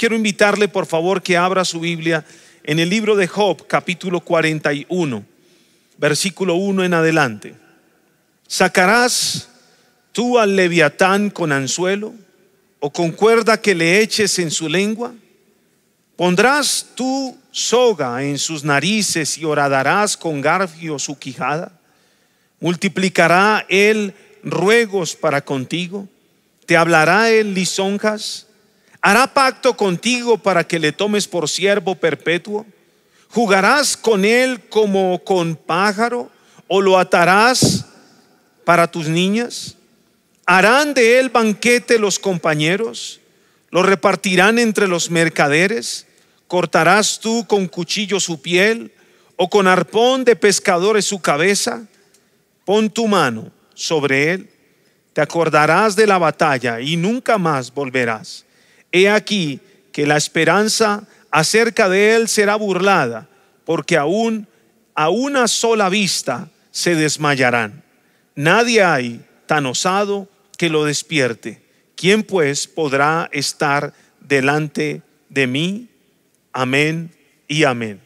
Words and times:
quiero 0.00 0.16
invitarle 0.16 0.66
por 0.66 0.86
favor 0.86 1.20
que 1.20 1.36
abra 1.36 1.62
su 1.62 1.78
Biblia 1.78 2.24
en 2.64 2.78
el 2.78 2.88
libro 2.88 3.16
de 3.16 3.26
Job, 3.26 3.66
capítulo 3.66 4.20
41, 4.20 5.22
versículo 5.98 6.54
1 6.54 6.84
en 6.84 6.94
adelante. 6.94 7.54
¿Sacarás 8.48 9.50
tú 10.12 10.38
al 10.38 10.56
leviatán 10.56 11.28
con 11.28 11.52
anzuelo 11.52 12.14
o 12.78 12.90
con 12.90 13.10
cuerda 13.10 13.60
que 13.60 13.74
le 13.74 14.00
eches 14.00 14.38
en 14.38 14.50
su 14.50 14.70
lengua? 14.70 15.12
¿Pondrás 16.16 16.86
tú 16.94 17.36
soga 17.50 18.22
en 18.22 18.38
sus 18.38 18.64
narices 18.64 19.36
y 19.36 19.44
horadarás 19.44 20.16
con 20.16 20.40
garfio 20.40 20.98
su 20.98 21.18
quijada? 21.18 21.78
¿Multiplicará 22.58 23.66
él 23.68 24.14
ruegos 24.42 25.14
para 25.14 25.44
contigo? 25.44 26.08
¿Te 26.64 26.78
hablará 26.78 27.30
él 27.30 27.52
lisonjas? 27.52 28.46
¿Hará 29.02 29.32
pacto 29.32 29.76
contigo 29.76 30.36
para 30.36 30.64
que 30.64 30.78
le 30.78 30.92
tomes 30.92 31.26
por 31.26 31.48
siervo 31.48 31.94
perpetuo? 31.94 32.66
¿Jugarás 33.30 33.96
con 33.96 34.24
él 34.24 34.60
como 34.68 35.22
con 35.24 35.56
pájaro 35.56 36.30
o 36.68 36.82
lo 36.82 36.98
atarás 36.98 37.86
para 38.64 38.90
tus 38.90 39.08
niñas? 39.08 39.76
¿Harán 40.44 40.92
de 40.92 41.18
él 41.18 41.30
banquete 41.30 41.98
los 41.98 42.18
compañeros? 42.18 43.20
¿Lo 43.70 43.82
repartirán 43.82 44.58
entre 44.58 44.86
los 44.86 45.10
mercaderes? 45.10 46.06
¿Cortarás 46.46 47.20
tú 47.20 47.46
con 47.46 47.68
cuchillo 47.68 48.20
su 48.20 48.42
piel 48.42 48.92
o 49.36 49.48
con 49.48 49.66
arpón 49.66 50.24
de 50.24 50.36
pescadores 50.36 51.06
su 51.06 51.20
cabeza? 51.20 51.86
Pon 52.66 52.90
tu 52.90 53.06
mano 53.06 53.50
sobre 53.74 54.32
él, 54.32 54.50
te 55.14 55.22
acordarás 55.22 55.96
de 55.96 56.06
la 56.06 56.18
batalla 56.18 56.80
y 56.80 56.96
nunca 56.96 57.38
más 57.38 57.72
volverás 57.72 58.44
He 58.92 59.08
aquí 59.08 59.60
que 59.92 60.06
la 60.06 60.16
esperanza 60.16 61.04
acerca 61.30 61.88
de 61.88 62.14
él 62.14 62.28
será 62.28 62.56
burlada, 62.56 63.28
porque 63.64 63.96
aún 63.96 64.46
a 64.94 65.10
una 65.10 65.48
sola 65.48 65.88
vista 65.88 66.48
se 66.70 66.94
desmayarán. 66.94 67.82
Nadie 68.34 68.82
hay 68.82 69.24
tan 69.46 69.66
osado 69.66 70.28
que 70.56 70.68
lo 70.68 70.84
despierte. 70.84 71.62
¿Quién 71.96 72.22
pues 72.22 72.66
podrá 72.66 73.28
estar 73.32 73.92
delante 74.20 75.02
de 75.28 75.46
mí? 75.46 75.88
Amén 76.52 77.14
y 77.48 77.64
amén. 77.64 78.00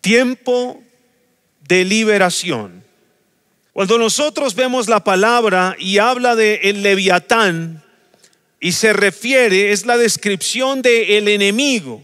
Tiempo 0.00 0.82
de 1.66 1.84
liberación. 1.84 2.84
Cuando 3.72 3.98
nosotros 3.98 4.54
vemos 4.54 4.88
la 4.88 5.04
palabra 5.04 5.76
y 5.78 5.98
habla 5.98 6.34
de 6.34 6.60
el 6.62 6.82
leviatán, 6.82 7.82
y 8.60 8.72
se 8.72 8.92
refiere, 8.92 9.72
es 9.72 9.86
la 9.86 9.96
descripción 9.96 10.82
del 10.82 11.10
el 11.10 11.28
enemigo. 11.28 12.02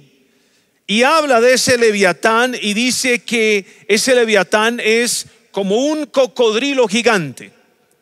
Y 0.86 1.04
habla 1.04 1.40
de 1.40 1.54
ese 1.54 1.78
leviatán 1.78 2.54
y 2.60 2.74
dice 2.74 3.20
que 3.20 3.64
ese 3.88 4.14
leviatán 4.14 4.80
es 4.80 5.26
como 5.50 5.76
un 5.76 6.06
cocodrilo 6.06 6.88
gigante. 6.88 7.52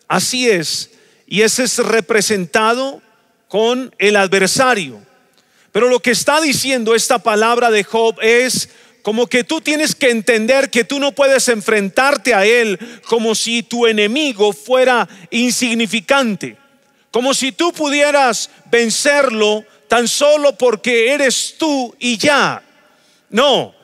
Así 0.09 0.49
es. 0.49 0.91
Y 1.27 1.43
ese 1.43 1.65
es 1.65 1.79
representado 1.79 3.01
con 3.49 3.95
el 3.99 4.17
adversario. 4.17 5.01
Pero 5.73 5.89
lo 5.89 6.01
que 6.01 6.11
está 6.11 6.41
diciendo 6.41 6.95
esta 6.95 7.21
palabra 7.21 7.71
de 7.71 7.85
Job 7.85 8.17
es 8.21 8.71
como 9.03 9.27
que 9.27 9.45
tú 9.45 9.61
tienes 9.61 9.95
que 9.95 10.11
entender 10.11 10.71
que 10.71 10.85
tú 10.85 10.99
no 10.99 11.13
puedes 11.13 11.49
enfrentarte 11.49 12.35
a 12.35 12.45
él 12.45 12.79
como 13.07 13.35
si 13.35 13.63
tu 13.63 13.87
enemigo 13.87 14.53
fuera 14.53 15.09
insignificante. 15.31 16.57
Como 17.11 17.35
si 17.35 17.53
tú 17.53 17.73
pudieras 17.73 18.51
vencerlo 18.71 19.65
tan 19.89 20.07
solo 20.07 20.57
porque 20.57 21.13
eres 21.13 21.57
tú 21.59 21.95
y 21.99 22.17
ya. 22.17 22.63
No, 23.31 23.75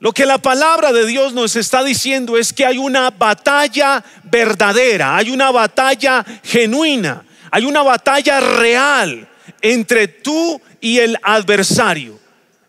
lo 0.00 0.12
que 0.12 0.26
la 0.26 0.38
palabra 0.38 0.92
de 0.92 1.06
Dios 1.06 1.32
nos 1.32 1.56
está 1.56 1.84
diciendo 1.84 2.36
es 2.36 2.52
que 2.52 2.66
hay 2.66 2.78
una 2.78 3.10
batalla 3.10 4.04
verdadera, 4.24 5.16
hay 5.16 5.30
una 5.30 5.50
batalla 5.50 6.24
genuina, 6.42 7.24
hay 7.50 7.64
una 7.64 7.82
batalla 7.82 8.40
real 8.40 9.28
entre 9.62 10.08
tú 10.08 10.60
y 10.80 10.98
el 10.98 11.16
adversario. 11.22 12.18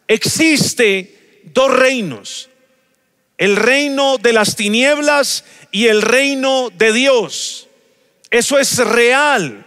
Existe 0.08 1.42
dos 1.54 1.74
reinos, 1.74 2.50
el 3.38 3.56
reino 3.56 4.18
de 4.18 4.32
las 4.32 4.56
tinieblas 4.56 5.44
y 5.72 5.88
el 5.88 6.04
reino 6.04 6.70
de 6.70 6.94
Dios. 6.94 7.68
Eso 8.30 8.60
es 8.60 8.78
real. 8.78 9.65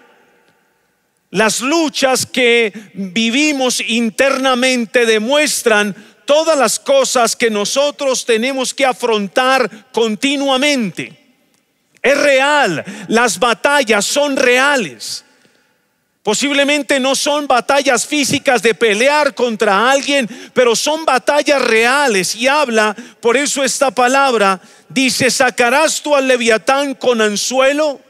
Las 1.31 1.61
luchas 1.61 2.25
que 2.25 2.73
vivimos 2.95 3.81
internamente 3.81 5.05
demuestran 5.05 5.95
todas 6.25 6.59
las 6.59 6.79
cosas 6.79 7.37
que 7.37 7.51
nosotros 7.51 8.25
tenemos 8.25 8.73
que 8.73 8.87
afrontar 8.87 9.89
continuamente. 9.93 11.19
Es 12.03 12.19
real, 12.19 12.85
las 13.09 13.39
batallas 13.39 14.07
son 14.07 14.37
reales. 14.37 15.25
Posiblemente 16.23 17.01
no 17.01 17.15
son 17.15 17.47
batallas 17.47 18.07
físicas 18.07 18.61
de 18.63 18.75
pelear 18.75 19.35
contra 19.35 19.91
alguien, 19.91 20.29
pero 20.53 20.77
son 20.77 21.05
batallas 21.05 21.63
reales. 21.63 22.37
Y 22.37 22.47
habla, 22.47 22.95
por 23.21 23.37
eso 23.37 23.65
esta 23.65 23.91
palabra 23.91 24.61
dice, 24.91 25.31
¿sacarás 25.31 26.03
tú 26.03 26.15
al 26.15 26.29
leviatán 26.29 26.95
con 26.95 27.23
anzuelo? 27.23 28.01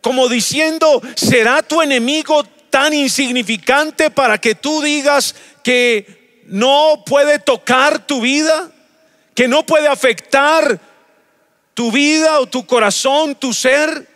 Como 0.00 0.28
diciendo, 0.28 1.02
¿será 1.14 1.62
tu 1.62 1.82
enemigo 1.82 2.44
tan 2.70 2.94
insignificante 2.94 4.10
para 4.10 4.38
que 4.38 4.54
tú 4.54 4.80
digas 4.80 5.34
que 5.62 6.42
no 6.46 7.02
puede 7.04 7.38
tocar 7.38 8.06
tu 8.06 8.20
vida? 8.20 8.70
¿Que 9.34 9.48
no 9.48 9.64
puede 9.64 9.88
afectar 9.88 10.80
tu 11.74 11.90
vida 11.92 12.40
o 12.40 12.46
tu 12.46 12.66
corazón, 12.66 13.34
tu 13.34 13.52
ser? 13.52 14.08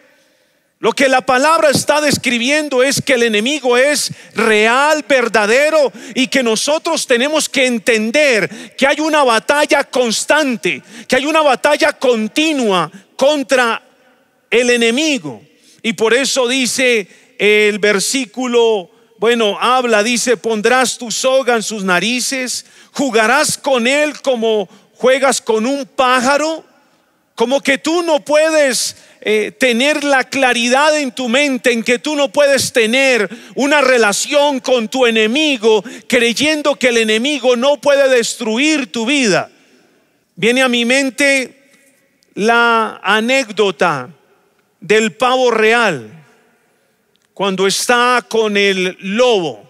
Lo 0.84 0.92
que 0.92 1.08
la 1.08 1.22
palabra 1.22 1.70
está 1.70 2.02
describiendo 2.02 2.82
es 2.82 3.00
que 3.00 3.14
el 3.14 3.22
enemigo 3.22 3.78
es 3.78 4.12
real, 4.34 5.02
verdadero 5.08 5.90
y 6.14 6.26
que 6.26 6.42
nosotros 6.42 7.06
tenemos 7.06 7.48
que 7.48 7.64
entender 7.64 8.74
que 8.76 8.86
hay 8.86 9.00
una 9.00 9.24
batalla 9.24 9.84
constante, 9.84 10.82
que 11.08 11.16
hay 11.16 11.24
una 11.24 11.40
batalla 11.40 11.94
continua 11.94 12.90
contra 13.16 13.80
el 14.50 14.68
enemigo. 14.68 15.40
Y 15.86 15.92
por 15.92 16.14
eso 16.14 16.48
dice 16.48 17.06
el 17.38 17.78
versículo, 17.78 18.90
bueno, 19.18 19.58
habla, 19.60 20.02
dice, 20.02 20.38
pondrás 20.38 20.96
tu 20.96 21.10
soga 21.10 21.56
en 21.56 21.62
sus 21.62 21.84
narices, 21.84 22.64
jugarás 22.92 23.58
con 23.58 23.86
él 23.86 24.18
como 24.22 24.66
juegas 24.94 25.42
con 25.42 25.66
un 25.66 25.84
pájaro, 25.84 26.64
como 27.34 27.60
que 27.60 27.76
tú 27.76 28.02
no 28.02 28.24
puedes 28.24 28.96
eh, 29.20 29.52
tener 29.52 30.04
la 30.04 30.24
claridad 30.24 30.98
en 30.98 31.12
tu 31.12 31.28
mente 31.28 31.70
en 31.70 31.82
que 31.82 31.98
tú 31.98 32.16
no 32.16 32.32
puedes 32.32 32.72
tener 32.72 33.28
una 33.54 33.82
relación 33.82 34.60
con 34.60 34.88
tu 34.88 35.04
enemigo 35.04 35.84
creyendo 36.08 36.76
que 36.76 36.88
el 36.88 36.96
enemigo 36.96 37.56
no 37.56 37.78
puede 37.78 38.08
destruir 38.08 38.90
tu 38.90 39.04
vida. 39.04 39.50
Viene 40.34 40.62
a 40.62 40.68
mi 40.70 40.86
mente 40.86 41.70
la 42.32 43.02
anécdota 43.02 44.08
del 44.84 45.12
pavo 45.16 45.50
real 45.50 46.10
cuando 47.32 47.66
está 47.66 48.22
con 48.28 48.54
el 48.58 48.98
lobo. 49.00 49.64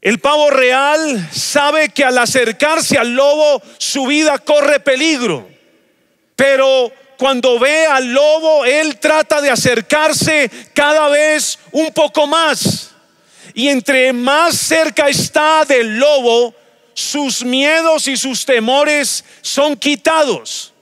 El 0.00 0.20
pavo 0.20 0.48
real 0.48 1.28
sabe 1.32 1.88
que 1.88 2.04
al 2.04 2.16
acercarse 2.16 2.96
al 2.96 3.14
lobo 3.16 3.60
su 3.78 4.06
vida 4.06 4.38
corre 4.38 4.78
peligro, 4.78 5.48
pero 6.36 6.92
cuando 7.18 7.58
ve 7.58 7.86
al 7.86 8.12
lobo, 8.12 8.64
él 8.64 9.00
trata 9.00 9.40
de 9.40 9.50
acercarse 9.50 10.48
cada 10.72 11.08
vez 11.08 11.58
un 11.72 11.90
poco 11.92 12.28
más. 12.28 12.92
Y 13.54 13.68
entre 13.68 14.12
más 14.12 14.56
cerca 14.56 15.08
está 15.08 15.64
del 15.64 15.98
lobo, 15.98 16.54
sus 16.94 17.44
miedos 17.44 18.06
y 18.06 18.16
sus 18.16 18.44
temores 18.44 19.24
son 19.40 19.76
quitados. 19.76 20.74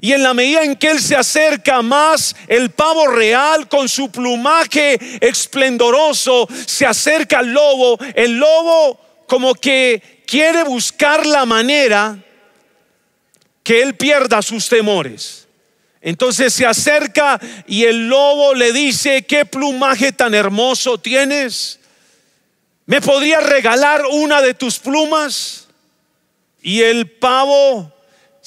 Y 0.00 0.12
en 0.12 0.22
la 0.22 0.34
medida 0.34 0.62
en 0.62 0.76
que 0.76 0.90
él 0.90 1.00
se 1.00 1.16
acerca 1.16 1.82
más, 1.82 2.36
el 2.46 2.70
pavo 2.70 3.08
real 3.08 3.68
con 3.68 3.88
su 3.88 4.10
plumaje 4.10 4.98
esplendoroso 5.20 6.48
se 6.66 6.86
acerca 6.86 7.40
al 7.40 7.52
lobo. 7.52 7.98
El 8.14 8.38
lobo 8.38 9.00
como 9.26 9.54
que 9.54 10.22
quiere 10.26 10.62
buscar 10.62 11.26
la 11.26 11.44
manera 11.44 12.18
que 13.62 13.82
él 13.82 13.96
pierda 13.96 14.42
sus 14.42 14.68
temores. 14.68 15.48
Entonces 16.00 16.54
se 16.54 16.64
acerca 16.64 17.38
y 17.66 17.84
el 17.84 18.08
lobo 18.08 18.54
le 18.54 18.72
dice, 18.72 19.22
¿qué 19.26 19.44
plumaje 19.44 20.12
tan 20.12 20.34
hermoso 20.34 20.98
tienes? 20.98 21.78
¿Me 22.86 23.00
podrías 23.00 23.42
regalar 23.42 24.04
una 24.10 24.40
de 24.40 24.54
tus 24.54 24.78
plumas? 24.78 25.68
Y 26.62 26.80
el 26.82 27.10
pavo 27.10 27.92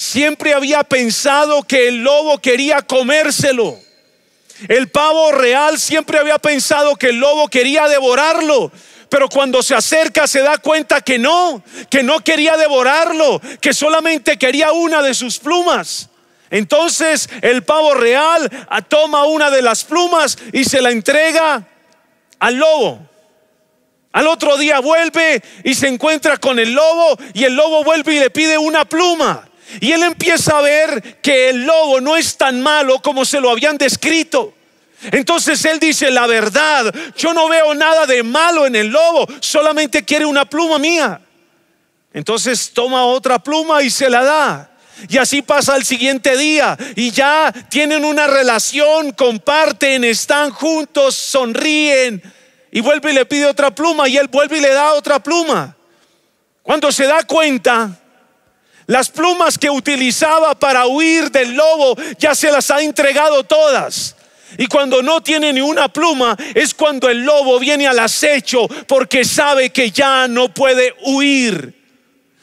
siempre 0.03 0.53
había 0.53 0.83
pensado 0.83 1.63
que 1.63 1.87
el 1.87 2.03
lobo 2.03 2.37
quería 2.39 2.81
comérselo. 2.81 3.79
El 4.67 4.89
pavo 4.89 5.31
real 5.31 5.79
siempre 5.79 6.19
había 6.19 6.37
pensado 6.37 6.95
que 6.95 7.09
el 7.09 7.17
lobo 7.17 7.47
quería 7.47 7.87
devorarlo. 7.87 8.71
pero 9.09 9.29
cuando 9.29 9.61
se 9.61 9.75
acerca 9.75 10.25
se 10.25 10.41
da 10.41 10.57
cuenta 10.57 10.99
que 11.01 11.19
no, 11.19 11.63
que 11.91 12.01
no 12.01 12.21
quería 12.21 12.57
devorarlo, 12.57 13.39
que 13.61 13.71
solamente 13.71 14.37
quería 14.39 14.71
una 14.71 15.03
de 15.03 15.13
sus 15.13 15.37
plumas. 15.37 16.09
Entonces 16.49 17.29
el 17.43 17.63
pavo 17.63 17.93
real 17.93 18.49
toma 18.87 19.25
una 19.25 19.51
de 19.51 19.61
las 19.61 19.83
plumas 19.83 20.35
y 20.51 20.63
se 20.63 20.81
la 20.81 20.89
entrega 20.89 21.63
al 22.39 22.55
lobo. 22.55 23.07
Al 24.13 24.25
otro 24.25 24.57
día 24.57 24.79
vuelve 24.79 25.43
y 25.63 25.75
se 25.75 25.87
encuentra 25.87 26.37
con 26.37 26.57
el 26.57 26.73
lobo 26.73 27.15
y 27.35 27.43
el 27.43 27.55
lobo 27.55 27.83
vuelve 27.83 28.15
y 28.15 28.19
le 28.19 28.31
pide 28.31 28.57
una 28.57 28.83
pluma. 28.83 29.47
Y 29.79 29.91
él 29.91 30.03
empieza 30.03 30.57
a 30.57 30.61
ver 30.61 31.21
que 31.21 31.49
el 31.49 31.65
lobo 31.65 32.01
no 32.01 32.15
es 32.15 32.37
tan 32.37 32.61
malo 32.61 33.01
como 33.01 33.25
se 33.25 33.39
lo 33.39 33.49
habían 33.49 33.77
descrito. 33.77 34.53
Entonces 35.11 35.63
él 35.65 35.79
dice, 35.79 36.11
la 36.11 36.27
verdad, 36.27 36.93
yo 37.17 37.33
no 37.33 37.49
veo 37.49 37.73
nada 37.73 38.05
de 38.05 38.23
malo 38.23 38.65
en 38.65 38.75
el 38.75 38.87
lobo, 38.87 39.27
solamente 39.41 40.03
quiere 40.03 40.25
una 40.25 40.45
pluma 40.45 40.79
mía. 40.79 41.19
Entonces 42.13 42.71
toma 42.73 43.05
otra 43.05 43.39
pluma 43.39 43.81
y 43.81 43.89
se 43.89 44.09
la 44.09 44.23
da. 44.23 44.69
Y 45.09 45.17
así 45.17 45.41
pasa 45.41 45.75
el 45.75 45.83
siguiente 45.83 46.37
día 46.37 46.77
y 46.95 47.11
ya 47.11 47.51
tienen 47.69 48.05
una 48.05 48.27
relación, 48.27 49.11
comparten, 49.11 50.03
están 50.03 50.51
juntos, 50.51 51.15
sonríen. 51.15 52.21
Y 52.71 52.79
vuelve 52.79 53.11
y 53.11 53.15
le 53.15 53.25
pide 53.25 53.45
otra 53.45 53.73
pluma 53.73 54.07
y 54.07 54.17
él 54.17 54.27
vuelve 54.27 54.57
y 54.57 54.61
le 54.61 54.69
da 54.69 54.93
otra 54.93 55.19
pluma. 55.21 55.75
Cuando 56.61 56.91
se 56.91 57.05
da 57.05 57.23
cuenta, 57.23 57.99
las 58.87 59.09
plumas 59.09 59.57
que 59.57 59.69
utilizaba 59.69 60.57
para 60.57 60.87
huir 60.87 61.31
del 61.31 61.55
lobo 61.55 61.95
ya 62.17 62.35
se 62.35 62.51
las 62.51 62.69
ha 62.71 62.81
entregado 62.81 63.43
todas. 63.43 64.15
Y 64.57 64.67
cuando 64.67 65.01
no 65.01 65.21
tiene 65.21 65.51
ni 65.51 65.61
una 65.61 65.87
pluma 65.87 66.37
es 66.53 66.73
cuando 66.73 67.09
el 67.09 67.23
lobo 67.23 67.59
viene 67.59 67.87
al 67.87 67.99
acecho 67.99 68.67
porque 68.87 69.25
sabe 69.25 69.71
que 69.71 69.91
ya 69.91 70.27
no 70.27 70.53
puede 70.53 70.93
huir. 71.01 71.73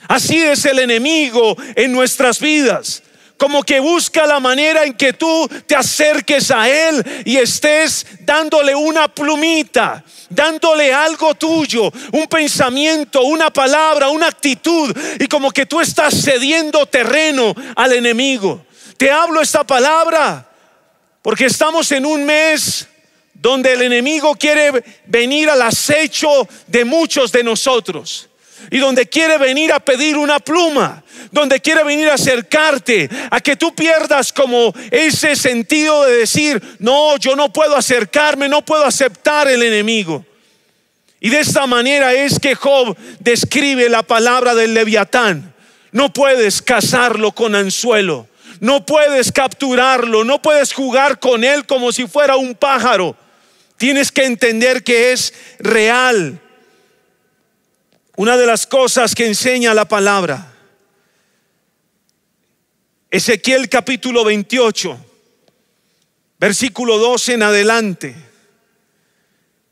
Así 0.09 0.41
es 0.41 0.65
el 0.65 0.81
enemigo 0.81 1.57
en 1.77 1.93
nuestras 1.93 2.41
vidas. 2.41 3.03
Como 3.41 3.63
que 3.63 3.81
busca 3.81 4.27
la 4.27 4.39
manera 4.39 4.85
en 4.85 4.93
que 4.93 5.15
tú 5.15 5.49
te 5.67 5.75
acerques 5.75 6.51
a 6.51 6.69
Él 6.69 7.03
y 7.25 7.39
estés 7.39 8.07
dándole 8.21 8.75
una 8.75 9.09
plumita, 9.09 10.05
dándole 10.29 10.93
algo 10.93 11.35
tuyo, 11.35 11.91
un 12.13 12.27
pensamiento, 12.27 13.23
una 13.23 13.51
palabra, 13.51 14.11
una 14.11 14.27
actitud. 14.27 14.95
Y 15.19 15.27
como 15.27 15.51
que 15.53 15.65
tú 15.65 15.81
estás 15.81 16.23
cediendo 16.23 16.85
terreno 16.85 17.55
al 17.77 17.95
enemigo. 17.95 18.67
Te 18.99 19.11
hablo 19.11 19.41
esta 19.41 19.65
palabra 19.65 20.47
porque 21.23 21.47
estamos 21.47 21.91
en 21.93 22.05
un 22.05 22.27
mes 22.27 22.87
donde 23.33 23.73
el 23.73 23.81
enemigo 23.81 24.35
quiere 24.35 24.85
venir 25.07 25.49
al 25.49 25.63
acecho 25.63 26.47
de 26.67 26.85
muchos 26.85 27.33
de 27.33 27.43
nosotros 27.43 28.30
y 28.71 28.79
donde 28.79 29.07
quiere 29.07 29.39
venir 29.39 29.73
a 29.73 29.81
pedir 29.81 30.17
una 30.17 30.39
pluma, 30.39 31.03
donde 31.31 31.61
quiere 31.61 31.85
venir 31.85 32.09
a 32.09 32.15
acercarte, 32.15 33.09
a 33.31 33.41
que 33.41 33.57
tú 33.57 33.75
pierdas 33.75 34.33
como 34.33 34.73
ese 34.91 35.37
sentido 35.37 36.05
de 36.05 36.19
decir, 36.19 36.63
no, 36.79 37.17
yo 37.17 37.37
no 37.37 37.53
puedo 37.53 37.77
acercarme, 37.77 38.49
no 38.49 38.65
puedo 38.65 38.85
aceptar 38.85 39.49
el 39.49 39.63
enemigo. 39.63 40.25
Y 41.21 41.29
de 41.29 41.41
esta 41.41 41.67
manera 41.67 42.15
es 42.15 42.39
que 42.39 42.55
Job 42.55 42.97
describe 43.19 43.89
la 43.89 44.03
palabra 44.03 44.55
del 44.55 44.75
leviatán. 44.75 45.55
No 45.93 46.13
puedes 46.13 46.63
cazarlo 46.63 47.33
con 47.33 47.55
anzuelo, 47.55 48.27
no 48.61 48.87
puedes 48.87 49.33
capturarlo, 49.33 50.25
no 50.25 50.41
puedes 50.41 50.73
jugar 50.73 51.19
con 51.19 51.45
él 51.45 51.67
como 51.67 51.93
si 51.93 52.07
fuera 52.07 52.37
un 52.37 52.55
pájaro. 52.55 53.17
Tienes 53.77 54.13
que 54.13 54.25
entender 54.25 54.85
que 54.85 55.13
es 55.13 55.35
real 55.59 56.41
una 58.21 58.37
de 58.37 58.45
las 58.45 58.67
cosas 58.67 59.15
que 59.15 59.25
enseña 59.25 59.73
la 59.73 59.89
palabra. 59.89 60.53
Ezequiel 63.11 63.71
capítulo 63.71 64.25
28, 64.25 65.07
versículo 66.39 66.99
12 66.99 67.33
en 67.33 67.43
adelante. 67.43 68.15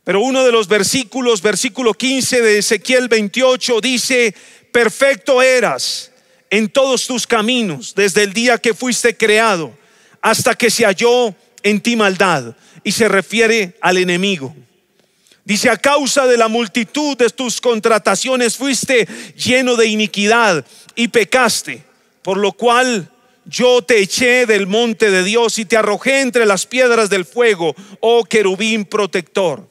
Pero 0.03 0.23
uno 0.23 0.47
de 0.47 0.53
los 0.53 0.67
versículos, 0.67 1.43
versículo 1.43 1.93
15 1.93 2.41
de 2.41 2.59
Ezequiel 2.61 3.09
28, 3.09 3.83
dice, 3.83 4.35
perfecto 4.73 5.43
eras 5.43 6.11
en 6.49 6.71
todos 6.71 7.07
tus 7.07 7.27
caminos 7.27 7.95
desde 7.95 8.23
el 8.23 8.33
día 8.33 8.57
que 8.57 8.73
fuiste 8.73 9.15
creado 9.15 9.77
hasta 10.23 10.55
que 10.55 10.71
se 10.71 10.87
halló 10.87 11.35
en 11.63 11.83
ti 11.83 11.97
maldad. 11.97 12.57
Y 12.83 12.93
se 12.93 13.09
refiere 13.09 13.77
al 13.83 13.99
enemigo. 13.99 14.57
Dice, 15.49 15.71
a 15.71 15.79
causa 15.79 16.27
de 16.27 16.37
la 16.37 16.49
multitud 16.49 17.17
de 17.17 17.31
tus 17.31 17.63
contrataciones 17.63 18.59
fuiste 18.59 19.09
lleno 19.35 19.77
de 19.77 19.87
iniquidad 19.87 20.63
y 20.95 21.09
pecaste, 21.09 21.83
por 22.21 22.37
lo 22.37 22.53
cual 22.53 23.11
yo 23.47 23.81
te 23.81 23.99
eché 23.99 24.45
del 24.45 24.67
monte 24.67 25.11
de 25.11 25.25
Dios 25.25 25.59
y 25.59 25.65
te 25.65 25.79
arrojé 25.79 26.21
entre 26.21 26.45
las 26.45 26.67
piedras 26.67 27.09
del 27.09 27.25
fuego, 27.25 27.75
oh 28.01 28.25
querubín 28.25 28.85
protector. 28.85 29.67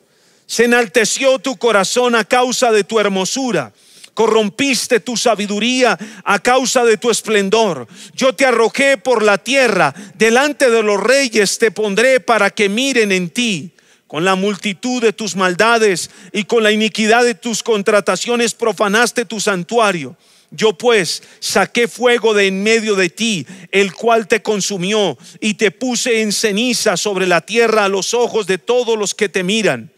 Se 0.48 0.66
enalteció 0.66 1.38
tu 1.38 1.58
corazón 1.58 2.16
a 2.16 2.26
causa 2.26 2.72
de 2.72 2.84
tu 2.84 3.00
hermosura. 3.00 3.72
Corrompiste 4.16 5.00
tu 5.00 5.16
sabiduría 5.16 5.96
a 6.24 6.40
causa 6.40 6.86
de 6.86 6.98
tu 6.98 7.12
esplendor. 7.12 7.88
Yo 8.16 8.34
te 8.34 8.48
arrojé 8.48 8.98
por 8.98 9.22
la 9.22 9.38
tierra, 9.38 9.94
delante 10.16 10.72
de 10.72 10.82
los 10.82 11.00
reyes 11.00 11.60
te 11.60 11.70
pondré 11.70 12.20
para 12.20 12.50
que 12.50 12.68
miren 12.68 13.12
en 13.12 13.30
ti 13.30 13.74
con 14.08 14.24
la 14.24 14.36
multitud 14.36 15.02
de 15.02 15.14
tus 15.14 15.36
maldades 15.36 16.10
y 16.32 16.46
con 16.46 16.64
la 16.64 16.72
iniquidad 16.72 17.24
de 17.24 17.36
tus 17.36 17.62
contrataciones 17.62 18.54
profanaste 18.54 19.26
tu 19.26 19.40
santuario. 19.40 20.16
Yo 20.50 20.78
pues 20.78 21.24
saqué 21.40 21.90
fuego 21.90 22.34
de 22.34 22.48
en 22.48 22.64
medio 22.64 22.96
de 22.96 23.10
ti, 23.10 23.46
el 23.72 23.94
cual 23.94 24.28
te 24.28 24.42
consumió, 24.42 25.18
y 25.42 25.56
te 25.56 25.72
puse 25.72 26.22
en 26.22 26.32
ceniza 26.32 26.96
sobre 26.96 27.28
la 27.28 27.42
tierra 27.42 27.84
a 27.84 27.90
los 27.90 28.14
ojos 28.14 28.48
de 28.48 28.58
todos 28.58 28.98
los 28.98 29.14
que 29.14 29.28
te 29.28 29.44
miran. 29.44 29.92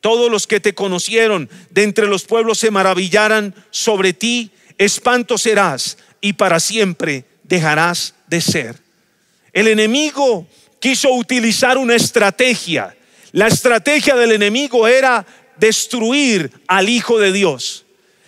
Todos 0.00 0.30
los 0.30 0.46
que 0.46 0.60
te 0.60 0.74
conocieron 0.74 1.50
de 1.70 1.82
entre 1.82 2.06
los 2.06 2.22
pueblos 2.22 2.58
se 2.58 2.70
maravillarán 2.70 3.52
sobre 3.72 4.12
ti, 4.12 4.52
espanto 4.78 5.36
serás 5.36 5.98
y 6.20 6.34
para 6.34 6.60
siempre 6.60 7.24
dejarás 7.42 8.14
de 8.28 8.40
ser. 8.40 8.76
El 9.52 9.66
enemigo 9.66 10.46
quiso 10.78 11.12
utilizar 11.12 11.76
una 11.78 11.96
estrategia 11.96 12.96
la 13.32 13.48
estrategia 13.48 14.14
del 14.16 14.32
enemigo 14.32 14.88
era 14.88 15.24
destruir 15.56 16.50
al 16.66 16.88
Hijo 16.88 17.18
de 17.18 17.32
Dios. 17.32 17.84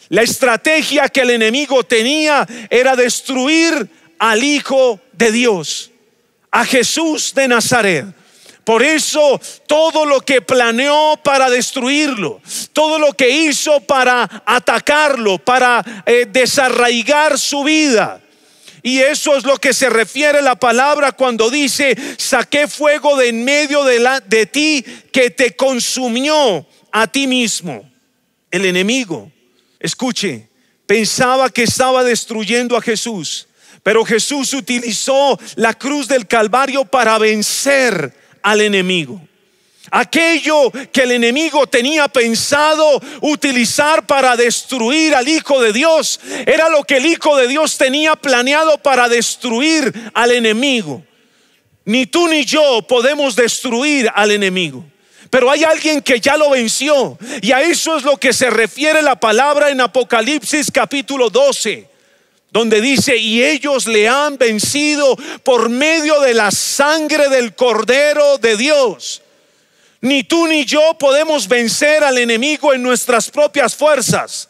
La 0.09 0.23
estrategia 0.23 1.09
que 1.09 1.21
el 1.21 1.31
enemigo 1.31 1.85
tenía 1.85 2.47
era 2.69 2.97
destruir 2.97 3.89
al 4.19 4.43
Hijo 4.43 5.01
de 5.13 5.33
Dios, 5.33 5.91
a 6.51 6.65
Jesús 6.65 7.33
de 7.35 7.49
Nazaret. 7.49 8.07
Por 8.65 8.83
eso 8.83 9.41
todo 9.67 10.05
lo 10.05 10.21
que 10.21 10.43
planeó 10.43 11.19
para 11.23 11.49
destruirlo, 11.49 12.41
todo 12.73 12.99
lo 12.99 13.13
que 13.15 13.29
hizo 13.29 13.81
para 13.81 14.43
atacarlo, 14.45 15.39
para 15.39 15.83
eh, 16.07 16.27
desarraigar 16.31 17.39
su 17.39 17.65
vida, 17.65 18.21
y 18.83 18.99
eso 18.99 19.37
es 19.37 19.45
lo 19.45 19.57
que 19.57 19.73
se 19.73 19.89
refiere 19.91 20.43
la 20.43 20.57
palabra 20.57 21.13
cuando 21.13 21.51
dice, 21.51 21.97
saqué 22.17 22.69
fuego 22.69 23.17
de 23.17 23.29
en 23.29 23.45
medio 23.45 23.85
de, 23.85 24.01
la, 24.01 24.21
de 24.21 24.47
ti 24.47 24.85
que 25.13 25.31
te 25.31 25.55
consumió 25.55 26.67
a 26.93 27.07
ti 27.07 27.27
mismo. 27.27 27.89
El 28.51 28.65
enemigo, 28.65 29.31
escuche, 29.79 30.49
pensaba 30.87 31.51
que 31.51 31.63
estaba 31.63 32.03
destruyendo 32.03 32.77
a 32.77 32.83
Jesús, 32.83 33.47
pero 33.83 34.05
Jesús 34.05 34.53
utilizó 34.55 35.39
la 35.57 35.75
cruz 35.75 36.09
del 36.09 36.27
Calvario 36.27 36.85
para 36.85 37.19
vencer 37.19 38.13
al 38.43 38.61
enemigo. 38.61 39.21
Aquello 39.91 40.71
que 40.93 41.03
el 41.03 41.13
enemigo 41.13 41.67
tenía 41.67 42.07
pensado 42.07 43.01
utilizar 43.23 44.07
para 44.07 44.37
destruir 44.37 45.15
al 45.15 45.29
Hijo 45.29 45.61
de 45.61 45.73
Dios, 45.73 46.21
era 46.47 46.69
lo 46.69 46.85
que 46.85 46.99
el 46.99 47.07
Hijo 47.07 47.37
de 47.37 47.49
Dios 47.49 47.77
tenía 47.77 48.15
planeado 48.15 48.79
para 48.79 49.09
destruir 49.09 49.93
al 50.15 50.31
enemigo. 50.31 51.03
Ni 51.85 52.07
tú 52.07 52.29
ni 52.29 52.45
yo 52.45 52.83
podemos 52.83 53.35
destruir 53.35 54.09
al 54.15 54.31
enemigo. 54.31 54.85
Pero 55.29 55.51
hay 55.51 55.65
alguien 55.65 56.03
que 56.03 56.21
ya 56.21 56.37
lo 56.37 56.51
venció. 56.51 57.19
Y 57.41 57.53
a 57.53 57.63
eso 57.63 57.97
es 57.97 58.05
lo 58.05 58.17
que 58.17 58.33
se 58.33 58.51
refiere 58.51 59.03
la 59.03 59.19
palabra 59.19 59.71
en 59.71 59.81
Apocalipsis 59.81 60.71
capítulo 60.71 61.31
12 61.31 61.89
donde 62.53 62.81
dice, 62.81 63.17
y 63.17 63.45
ellos 63.45 63.87
le 63.87 64.09
han 64.09 64.37
vencido 64.37 65.17
por 65.45 65.69
medio 65.69 66.19
de 66.19 66.35
la 66.35 66.51
sangre 66.51 67.29
del 67.29 67.55
Cordero 67.55 68.39
de 68.39 68.57
Dios 68.57 69.23
ni 70.01 70.25
tú 70.25 70.47
ni 70.47 70.65
yo 70.65 70.95
podemos 70.99 71.47
vencer 71.47 72.03
al 72.03 72.19
enemigo 72.19 72.73
en 72.73 72.83
nuestras 72.83 73.31
propias 73.31 73.75
fuerzas. 73.75 74.49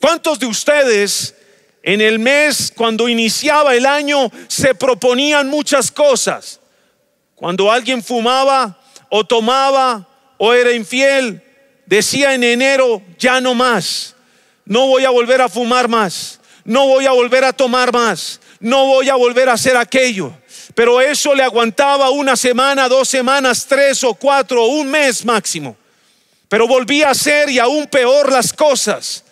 ¿Cuántos 0.00 0.38
de 0.38 0.46
ustedes 0.46 1.34
en 1.82 2.00
el 2.00 2.18
mes, 2.18 2.72
cuando 2.74 3.08
iniciaba 3.08 3.74
el 3.74 3.86
año, 3.86 4.30
se 4.48 4.74
proponían 4.74 5.48
muchas 5.48 5.90
cosas? 5.90 6.60
Cuando 7.34 7.70
alguien 7.70 8.02
fumaba 8.02 8.78
o 9.08 9.24
tomaba 9.24 10.08
o 10.36 10.52
era 10.52 10.72
infiel, 10.72 11.42
decía 11.86 12.34
en 12.34 12.44
enero, 12.44 13.02
ya 13.18 13.40
no 13.40 13.54
más, 13.54 14.14
no 14.66 14.86
voy 14.86 15.04
a 15.04 15.10
volver 15.10 15.40
a 15.40 15.48
fumar 15.48 15.88
más, 15.88 16.40
no 16.64 16.86
voy 16.86 17.06
a 17.06 17.12
volver 17.12 17.44
a 17.44 17.52
tomar 17.52 17.92
más, 17.92 18.40
no 18.60 18.86
voy 18.86 19.08
a 19.08 19.14
volver 19.14 19.48
a 19.48 19.54
hacer 19.54 19.76
aquello. 19.76 20.36
Pero 20.74 21.00
eso 21.00 21.34
le 21.34 21.42
aguantaba 21.42 22.10
una 22.10 22.36
semana, 22.36 22.88
dos 22.88 23.08
semanas, 23.08 23.66
tres 23.68 24.02
o 24.02 24.14
cuatro, 24.14 24.66
un 24.66 24.90
mes 24.90 25.24
máximo. 25.24 25.76
Pero 26.48 26.66
volvía 26.66 27.08
a 27.08 27.12
hacer 27.12 27.48
y 27.48 27.58
aún 27.58 27.86
peor 27.86 28.30
las 28.30 28.52
cosas. 28.52 29.24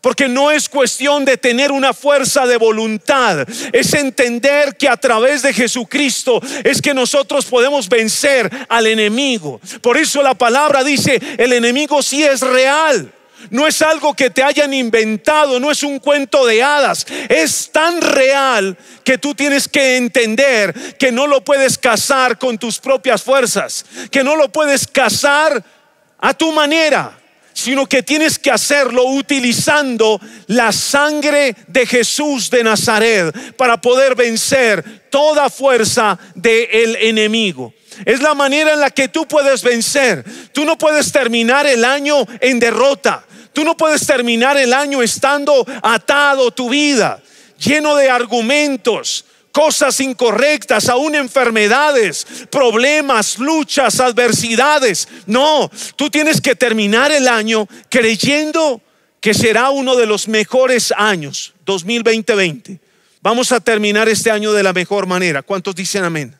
Porque 0.00 0.28
no 0.28 0.50
es 0.50 0.68
cuestión 0.68 1.24
de 1.26 1.36
tener 1.36 1.72
una 1.72 1.92
fuerza 1.92 2.46
de 2.46 2.56
voluntad, 2.56 3.46
es 3.70 3.92
entender 3.92 4.76
que 4.78 4.88
a 4.88 4.96
través 4.96 5.42
de 5.42 5.52
Jesucristo 5.52 6.40
es 6.64 6.80
que 6.80 6.94
nosotros 6.94 7.44
podemos 7.44 7.86
vencer 7.86 8.50
al 8.70 8.86
enemigo. 8.86 9.60
Por 9.82 9.98
eso 9.98 10.22
la 10.22 10.32
palabra 10.32 10.82
dice, 10.82 11.20
el 11.36 11.52
enemigo 11.52 12.02
sí 12.02 12.22
es 12.24 12.40
real. 12.40 13.12
No 13.48 13.66
es 13.66 13.80
algo 13.80 14.14
que 14.14 14.30
te 14.30 14.42
hayan 14.42 14.74
inventado, 14.74 15.58
no 15.58 15.70
es 15.70 15.82
un 15.82 15.98
cuento 15.98 16.44
de 16.46 16.62
hadas. 16.62 17.06
Es 17.28 17.70
tan 17.72 18.00
real 18.00 18.76
que 19.04 19.18
tú 19.18 19.34
tienes 19.34 19.66
que 19.68 19.96
entender 19.96 20.74
que 20.98 21.10
no 21.10 21.26
lo 21.26 21.42
puedes 21.42 21.78
cazar 21.78 22.38
con 22.38 22.58
tus 22.58 22.78
propias 22.78 23.22
fuerzas, 23.22 23.86
que 24.10 24.22
no 24.22 24.36
lo 24.36 24.52
puedes 24.52 24.86
cazar 24.86 25.64
a 26.18 26.34
tu 26.34 26.52
manera 26.52 27.16
sino 27.52 27.86
que 27.86 28.02
tienes 28.02 28.38
que 28.38 28.50
hacerlo 28.50 29.04
utilizando 29.04 30.20
la 30.46 30.72
sangre 30.72 31.54
de 31.66 31.84
Jesús 31.84 32.48
de 32.48 32.64
Nazaret 32.64 33.54
para 33.56 33.78
poder 33.80 34.14
vencer 34.14 35.08
toda 35.10 35.50
fuerza 35.50 36.18
del 36.34 36.96
enemigo. 36.96 37.74
Es 38.04 38.22
la 38.22 38.34
manera 38.34 38.72
en 38.72 38.80
la 38.80 38.90
que 38.90 39.08
tú 39.08 39.26
puedes 39.26 39.62
vencer. 39.62 40.24
Tú 40.52 40.64
no 40.64 40.78
puedes 40.78 41.12
terminar 41.12 41.66
el 41.66 41.84
año 41.84 42.26
en 42.40 42.58
derrota. 42.58 43.24
Tú 43.52 43.64
no 43.64 43.76
puedes 43.76 44.06
terminar 44.06 44.56
el 44.56 44.72
año 44.72 45.02
estando 45.02 45.66
atado 45.82 46.50
tu 46.50 46.70
vida, 46.70 47.20
lleno 47.58 47.96
de 47.96 48.08
argumentos, 48.08 49.24
cosas 49.52 50.00
incorrectas, 50.00 50.88
aún 50.88 51.14
enfermedades, 51.14 52.26
problemas, 52.50 53.38
luchas, 53.38 54.00
adversidades. 54.00 55.08
No, 55.26 55.70
tú 55.96 56.10
tienes 56.10 56.40
que 56.40 56.54
terminar 56.54 57.10
el 57.12 57.28
año 57.28 57.66
creyendo 57.88 58.80
que 59.20 59.34
será 59.34 59.70
uno 59.70 59.96
de 59.96 60.06
los 60.06 60.28
mejores 60.28 60.92
años, 60.96 61.52
2020. 61.66 62.80
Vamos 63.22 63.52
a 63.52 63.60
terminar 63.60 64.08
este 64.08 64.30
año 64.30 64.52
de 64.52 64.62
la 64.62 64.72
mejor 64.72 65.06
manera. 65.06 65.42
¿Cuántos 65.42 65.74
dicen 65.74 66.04
amén? 66.04 66.34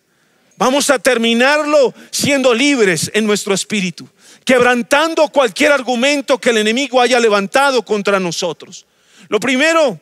Vamos 0.56 0.90
a 0.90 0.98
terminarlo 0.98 1.94
siendo 2.10 2.54
libres 2.54 3.10
en 3.14 3.26
nuestro 3.26 3.54
espíritu, 3.54 4.08
quebrantando 4.44 5.28
cualquier 5.28 5.72
argumento 5.72 6.38
que 6.38 6.50
el 6.50 6.58
enemigo 6.58 7.00
haya 7.00 7.20
levantado 7.20 7.84
contra 7.84 8.18
nosotros. 8.18 8.86
Lo 9.28 9.40
primero 9.40 10.00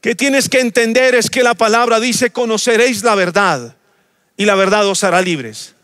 que 0.00 0.14
tienes 0.14 0.48
que 0.48 0.60
entender 0.60 1.14
es 1.14 1.30
que 1.30 1.42
la 1.42 1.54
palabra 1.54 2.00
dice, 2.00 2.30
conoceréis 2.30 3.02
la 3.02 3.14
verdad 3.14 3.76
y 4.36 4.44
la 4.44 4.54
verdad 4.54 4.86
os 4.86 5.04
hará 5.04 5.20
libres. 5.22 5.74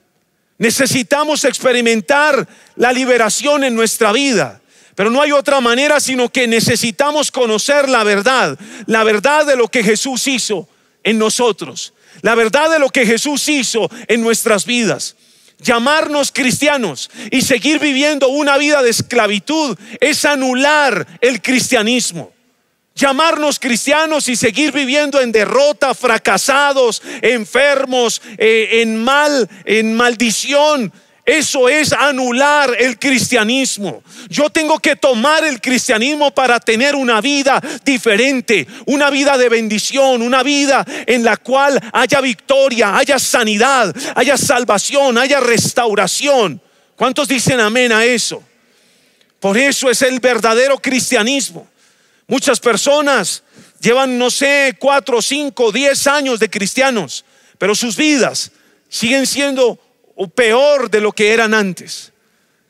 Necesitamos 0.59 1.45
experimentar 1.45 2.47
la 2.77 2.93
liberación 2.93 3.65
en 3.65 3.75
nuestra 3.75 4.13
vida. 4.13 4.61
Pero 4.95 5.11
no 5.11 5.23
hay 5.23 5.33
otra 5.33 5.61
manera 5.63 6.01
sino 6.01 6.31
que 6.31 6.47
necesitamos 6.47 7.31
conocer 7.31 7.89
la 7.89 8.05
verdad, 8.05 8.59
la 8.85 9.05
verdad 9.05 9.47
de 9.47 9.57
lo 9.57 9.69
que 9.69 9.83
Jesús 9.83 10.27
hizo 10.29 10.69
en 11.03 11.19
nosotros, 11.19 11.95
la 12.21 12.35
verdad 12.35 12.71
de 12.71 12.79
lo 12.79 12.91
que 12.91 13.07
Jesús 13.07 13.49
hizo 13.49 13.91
en 14.09 14.21
nuestras 14.21 14.67
vidas. 14.67 15.17
Llamarnos 15.61 16.33
cristianos 16.33 17.11
y 17.31 17.43
seguir 17.43 17.79
viviendo 17.79 18.29
una 18.29 18.57
vida 18.57 18.83
de 18.83 18.91
esclavitud 18.91 19.79
es 20.01 20.25
anular 20.25 21.07
el 21.21 21.43
cristianismo 21.43 22.33
llamarnos 23.01 23.59
cristianos 23.59 24.29
y 24.29 24.37
seguir 24.37 24.73
viviendo 24.73 25.21
en 25.23 25.33
derrota, 25.33 25.95
fracasados, 25.95 27.03
enfermos, 27.23 28.21
eh, 28.37 28.83
en 28.83 29.03
mal, 29.03 29.49
en 29.65 29.95
maldición. 29.95 30.93
Eso 31.31 31.69
es 31.69 31.93
anular 31.93 32.75
el 32.77 32.99
cristianismo. 32.99 34.03
Yo 34.29 34.51
tengo 34.51 34.81
que 34.81 34.97
tomar 34.97 35.45
el 35.45 35.61
cristianismo 35.61 36.33
para 36.33 36.59
tener 36.59 36.97
una 36.97 37.21
vida 37.21 37.63
diferente, 37.85 38.67
una 38.87 39.11
vida 39.11 39.39
de 39.39 39.49
bendición, 39.49 40.23
una 40.23 40.43
vida 40.43 40.85
en 41.07 41.23
la 41.23 41.37
cual 41.37 41.81
haya 41.93 42.21
victoria, 42.21 42.97
haya 42.97 43.17
sanidad, 43.21 43.95
haya 44.17 44.37
salvación, 44.37 45.19
haya 45.19 45.39
restauración. 45.39 46.61
¿Cuántos 46.97 47.29
dicen 47.29 47.61
amén 47.61 47.93
a 47.93 48.05
eso? 48.05 48.43
Por 49.39 49.57
eso 49.57 49.89
es 49.89 50.03
el 50.03 50.19
verdadero 50.19 50.79
cristianismo. 50.79 51.69
Muchas 52.27 52.59
personas 52.59 53.45
llevan, 53.81 54.19
no 54.19 54.33
sé, 54.33 54.75
cuatro, 54.81 55.23
cinco, 55.23 55.71
diez 55.71 56.09
años 56.09 56.41
de 56.41 56.51
cristianos, 56.51 57.25
pero 57.57 57.77
sus 57.77 57.95
vidas 57.97 58.51
siguen 58.89 59.29
siendo 59.29 59.79
peor 60.29 60.91
de 60.91 61.01
lo 61.01 61.13
que 61.13 61.33
eran 61.33 61.55
antes. 61.55 62.13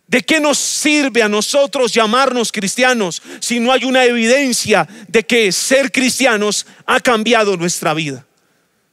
¿De 0.07 0.23
qué 0.23 0.41
nos 0.41 0.59
sirve 0.59 1.23
a 1.23 1.29
nosotros 1.29 1.93
llamarnos 1.93 2.51
cristianos 2.51 3.23
si 3.39 3.61
no 3.61 3.73
hay 3.73 3.85
una 3.85 4.05
evidencia 4.05 4.89
de 5.07 5.25
que 5.25 5.53
ser 5.53 5.93
cristianos 5.93 6.67
ha 6.85 6.99
cambiado 6.99 7.57
nuestra 7.57 7.95
vida? 7.95 8.27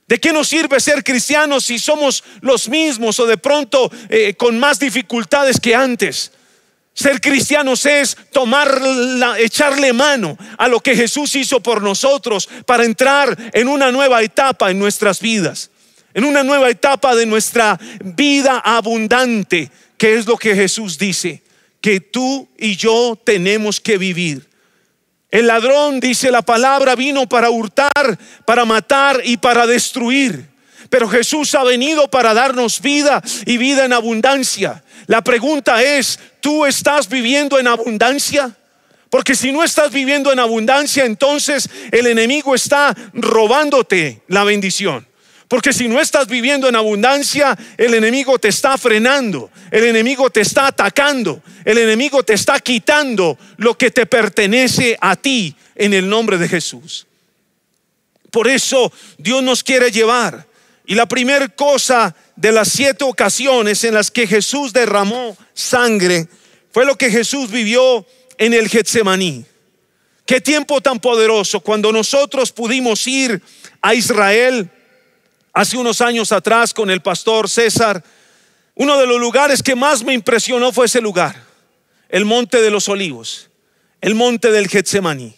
¿De 0.07 0.19
qué 0.19 0.31
nos 0.31 0.47
sirve 0.47 0.79
ser 0.79 1.03
cristianos 1.03 1.65
si 1.65 1.79
somos 1.79 2.23
los 2.41 2.69
mismos 2.69 3.19
o 3.19 3.25
de 3.25 3.37
pronto 3.37 3.91
eh, 4.09 4.35
con 4.35 4.59
más 4.59 4.79
dificultades 4.79 5.59
que 5.59 5.75
antes? 5.75 6.31
Ser 6.93 7.19
cristianos 7.21 7.85
es 7.85 8.17
tomar, 8.31 8.81
echarle 9.37 9.93
mano 9.93 10.37
a 10.57 10.67
lo 10.67 10.79
que 10.79 10.95
Jesús 10.95 11.35
hizo 11.35 11.59
por 11.59 11.81
nosotros 11.81 12.49
para 12.65 12.85
entrar 12.85 13.37
en 13.53 13.67
una 13.67 13.91
nueva 13.91 14.23
etapa 14.23 14.71
en 14.71 14.79
nuestras 14.79 15.19
vidas, 15.19 15.69
en 16.13 16.25
una 16.25 16.43
nueva 16.43 16.69
etapa 16.69 17.15
de 17.15 17.25
nuestra 17.25 17.79
vida 18.03 18.59
abundante, 18.59 19.69
que 19.97 20.15
es 20.15 20.25
lo 20.25 20.37
que 20.37 20.55
Jesús 20.55 20.97
dice, 20.97 21.43
que 21.81 21.99
tú 21.99 22.47
y 22.57 22.75
yo 22.75 23.19
tenemos 23.23 23.79
que 23.79 23.97
vivir. 23.97 24.47
El 25.29 25.47
ladrón, 25.47 25.99
dice 25.99 26.31
la 26.31 26.41
palabra, 26.41 26.95
vino 26.95 27.27
para 27.27 27.49
hurtar, 27.49 28.17
para 28.45 28.65
matar 28.65 29.21
y 29.23 29.37
para 29.37 29.67
destruir. 29.67 30.49
Pero 30.89 31.09
Jesús 31.09 31.53
ha 31.55 31.63
venido 31.63 32.07
para 32.09 32.33
darnos 32.33 32.81
vida 32.81 33.21
y 33.45 33.57
vida 33.57 33.85
en 33.85 33.93
abundancia. 33.93 34.83
La 35.07 35.21
pregunta 35.21 35.83
es, 35.83 36.19
¿tú 36.39 36.65
estás 36.65 37.09
viviendo 37.09 37.59
en 37.59 37.67
abundancia? 37.67 38.55
Porque 39.09 39.35
si 39.35 39.51
no 39.51 39.63
estás 39.63 39.91
viviendo 39.91 40.31
en 40.31 40.39
abundancia, 40.39 41.05
entonces 41.05 41.69
el 41.91 42.07
enemigo 42.07 42.55
está 42.55 42.95
robándote 43.13 44.21
la 44.27 44.43
bendición. 44.43 45.07
Porque 45.48 45.72
si 45.72 45.88
no 45.88 46.01
estás 46.01 46.27
viviendo 46.27 46.68
en 46.68 46.75
abundancia, 46.75 47.58
el 47.77 47.94
enemigo 47.94 48.38
te 48.38 48.50
está 48.50 48.77
frenando, 48.77 49.50
el 49.72 49.86
enemigo 49.86 50.30
te 50.30 50.42
está 50.42 50.68
atacando, 50.68 51.42
el 51.63 51.77
enemigo 51.77 52.24
te 52.24 52.34
está 52.34 52.60
quitando 52.60 53.38
lo 53.56 53.77
que 53.77 53.89
te 53.89 54.06
pertenece 54.06 54.98
a 55.00 55.16
ti 55.16 55.56
en 55.75 55.94
el 55.94 56.10
nombre 56.10 56.38
de 56.38 56.50
Jesús. 56.50 57.08
Por 58.30 58.50
eso 58.50 58.92
Dios 59.18 59.42
nos 59.42 59.63
quiere 59.63 59.89
llevar 59.89 60.46
y 60.86 60.96
la 60.96 61.06
primera 61.06 61.48
cosa 61.48 62.13
de 62.36 62.51
las 62.51 62.68
siete 62.68 63.06
ocasiones 63.06 63.84
en 63.86 63.94
las 63.94 64.12
que 64.12 64.27
Jesús 64.27 64.74
derramó 64.74 65.38
sangre 65.54 66.27
fue 66.72 66.86
lo 66.86 66.98
que 66.98 67.10
Jesús 67.10 67.50
vivió 67.50 68.06
en 68.38 68.54
el 68.54 68.68
Getsemaní. 68.68 69.46
Qué 70.25 70.42
tiempo 70.42 70.82
tan 70.82 71.00
poderoso 71.00 71.62
cuando 71.62 71.94
nosotros 71.94 72.51
pudimos 72.51 73.08
ir 73.08 73.42
a 73.82 73.96
Israel 73.96 74.70
hace 75.57 75.75
unos 75.75 76.01
años 76.01 76.31
atrás 76.31 76.71
con 76.71 76.91
el 76.91 77.01
pastor 77.01 77.49
César. 77.49 78.03
Uno 78.75 78.95
de 78.99 79.07
los 79.07 79.19
lugares 79.19 79.63
que 79.63 79.75
más 79.75 80.03
me 80.03 80.13
impresionó 80.13 80.71
fue 80.71 80.85
ese 80.85 81.01
lugar, 81.01 81.35
el 82.09 82.25
Monte 82.25 82.61
de 82.61 82.69
los 82.69 82.87
Olivos, 82.87 83.49
el 83.99 84.13
Monte 84.13 84.51
del 84.51 84.67
Getsemaní, 84.67 85.33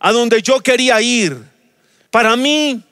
a 0.00 0.10
donde 0.12 0.40
yo 0.40 0.60
quería 0.60 1.02
ir. 1.02 1.36
Para 2.10 2.34
mí 2.34 2.82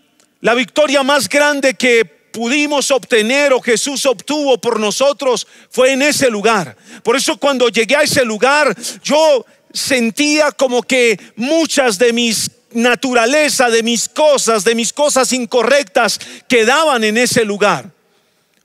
la 0.40 0.52
victoria 0.52 1.02
más 1.02 1.30
grande 1.30 1.72
que 1.72 2.04
pudimos 2.04 2.90
obtener 2.90 3.54
o 3.54 3.62
Jesús 3.62 4.04
obtuvo 4.04 4.60
por 4.60 4.78
nosotros 4.78 5.46
fue 5.70 5.92
en 5.92 6.02
ese 6.02 6.28
lugar. 6.28 6.76
Por 7.02 7.16
eso 7.16 7.38
cuando 7.38 7.70
llegué 7.70 7.96
a 7.96 8.02
ese 8.02 8.22
lugar, 8.22 8.76
yo 9.02 9.46
sentía 9.72 10.52
como 10.52 10.82
que 10.82 11.18
muchas 11.36 11.98
de 11.98 12.12
mis 12.12 12.50
naturaleza, 12.76 13.70
de 13.70 13.82
mis 13.82 14.08
cosas, 14.08 14.64
de 14.64 14.74
mis 14.74 14.92
cosas 14.92 15.32
incorrectas, 15.32 16.20
quedaban 16.48 17.04
en 17.04 17.18
ese 17.18 17.44
lugar. 17.44 17.90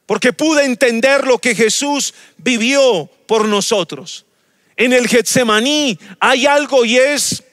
Porque 0.05 0.33
pude 0.33 0.65
entender 0.65 1.25
lo 1.25 1.39
que 1.39 1.55
Jesús 1.55 2.13
vivió 2.37 3.09
por 3.27 3.47
nosotros. 3.47 4.25
En 4.75 4.93
el 4.93 5.07
Getsemaní 5.07 5.97
hay 6.19 6.45
algo 6.45 6.85
y 6.85 6.97
es 6.97 7.43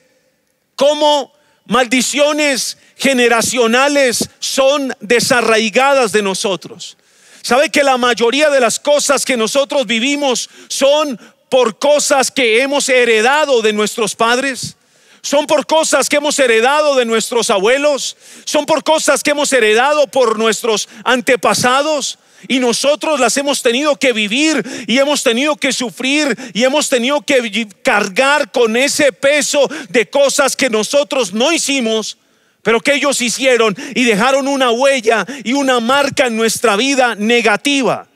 como 0.75 1.33
maldiciones 1.65 2.77
generacionales 2.97 4.29
son 4.39 4.93
desarraigadas 4.99 6.11
de 6.11 6.21
nosotros. 6.21 6.97
¿Sabe 7.41 7.69
que 7.69 7.83
la 7.83 7.97
mayoría 7.97 8.49
de 8.49 8.59
las 8.59 8.79
cosas 8.79 9.23
que 9.23 9.37
nosotros 9.37 9.85
vivimos 9.85 10.49
son 10.67 11.17
por 11.49 11.79
cosas 11.79 12.31
que 12.31 12.61
hemos 12.61 12.87
heredado 12.87 13.61
de 13.61 13.73
nuestros 13.73 14.15
padres. 14.15 14.77
Son 15.29 15.45
por 15.45 15.67
cosas 15.67 16.09
que 16.09 16.15
hemos 16.15 16.39
heredado 16.39 16.95
de 16.95 17.05
nuestros 17.05 17.51
abuelos. 17.51 18.17
Son 18.45 18.65
por 18.65 18.83
cosas 18.83 19.21
que 19.21 19.29
hemos 19.29 19.53
heredado 19.53 20.07
por 20.07 20.39
nuestros 20.39 20.89
antepasados. 21.03 22.17
Y 22.47 22.57
nosotros 22.57 23.19
las 23.19 23.37
hemos 23.37 23.61
tenido 23.61 23.95
que 23.95 24.11
vivir 24.11 24.65
y 24.87 24.97
hemos 24.97 25.21
tenido 25.21 25.55
que 25.55 25.71
sufrir 25.71 26.35
y 26.55 26.63
hemos 26.63 26.89
tenido 26.89 27.21
que 27.21 27.67
cargar 27.83 28.51
con 28.51 28.75
ese 28.75 29.11
peso 29.11 29.69
de 29.89 30.09
cosas 30.09 30.55
que 30.55 30.71
nosotros 30.71 31.31
no 31.31 31.51
hicimos, 31.51 32.17
pero 32.63 32.79
que 32.79 32.95
ellos 32.95 33.21
hicieron 33.21 33.77
y 33.93 34.05
dejaron 34.05 34.47
una 34.47 34.71
huella 34.71 35.27
y 35.43 35.53
una 35.53 35.79
marca 35.79 36.25
en 36.25 36.37
nuestra 36.37 36.75
vida 36.75 37.13
negativa. 37.13 38.08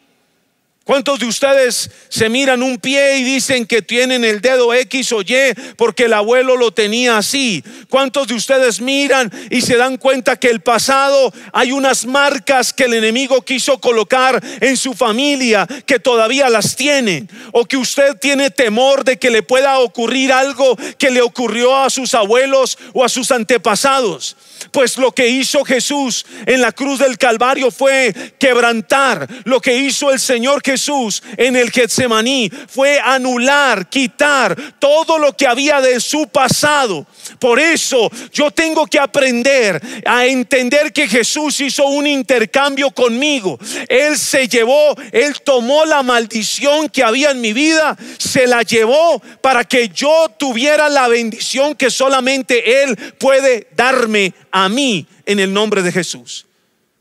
¿Cuántos 0.84 1.18
de 1.20 1.28
ustedes 1.28 1.90
se 2.10 2.28
miran 2.28 2.62
un 2.62 2.78
pie 2.78 3.20
y 3.20 3.24
dicen 3.24 3.66
que 3.66 3.82
tienen 3.82 4.25
el 4.25 4.42
dedo 4.42 4.74
X 4.74 5.13
o 5.13 5.22
Y 5.22 5.54
porque 5.78 6.06
el 6.06 6.13
abuelo 6.13 6.58
lo 6.58 6.74
tenía 6.74 7.18
así? 7.18 7.63
¿Cuántos 7.88 8.28
de 8.28 8.34
ustedes 8.34 8.82
miran 8.82 9.32
y 9.50 9.62
se 9.62 9.78
dan 9.78 9.96
cuenta 9.96 10.36
que 10.36 10.50
el 10.50 10.60
pasado 10.60 11.34
hay 11.54 11.72
unas 11.72 12.06
marcas 12.06 12.74
que 12.74 12.84
el 12.84 12.96
enemigo 12.96 13.44
quiso 13.44 13.80
colocar 13.80 14.44
en 14.60 14.75
su 14.75 14.94
familia 14.94 15.66
que 15.86 16.00
todavía 16.00 16.50
las 16.50 16.75
tiene? 16.75 17.30
¿O 17.54 17.63
que 17.63 17.78
usted 17.78 18.18
tiene 18.20 18.52
temor 18.52 19.06
de 19.06 19.18
que 19.18 19.30
le 19.30 19.42
pueda 19.42 19.80
ocurrir 19.80 20.34
algo 20.34 20.75
que 20.98 21.12
le 21.12 21.22
ocurrió 21.22 21.78
a 21.78 21.90
sus 21.90 22.13
abuelos 22.13 22.78
o 22.92 23.06
a 23.06 23.10
sus 23.10 23.32
antepasados? 23.32 24.36
Pues 24.72 24.98
lo 24.98 25.12
que 25.12 25.27
hizo 25.27 25.63
Jesús 25.63 26.25
en 26.46 26.62
la 26.62 26.72
cruz 26.72 27.00
del 27.00 27.17
Calvario 27.17 27.72
fue 27.72 28.13
quebrantar. 28.39 29.27
Lo 29.43 29.60
que 29.60 29.75
hizo 29.75 30.12
el 30.12 30.20
Señor 30.20 30.62
Jesús 30.63 31.24
en 31.38 31.55
el 31.55 31.72
Getsemaní 31.72 32.51
fue 32.67 33.00
anular, 33.00 33.89
quitar 33.89 34.55
todo 34.79 35.17
lo 35.17 35.36
que 35.36 35.48
había 35.48 35.82
de 35.82 36.00
su 36.00 36.27
pasado. 36.27 37.05
Por 37.39 37.60
eso 37.60 38.10
yo 38.32 38.51
tengo 38.51 38.86
que 38.88 39.00
aprender 39.00 39.82
a 40.05 40.25
entender 40.25 40.91
que 40.93 41.08
Jesús 41.08 41.60
hizo 41.62 41.86
un 41.88 42.08
intercambio 42.08 42.91
conmigo. 42.91 43.60
Él 43.88 44.17
se 44.17 44.48
llevó, 44.48 44.96
él 45.12 45.36
tomó 45.43 45.86
la 45.86 46.03
maldición 46.03 46.89
que 46.89 47.03
había 47.03 47.32
en 47.32 47.41
mi 47.41 47.53
vida, 47.53 47.98
se 48.17 48.48
la 48.48 48.62
llevó 48.63 49.22
para 49.41 49.63
que 49.63 49.89
yo 49.89 50.27
tuviera 50.38 50.89
la 50.89 51.08
bendición 51.08 51.75
que 51.75 51.89
solamente 51.89 52.84
Él 52.84 52.96
puede 53.17 53.67
darme 53.75 54.34
a 54.53 54.69
mí 54.69 55.07
en 55.25 55.39
el 55.39 55.51
nombre 55.51 55.81
de 55.81 55.91
Jesús. 55.91 56.45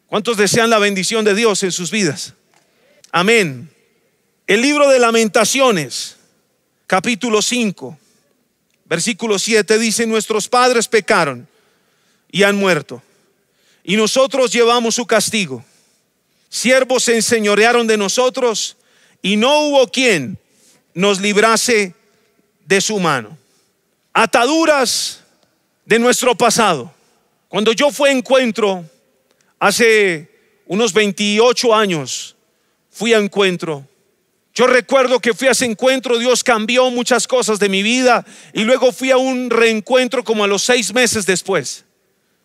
¿Cuántos 0.07 0.39
desean 0.39 0.71
la 0.71 0.79
bendición 0.79 1.25
de 1.25 1.35
Dios 1.35 1.63
en 1.63 1.71
sus 1.71 1.91
vidas? 1.91 2.33
Amén. 3.13 3.71
El 4.47 4.63
libro 4.63 4.89
de 4.89 4.99
lamentaciones, 4.99 6.17
capítulo 6.87 7.43
5, 7.43 7.99
versículo 8.87 9.39
7 9.39 9.79
dice, 9.79 10.07
nuestros 10.07 10.49
padres 10.49 10.89
pecaron 10.89 11.47
y 12.31 12.43
han 12.43 12.57
muerto, 12.57 13.03
y 13.85 13.97
nosotros 13.97 14.51
llevamos 14.51 14.95
su 14.95 15.07
castigo. 15.07 15.63
Siervos 16.49 17.05
se 17.05 17.17
enseñorearon 17.17 17.87
de 17.87 17.99
nosotros 17.99 18.79
y 19.21 19.37
no 19.37 19.61
hubo 19.61 19.89
quien 19.89 20.39
nos 20.95 21.21
librase 21.21 21.95
de 22.65 22.81
su 22.81 22.99
mano. 22.99 23.37
Ataduras 24.15 25.21
de 25.85 25.99
nuestro 25.99 26.35
pasado 26.35 26.95
cuando 27.53 27.73
yo 27.73 27.91
fui 27.91 28.09
a 28.09 28.13
encuentro, 28.13 28.83
hace 29.59 30.27
unos 30.65 30.95
28 30.95 31.75
años, 31.75 32.35
fui 32.91 33.13
a 33.13 33.19
encuentro. 33.19 33.87
Yo 34.55 34.67
recuerdo 34.67 35.21
que 35.21 35.35
fui 35.35 35.49
a 35.49 35.51
ese 35.51 35.67
encuentro, 35.67 36.19
Dios 36.19 36.43
cambió 36.43 36.91
muchas 36.91 37.29
cosas 37.29 37.59
de 37.59 37.69
mi 37.69 37.83
vida 37.83 38.25
y 38.55 38.65
luego 38.65 38.91
fui 38.91 39.11
a 39.11 39.19
un 39.19 39.51
reencuentro 39.51 40.25
como 40.25 40.45
a 40.45 40.47
los 40.47 40.63
seis 40.63 40.95
meses 40.95 41.27
después. 41.27 41.85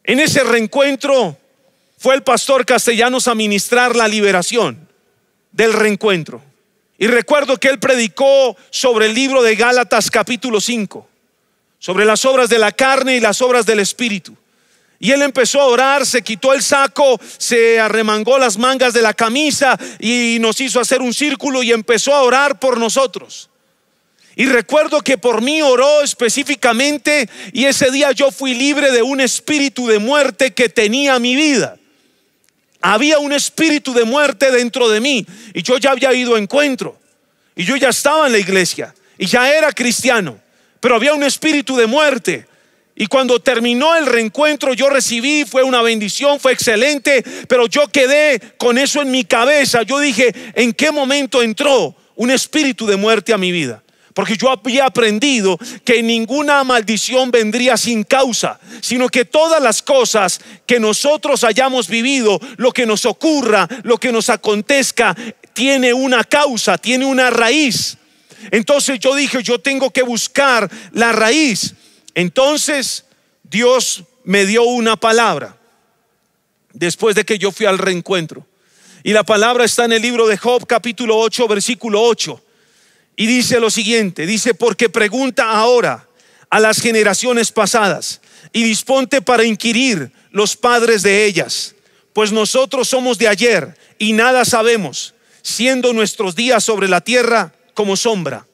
En 0.04 0.20
ese 0.20 0.44
reencuentro 0.44 1.38
fue 1.98 2.14
el 2.14 2.24
pastor 2.24 2.66
Castellanos 2.66 3.30
a 3.30 3.36
ministrar 3.36 3.96
la 3.96 4.10
liberación 4.10 4.90
del 5.54 5.72
reencuentro. 5.72 6.42
Y 6.98 7.08
recuerdo 7.08 7.58
que 7.58 7.70
él 7.70 7.80
predicó 7.80 8.58
sobre 8.72 9.06
el 9.06 9.14
libro 9.14 9.42
de 9.42 9.56
Gálatas 9.56 10.12
capítulo 10.12 10.60
5, 10.60 11.08
sobre 11.80 12.04
las 12.04 12.26
obras 12.26 12.50
de 12.50 12.60
la 12.60 12.74
carne 12.74 13.16
y 13.16 13.22
las 13.22 13.42
obras 13.42 13.66
del 13.66 13.80
Espíritu. 13.80 14.36
Y 15.00 15.12
él 15.12 15.22
empezó 15.22 15.62
a 15.62 15.66
orar, 15.66 16.06
se 16.06 16.24
quitó 16.24 16.54
el 16.54 16.64
saco, 16.64 17.20
se 17.38 17.80
arremangó 17.80 18.40
las 18.40 18.58
mangas 18.58 18.94
de 18.94 19.02
la 19.02 19.14
camisa 19.14 19.78
y 20.00 20.38
nos 20.40 20.60
hizo 20.60 20.80
hacer 20.80 21.02
un 21.02 21.14
círculo 21.14 21.62
y 21.62 21.72
empezó 21.72 22.16
a 22.16 22.24
orar 22.24 22.60
por 22.60 22.80
nosotros. 22.80 23.50
Y 24.36 24.46
recuerdo 24.46 25.02
que 25.02 25.18
por 25.18 25.42
mí 25.42 25.62
oró 25.62 26.04
específicamente 26.04 27.30
y 27.54 27.66
ese 27.66 27.92
día 27.92 28.12
yo 28.12 28.32
fui 28.32 28.54
libre 28.56 28.92
de 28.92 29.02
un 29.02 29.20
espíritu 29.20 29.88
de 29.88 30.00
muerte 30.00 30.52
que 30.52 30.70
tenía 30.70 31.20
mi 31.20 31.36
vida. 31.36 31.78
Había 32.82 33.20
un 33.20 33.34
espíritu 33.34 33.94
de 33.94 34.04
muerte 34.04 34.52
dentro 34.52 34.90
de 34.90 35.00
mí 35.00 35.26
y 35.54 35.62
yo 35.62 35.78
ya 35.78 35.92
había 35.92 36.14
ido 36.14 36.36
a 36.36 36.40
encuentro 36.40 37.00
y 37.56 37.66
yo 37.66 37.76
ya 37.76 37.90
estaba 37.90 38.28
en 38.28 38.32
la 38.32 38.38
iglesia 38.40 38.94
y 39.18 39.26
ya 39.28 39.52
era 39.52 39.72
cristiano, 39.72 40.40
pero 40.80 40.96
había 40.96 41.14
un 41.14 41.24
espíritu 41.24 41.76
de 41.76 41.88
muerte 41.88 42.47
y 43.00 43.06
cuando 43.06 43.40
terminó 43.40 43.96
el 43.96 44.08
reencuentro 44.08 44.74
yo 44.74 44.90
recibí, 44.90 45.46
fue 45.46 45.62
una 45.62 45.84
bendición, 45.84 46.40
fue 46.40 46.54
excelente, 46.54 47.24
pero 47.48 47.68
yo 47.68 47.88
quedé 47.90 48.40
con 48.58 48.80
eso 48.80 49.04
en 49.04 49.12
mi 49.12 49.24
cabeza. 49.24 49.84
Yo 49.84 50.00
dije, 50.00 50.34
¿en 50.56 50.74
qué 50.74 50.92
momento 50.92 51.44
entró 51.44 51.96
un 52.16 52.32
espíritu 52.32 52.88
de 52.88 52.96
muerte 52.96 53.34
a 53.34 53.38
mi 53.38 53.52
vida? 53.52 53.84
Porque 54.16 54.36
yo 54.36 54.50
había 54.50 54.88
aprendido 54.88 55.60
que 55.86 56.02
ninguna 56.02 56.64
maldición 56.64 57.30
vendría 57.30 57.78
sin 57.78 58.04
causa, 58.04 58.60
sino 58.82 59.10
que 59.10 59.26
todas 59.26 59.62
las 59.62 59.84
cosas 59.84 60.42
que 60.66 60.80
nosotros 60.80 61.44
hayamos 61.44 61.88
vivido, 61.88 62.40
lo 62.58 62.72
que 62.72 62.88
nos 62.88 63.06
ocurra, 63.06 63.68
lo 63.84 64.00
que 64.00 64.12
nos 64.12 64.32
acontezca, 64.32 65.16
tiene 65.54 65.94
una 65.94 66.24
causa, 66.24 66.80
tiene 66.80 67.06
una 67.06 67.30
raíz. 67.30 67.96
Entonces 68.50 69.00
yo 69.00 69.14
dije, 69.14 69.44
yo 69.44 69.60
tengo 69.60 69.92
que 69.92 70.02
buscar 70.02 70.68
la 70.94 71.12
raíz. 71.12 71.76
Entonces 72.18 73.06
Dios 73.44 74.04
me 74.24 74.48
dio 74.48 74.64
una 74.64 74.96
palabra 74.96 75.56
después 76.74 77.16
de 77.16 77.24
que 77.24 77.38
yo 77.38 77.52
fui 77.52 77.68
al 77.68 77.78
reencuentro. 77.78 78.44
Y 79.04 79.14
la 79.14 79.24
palabra 79.24 79.66
está 79.66 79.86
en 79.86 79.92
el 79.92 80.02
libro 80.02 80.26
de 80.26 80.36
Job 80.36 80.66
capítulo 80.66 81.16
8 81.16 81.48
versículo 81.48 82.02
8. 82.02 82.44
Y 83.18 83.28
dice 83.28 83.60
lo 83.60 83.70
siguiente, 83.70 84.26
dice, 84.26 84.56
porque 84.56 84.90
pregunta 84.90 85.52
ahora 85.52 86.08
a 86.50 86.60
las 86.60 86.82
generaciones 86.82 87.52
pasadas 87.52 88.20
y 88.52 88.64
disponte 88.64 89.22
para 89.22 89.44
inquirir 89.44 90.12
los 90.32 90.56
padres 90.56 91.04
de 91.04 91.24
ellas, 91.24 91.76
pues 92.14 92.32
nosotros 92.32 92.88
somos 92.88 93.20
de 93.20 93.28
ayer 93.28 93.78
y 94.00 94.14
nada 94.14 94.44
sabemos, 94.44 95.14
siendo 95.44 95.94
nuestros 95.94 96.36
días 96.36 96.64
sobre 96.64 96.88
la 96.88 97.02
tierra 97.02 97.54
como 97.76 97.96
sombra. 97.96 98.48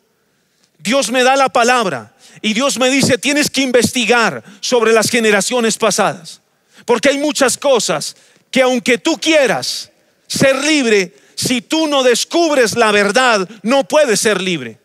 Dios 0.79 1.11
me 1.11 1.23
da 1.23 1.37
la 1.37 1.47
palabra 1.47 2.12
y 2.41 2.53
Dios 2.53 2.79
me 2.79 2.89
dice, 2.89 3.17
tienes 3.17 3.49
que 3.49 3.61
investigar 3.61 4.43
sobre 4.59 4.93
las 4.93 5.09
generaciones 5.09 5.77
pasadas. 5.77 6.41
Porque 6.85 7.09
hay 7.09 7.17
muchas 7.17 7.57
cosas 7.57 8.15
que 8.51 8.61
aunque 8.61 8.97
tú 8.97 9.17
quieras 9.19 9.91
ser 10.27 10.63
libre, 10.63 11.13
si 11.35 11.61
tú 11.61 11.87
no 11.87 12.03
descubres 12.03 12.75
la 12.75 12.91
verdad, 12.91 13.47
no 13.61 13.83
puedes 13.83 14.19
ser 14.19 14.41
libre. 14.41 14.79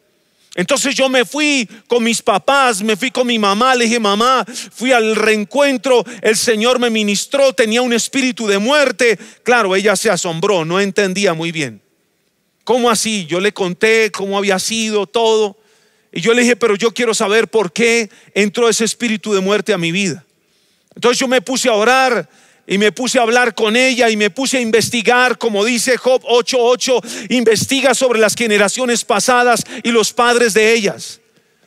Entonces 0.55 0.95
yo 0.95 1.09
me 1.09 1.25
fui 1.25 1.69
con 1.87 2.03
mis 2.03 2.21
papás, 2.21 2.83
me 2.83 2.97
fui 2.97 3.11
con 3.13 3.27
mi 3.27 3.39
mamá, 3.39 3.77
le 3.77 3.85
dije, 3.85 4.01
mamá, 4.01 4.45
fui 4.73 4.91
al 4.91 5.15
reencuentro, 5.15 6.05
el 6.21 6.37
Señor 6.37 6.81
me 6.81 6.91
ministró, 6.91 7.53
tenía 7.53 7.81
un 7.81 7.93
espíritu 7.93 8.47
de 8.49 8.59
muerte. 8.59 9.19
Claro, 9.45 9.77
ella 9.77 9.95
se 9.95 10.11
asombró, 10.11 10.65
no 10.65 10.81
entendía 10.81 11.33
muy 11.33 11.53
bien. 11.53 11.81
¿Cómo 12.65 12.91
así? 12.91 13.25
Yo 13.27 13.39
le 13.39 13.53
conté 13.53 14.11
cómo 14.11 14.37
había 14.37 14.59
sido 14.59 15.07
todo. 15.07 15.58
Y 16.13 16.21
yo 16.21 16.33
le 16.33 16.43
dije, 16.43 16.57
pero 16.57 16.75
yo 16.77 16.93
quiero 16.93 17.15
saber 17.15 17.49
por 17.49 17.73
qué 17.73 18.11
entró 18.35 18.69
ese 18.69 18.85
espíritu 18.85 19.35
de 19.35 19.41
muerte 19.41 19.73
a 19.73 19.79
mi 19.79 19.93
vida. 19.93 20.25
Entonces 20.95 21.19
yo 21.19 21.29
me 21.29 21.43
puse 21.43 21.69
a 21.69 21.75
orar 21.75 22.29
y 22.67 22.79
me 22.79 22.93
puse 22.93 23.19
a 23.19 23.23
hablar 23.23 23.55
con 23.55 23.77
ella 23.77 24.11
y 24.11 24.17
me 24.17 24.31
puse 24.31 24.59
a 24.59 24.61
investigar, 24.61 25.39
como 25.39 25.65
dice 25.65 25.97
Job 25.97 26.23
8:8, 26.25 27.29
investiga 27.31 27.95
sobre 27.95 28.21
las 28.21 28.35
generaciones 28.35 29.05
pasadas 29.05 29.65
y 29.83 29.91
los 29.91 30.13
padres 30.13 30.55
de 30.55 30.73
ellas. 30.73 31.21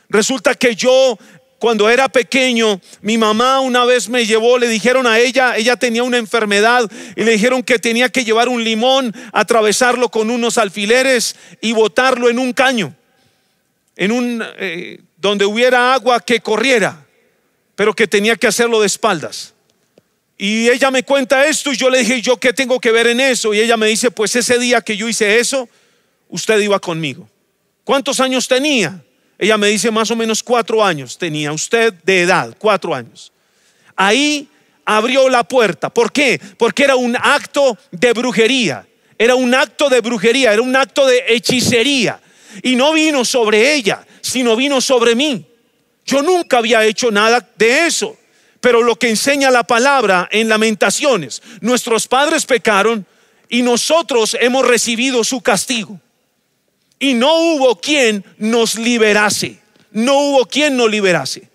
Resulta 0.10 0.56
que 0.56 0.76
yo 0.76 1.18
cuando 1.60 1.90
era 1.90 2.10
pequeño, 2.10 2.82
mi 3.02 3.20
mamá 3.20 3.60
una 3.60 3.86
vez 3.86 4.10
me 4.10 4.26
llevó, 4.26 4.58
le 4.58 4.68
dijeron 4.68 5.06
a 5.06 5.20
ella, 5.20 5.56
ella 5.58 5.76
tenía 5.76 6.02
una 6.02 6.18
enfermedad 6.18 6.92
y 7.16 7.24
le 7.24 7.34
dijeron 7.34 7.62
que 7.62 7.78
tenía 7.78 8.10
que 8.10 8.26
llevar 8.26 8.50
un 8.50 8.64
limón, 8.64 9.14
atravesarlo 9.32 10.10
con 10.10 10.32
unos 10.32 10.58
alfileres 10.58 11.36
y 11.62 11.74
botarlo 11.74 12.30
en 12.30 12.40
un 12.40 12.52
caño 12.52 12.96
en 14.02 14.12
un 14.12 14.44
eh, 14.58 15.00
donde 15.16 15.46
hubiera 15.46 15.94
agua 15.94 16.20
que 16.22 16.40
corriera, 16.40 17.06
pero 17.76 17.94
que 17.94 18.08
tenía 18.08 18.36
que 18.36 18.48
hacerlo 18.48 18.82
de 18.82 18.88
espaldas. 18.88 19.54
Y 20.40 20.68
ella 20.70 20.90
me 20.90 21.04
cuenta 21.04 21.46
esto 21.46 21.72
y 21.72 21.78
yo 21.78 21.88
le 21.88 22.00
dije, 22.00 22.20
¿yo 22.20 22.36
qué 22.38 22.52
tengo 22.52 22.80
que 22.80 22.92
ver 22.92 23.06
en 23.06 23.20
eso? 23.20 23.54
Y 23.54 23.60
ella 23.60 23.78
me 23.78 23.86
dice, 23.86 24.10
pues 24.10 24.36
ese 24.36 24.58
día 24.58 24.82
que 24.82 24.98
yo 24.98 25.08
hice 25.08 25.38
eso, 25.38 25.70
usted 26.30 26.60
iba 26.62 26.80
conmigo. 26.80 27.30
¿Cuántos 27.84 28.20
años 28.20 28.48
tenía? 28.48 29.04
Ella 29.38 29.60
me 29.60 29.68
dice 29.68 29.92
más 29.92 30.10
o 30.10 30.16
menos 30.16 30.42
cuatro 30.42 30.84
años 30.84 31.16
tenía 31.16 31.54
usted 31.54 31.94
de 32.04 32.22
edad, 32.22 32.56
cuatro 32.58 32.96
años. 32.96 33.32
Ahí 33.96 34.50
abrió 34.84 35.30
la 35.30 35.44
puerta. 35.44 35.92
¿Por 35.92 36.12
qué? 36.12 36.42
Porque 36.58 36.86
era 36.86 36.96
un 36.96 37.16
acto 37.16 37.78
de 37.92 38.14
brujería. 38.14 38.84
Era 39.20 39.36
un 39.36 39.54
acto 39.54 39.90
de 39.90 40.02
brujería, 40.02 40.54
era 40.54 40.64
un 40.64 40.76
acto 40.76 41.06
de 41.06 41.24
hechicería. 41.28 42.20
Y 42.64 42.76
no 42.76 42.94
vino 42.94 43.26
sobre 43.26 43.74
ella, 43.74 44.06
sino 44.22 44.56
vino 44.56 44.82
sobre 44.82 45.16
mí. 45.16 45.46
Yo 46.06 46.22
nunca 46.22 46.58
había 46.58 46.86
hecho 46.86 47.12
nada 47.12 47.48
de 47.56 47.86
eso. 47.86 48.18
Pero 48.60 48.84
lo 48.84 48.98
que 48.98 49.10
enseña 49.10 49.50
la 49.50 49.64
palabra 49.64 50.30
en 50.32 50.48
lamentaciones, 50.48 51.42
nuestros 51.62 52.08
padres 52.08 52.46
pecaron 52.46 53.08
y 53.50 53.64
nosotros 53.64 54.38
hemos 54.40 54.68
recibido 54.68 55.24
su 55.24 55.42
castigo. 55.42 56.00
Y 57.00 57.16
no 57.16 57.36
hubo 57.36 57.82
quien 57.82 58.24
nos 58.38 58.76
liberase. 58.76 59.60
No 59.92 60.20
hubo 60.20 60.46
quien 60.46 60.78
nos 60.78 60.90
liberase. 60.90 61.50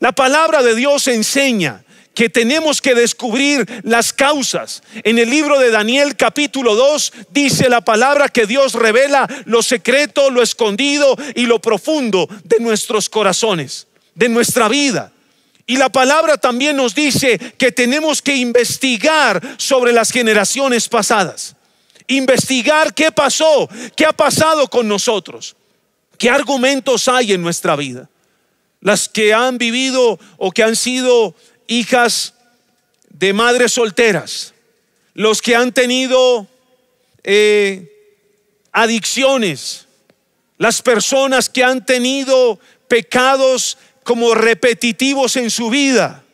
La 0.00 0.12
palabra 0.12 0.62
de 0.62 0.74
Dios 0.74 1.06
enseña 1.08 1.84
que 2.16 2.30
tenemos 2.30 2.80
que 2.80 2.94
descubrir 2.94 3.82
las 3.84 4.10
causas. 4.10 4.82
En 5.04 5.18
el 5.18 5.28
libro 5.28 5.58
de 5.58 5.70
Daniel 5.70 6.16
capítulo 6.16 6.74
2 6.74 7.12
dice 7.30 7.68
la 7.68 7.82
palabra 7.82 8.30
que 8.30 8.46
Dios 8.46 8.72
revela 8.72 9.28
lo 9.44 9.62
secreto, 9.62 10.30
lo 10.30 10.42
escondido 10.42 11.14
y 11.34 11.44
lo 11.44 11.60
profundo 11.60 12.26
de 12.42 12.58
nuestros 12.58 13.10
corazones, 13.10 13.86
de 14.14 14.30
nuestra 14.30 14.66
vida. 14.66 15.12
Y 15.66 15.76
la 15.76 15.90
palabra 15.90 16.38
también 16.38 16.78
nos 16.78 16.94
dice 16.94 17.38
que 17.58 17.70
tenemos 17.70 18.22
que 18.22 18.34
investigar 18.34 19.42
sobre 19.58 19.92
las 19.92 20.10
generaciones 20.10 20.88
pasadas. 20.88 21.54
Investigar 22.06 22.94
qué 22.94 23.12
pasó, 23.12 23.68
qué 23.94 24.06
ha 24.06 24.12
pasado 24.12 24.68
con 24.68 24.88
nosotros, 24.88 25.54
qué 26.16 26.30
argumentos 26.30 27.08
hay 27.08 27.34
en 27.34 27.42
nuestra 27.42 27.76
vida. 27.76 28.08
Las 28.80 29.06
que 29.06 29.34
han 29.34 29.58
vivido 29.58 30.18
o 30.38 30.50
que 30.50 30.62
han 30.62 30.76
sido 30.76 31.34
hijas 31.66 32.34
de 33.08 33.32
madres 33.32 33.72
solteras, 33.72 34.54
los 35.14 35.40
que 35.40 35.56
han 35.56 35.72
tenido 35.72 36.46
eh, 37.24 38.14
adicciones, 38.72 39.86
las 40.58 40.82
personas 40.82 41.48
que 41.48 41.64
han 41.64 41.84
tenido 41.84 42.58
pecados 42.88 43.78
como 44.04 44.34
repetitivos 44.34 45.36
en 45.36 45.50
su 45.50 45.70
vida, 45.70 46.25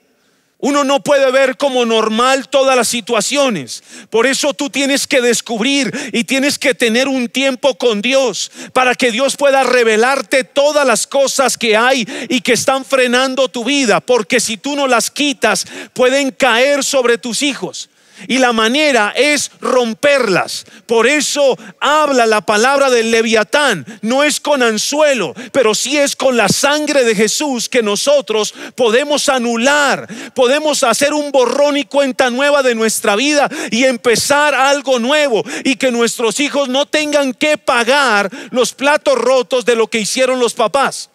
uno 0.63 0.85
no 0.85 1.03
puede 1.03 1.29
ver 1.33 1.57
como 1.57 1.85
normal 1.85 2.49
todas 2.49 2.77
las 2.77 2.87
situaciones. 2.87 3.83
Por 4.11 4.29
eso 4.29 4.55
tú 4.55 4.71
tienes 4.71 5.09
que 5.09 5.21
descubrir 5.21 5.93
y 6.13 6.23
tienes 6.23 6.57
que 6.57 6.73
tener 6.73 7.09
un 7.09 7.29
tiempo 7.29 7.77
con 7.77 8.01
Dios 8.01 8.53
para 8.73 8.95
que 8.95 9.11
Dios 9.11 9.37
pueda 9.37 9.65
revelarte 9.65 10.45
todas 10.45 10.87
las 10.87 11.09
cosas 11.09 11.59
que 11.59 11.77
hay 11.77 12.07
y 12.29 12.43
que 12.43 12.53
están 12.53 12.85
frenando 12.85 13.49
tu 13.49 13.65
vida. 13.65 14.01
Porque 14.01 14.39
si 14.39 14.57
tú 14.57 14.77
no 14.77 14.87
las 14.87 15.11
quitas, 15.11 15.67
pueden 15.95 16.31
caer 16.31 16.85
sobre 16.85 17.19
tus 17.19 17.43
hijos 17.43 17.91
y 18.29 18.39
la 18.39 18.53
manera 18.53 19.13
es 19.17 19.51
romperlas. 19.61 20.65
Por 20.87 21.07
eso 21.07 21.57
habla 21.81 22.27
la 22.27 22.41
palabra 22.41 22.91
del 22.91 23.11
leviatán. 23.11 23.85
No 24.03 24.25
es 24.25 24.41
con 24.41 24.63
anzuelo, 24.63 25.35
pero 25.53 25.75
sí 25.75 25.99
es 25.99 26.17
con 26.17 26.37
la 26.37 26.49
sangre 26.49 27.05
de 27.05 27.15
Jesús 27.15 27.69
que 27.69 27.83
nosotros 27.83 28.55
podemos 28.75 29.29
anular, 29.29 30.07
podemos 30.35 30.83
hacer 30.83 31.15
un 31.15 31.33
borrón 31.33 31.77
y 31.77 31.85
cuenta 31.85 32.31
nueva 32.31 32.63
de 32.63 32.75
nuestra 32.75 33.17
vida 33.17 33.49
y 33.71 33.85
empezar 33.85 34.55
algo 34.55 34.99
nuevo 34.99 35.45
y 35.65 35.77
que 35.77 35.91
nuestros 35.91 36.41
hijos 36.41 36.69
no 36.69 36.87
tengan 36.87 37.35
que 37.35 37.59
pagar 37.59 38.31
los 38.51 38.73
platos 38.73 39.17
rotos 39.17 39.65
de 39.65 39.77
lo 39.77 39.89
que 39.89 39.99
hicieron 39.99 40.39
los 40.39 40.55
papás. 40.55 41.11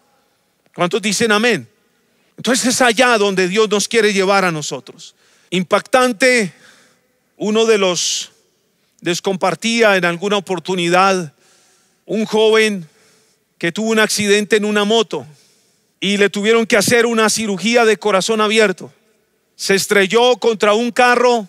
¿Cuántos 0.74 1.02
dicen 1.02 1.32
amén? 1.32 1.68
Entonces 2.36 2.66
es 2.66 2.80
allá 2.80 3.18
donde 3.18 3.48
Dios 3.48 3.68
nos 3.68 3.88
quiere 3.88 4.12
llevar 4.12 4.44
a 4.44 4.52
nosotros. 4.52 5.14
Impactante 5.50 6.52
uno 7.38 7.64
de 7.66 7.78
los 7.78 8.32
les 9.00 9.22
compartía 9.22 9.96
en 9.96 10.04
alguna 10.04 10.36
oportunidad 10.36 11.32
un 12.04 12.24
joven 12.24 12.88
que 13.56 13.70
tuvo 13.70 13.90
un 13.90 14.00
accidente 14.00 14.56
en 14.56 14.64
una 14.64 14.84
moto 14.84 15.24
y 16.00 16.16
le 16.16 16.30
tuvieron 16.30 16.66
que 16.66 16.76
hacer 16.76 17.06
una 17.06 17.30
cirugía 17.30 17.84
de 17.84 17.96
corazón 17.96 18.40
abierto. 18.40 18.92
Se 19.56 19.74
estrelló 19.74 20.36
contra 20.36 20.74
un 20.74 20.90
carro, 20.90 21.48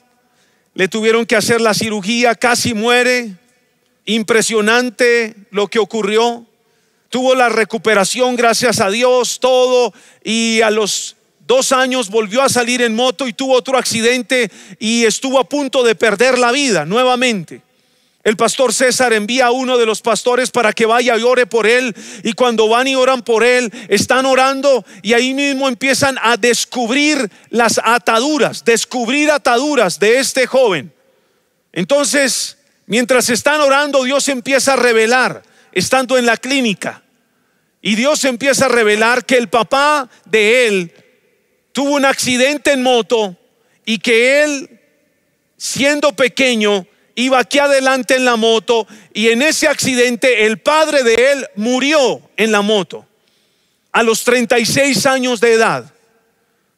le 0.74 0.88
tuvieron 0.88 1.26
que 1.26 1.36
hacer 1.36 1.62
la 1.62 1.74
cirugía, 1.74 2.36
casi 2.36 2.74
muere. 2.74 3.36
Impresionante 4.06 5.36
lo 5.52 5.68
que 5.68 5.78
ocurrió. 5.78 6.46
Tuvo 7.10 7.36
la 7.36 7.50
recuperación, 7.50 8.36
gracias 8.36 8.80
a 8.80 8.90
Dios, 8.90 9.40
todo. 9.40 9.94
Y 10.24 10.62
a 10.62 10.72
los 10.72 11.16
dos 11.50 11.72
años 11.72 12.12
volvió 12.12 12.44
a 12.44 12.48
salir 12.48 12.84
en 12.84 12.96
moto 12.96 13.28
y 13.28 13.34
tuvo 13.34 13.56
otro 13.56 13.76
accidente 13.76 14.52
y 14.78 15.06
estuvo 15.06 15.40
a 15.40 15.50
punto 15.50 15.82
de 15.82 15.96
perder 15.96 16.38
la 16.38 16.52
vida 16.52 16.86
nuevamente. 16.86 17.64
El 18.24 18.38
pastor 18.38 18.72
César 18.72 19.14
envía 19.14 19.48
a 19.48 19.52
uno 19.52 19.80
de 19.80 19.88
los 19.88 20.02
pastores 20.02 20.52
para 20.52 20.74
que 20.74 20.86
vaya 20.86 21.18
y 21.18 21.24
ore 21.24 21.48
por 21.48 21.66
él. 21.66 21.96
Y 22.24 22.34
cuando 22.34 22.68
van 22.68 22.88
y 22.88 22.94
oran 22.94 23.24
por 23.24 23.44
él, 23.44 23.72
están 23.88 24.28
orando 24.28 24.86
y 25.02 25.14
ahí 25.14 25.34
mismo 25.34 25.68
empiezan 25.68 26.20
a 26.22 26.38
descubrir 26.38 27.32
las 27.50 27.82
ataduras, 27.84 28.64
descubrir 28.64 29.32
ataduras 29.32 29.98
de 29.98 30.20
este 30.20 30.46
joven. 30.46 30.94
Entonces, 31.74 32.60
mientras 32.86 33.28
están 33.32 33.60
orando, 33.60 34.04
Dios 34.04 34.28
empieza 34.28 34.74
a 34.74 34.76
revelar, 34.76 35.42
estando 35.72 36.16
en 36.16 36.28
la 36.28 36.38
clínica. 36.38 37.02
Y 37.82 37.96
Dios 37.96 38.24
empieza 38.26 38.66
a 38.66 38.70
revelar 38.70 39.26
que 39.26 39.38
el 39.38 39.48
papá 39.48 40.08
de 40.26 40.68
él 40.68 40.94
tuvo 41.72 41.96
un 41.96 42.06
accidente 42.06 42.72
en 42.72 42.84
moto 42.84 43.36
y 43.86 44.00
que 44.00 44.44
él, 44.44 44.80
siendo 45.58 46.14
pequeño, 46.14 46.86
iba 47.16 47.40
aquí 47.40 47.60
adelante 47.60 48.16
en 48.16 48.26
la 48.26 48.36
moto 48.36 48.88
y 49.14 49.30
en 49.30 49.42
ese 49.42 49.68
accidente 49.68 50.46
el 50.46 50.60
padre 50.60 51.04
de 51.04 51.32
él 51.32 51.48
murió 51.56 52.22
en 52.38 52.52
la 52.52 52.62
moto 52.62 53.06
a 53.92 54.04
los 54.04 54.24
36 54.24 55.06
años 55.06 55.40
de 55.42 55.54
edad. 55.54 55.94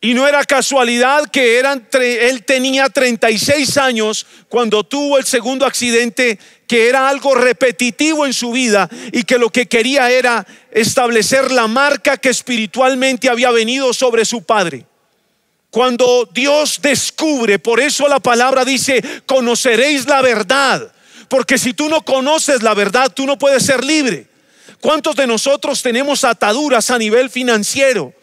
Y 0.04 0.16
no 0.16 0.28
era 0.28 0.44
casualidad 0.44 1.30
que 1.30 1.60
eran, 1.60 1.88
él 1.94 2.44
tenía 2.44 2.90
36 2.90 3.78
años 3.78 4.26
cuando 4.50 4.84
tuvo 4.84 5.20
el 5.20 5.26
segundo 5.26 5.64
accidente, 5.64 6.40
que 6.68 6.90
era 6.90 7.08
algo 7.08 7.36
repetitivo 7.36 8.26
en 8.26 8.34
su 8.34 8.52
vida 8.52 8.90
y 9.12 9.24
que 9.24 9.38
lo 9.38 9.52
que 9.52 9.68
quería 9.68 10.10
era 10.10 10.48
establecer 10.72 11.52
la 11.52 11.68
marca 11.68 12.18
que 12.18 12.30
espiritualmente 12.30 13.30
había 13.30 13.52
venido 13.52 13.94
sobre 13.94 14.26
su 14.26 14.42
padre. 14.42 14.88
Cuando 15.70 16.28
Dios 16.34 16.80
descubre, 16.82 17.60
por 17.60 17.80
eso 17.80 18.08
la 18.08 18.20
palabra 18.20 18.66
dice, 18.66 19.04
conoceréis 19.28 20.08
la 20.08 20.24
verdad, 20.24 20.92
porque 21.30 21.60
si 21.60 21.74
tú 21.74 21.90
no 21.90 22.04
conoces 22.04 22.64
la 22.64 22.74
verdad, 22.74 23.12
tú 23.14 23.28
no 23.28 23.38
puedes 23.38 23.64
ser 23.64 23.84
libre. 23.84 24.26
¿Cuántos 24.80 25.16
de 25.16 25.28
nosotros 25.28 25.80
tenemos 25.84 26.24
ataduras 26.24 26.90
a 26.90 26.98
nivel 26.98 27.30
financiero? 27.30 28.16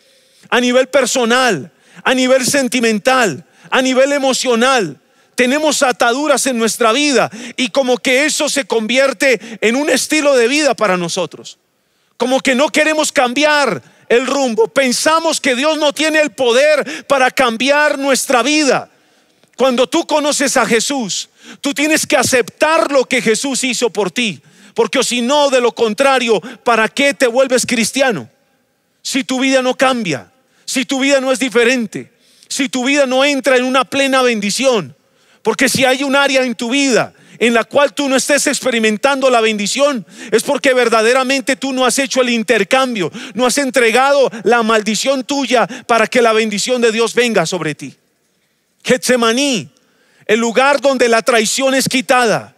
A 0.48 0.60
nivel 0.60 0.88
personal, 0.88 1.70
a 2.04 2.14
nivel 2.14 2.46
sentimental, 2.46 3.44
a 3.70 3.82
nivel 3.82 4.12
emocional. 4.12 4.98
Tenemos 5.34 5.82
ataduras 5.82 6.46
en 6.46 6.58
nuestra 6.58 6.92
vida 6.92 7.30
y 7.56 7.68
como 7.68 7.98
que 7.98 8.24
eso 8.24 8.48
se 8.48 8.64
convierte 8.64 9.58
en 9.60 9.76
un 9.76 9.88
estilo 9.88 10.34
de 10.34 10.48
vida 10.48 10.74
para 10.74 10.96
nosotros. 10.96 11.58
Como 12.16 12.40
que 12.40 12.56
no 12.56 12.70
queremos 12.70 13.12
cambiar 13.12 13.80
el 14.08 14.26
rumbo. 14.26 14.66
Pensamos 14.68 15.40
que 15.40 15.54
Dios 15.54 15.78
no 15.78 15.92
tiene 15.92 16.20
el 16.20 16.30
poder 16.30 17.06
para 17.06 17.30
cambiar 17.30 17.98
nuestra 17.98 18.42
vida. 18.42 18.90
Cuando 19.56 19.88
tú 19.88 20.06
conoces 20.06 20.56
a 20.56 20.66
Jesús, 20.66 21.28
tú 21.60 21.74
tienes 21.74 22.06
que 22.06 22.16
aceptar 22.16 22.90
lo 22.90 23.04
que 23.04 23.22
Jesús 23.22 23.62
hizo 23.64 23.90
por 23.90 24.10
ti. 24.10 24.40
Porque 24.74 25.02
si 25.02 25.20
no, 25.20 25.50
de 25.50 25.60
lo 25.60 25.72
contrario, 25.72 26.40
¿para 26.64 26.88
qué 26.88 27.14
te 27.14 27.26
vuelves 27.26 27.66
cristiano? 27.66 28.28
Si 29.02 29.24
tu 29.24 29.40
vida 29.40 29.62
no 29.62 29.76
cambia 29.76 30.30
si 30.68 30.84
tu 30.84 31.00
vida 31.00 31.18
no 31.18 31.32
es 31.32 31.38
diferente, 31.38 32.12
si 32.46 32.68
tu 32.68 32.84
vida 32.84 33.06
no 33.06 33.24
entra 33.24 33.56
en 33.56 33.64
una 33.64 33.86
plena 33.86 34.20
bendición. 34.20 34.94
Porque 35.40 35.66
si 35.66 35.86
hay 35.86 36.04
un 36.04 36.14
área 36.14 36.44
en 36.44 36.54
tu 36.54 36.68
vida 36.68 37.14
en 37.38 37.54
la 37.54 37.64
cual 37.64 37.94
tú 37.94 38.06
no 38.06 38.16
estés 38.16 38.46
experimentando 38.46 39.30
la 39.30 39.40
bendición, 39.40 40.04
es 40.30 40.42
porque 40.42 40.74
verdaderamente 40.74 41.56
tú 41.56 41.72
no 41.72 41.86
has 41.86 41.98
hecho 41.98 42.20
el 42.20 42.28
intercambio, 42.28 43.10
no 43.32 43.46
has 43.46 43.56
entregado 43.56 44.30
la 44.44 44.62
maldición 44.62 45.24
tuya 45.24 45.66
para 45.86 46.06
que 46.06 46.20
la 46.20 46.34
bendición 46.34 46.82
de 46.82 46.92
Dios 46.92 47.14
venga 47.14 47.46
sobre 47.46 47.74
ti. 47.74 47.94
Getsemaní, 48.84 49.70
el 50.26 50.38
lugar 50.38 50.82
donde 50.82 51.08
la 51.08 51.22
traición 51.22 51.74
es 51.74 51.88
quitada, 51.88 52.54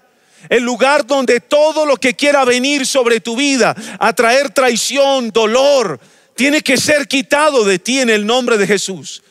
el 0.48 0.64
lugar 0.64 1.06
donde 1.06 1.38
todo 1.38 1.86
lo 1.86 1.96
que 1.96 2.16
quiera 2.16 2.44
venir 2.44 2.86
sobre 2.86 3.20
tu 3.20 3.36
vida, 3.36 3.76
a 4.00 4.12
traer 4.14 4.50
traición, 4.50 5.30
dolor, 5.30 6.00
tiene 6.36 6.62
que 6.62 6.76
ser 6.76 7.06
quitado 7.06 7.64
de 7.64 7.78
ti 7.78 8.00
en 8.00 8.10
el 8.10 8.26
nombre 8.26 8.56
de 8.56 8.66
Jesús. 8.66 9.22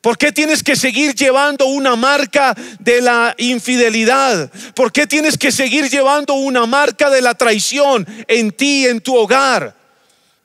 ¿Por 0.00 0.16
qué 0.16 0.32
tienes 0.32 0.62
que 0.62 0.76
seguir 0.76 1.14
llevando 1.14 1.66
una 1.66 1.94
marca 1.94 2.56
de 2.78 3.02
la 3.02 3.34
infidelidad? 3.36 4.50
¿Por 4.74 4.92
qué 4.92 5.06
tienes 5.06 5.36
que 5.36 5.52
seguir 5.52 5.90
llevando 5.90 6.34
una 6.34 6.64
marca 6.64 7.10
de 7.10 7.20
la 7.20 7.34
traición 7.34 8.06
en 8.26 8.50
ti, 8.50 8.86
en 8.86 9.00
tu 9.00 9.14
hogar? 9.14 9.76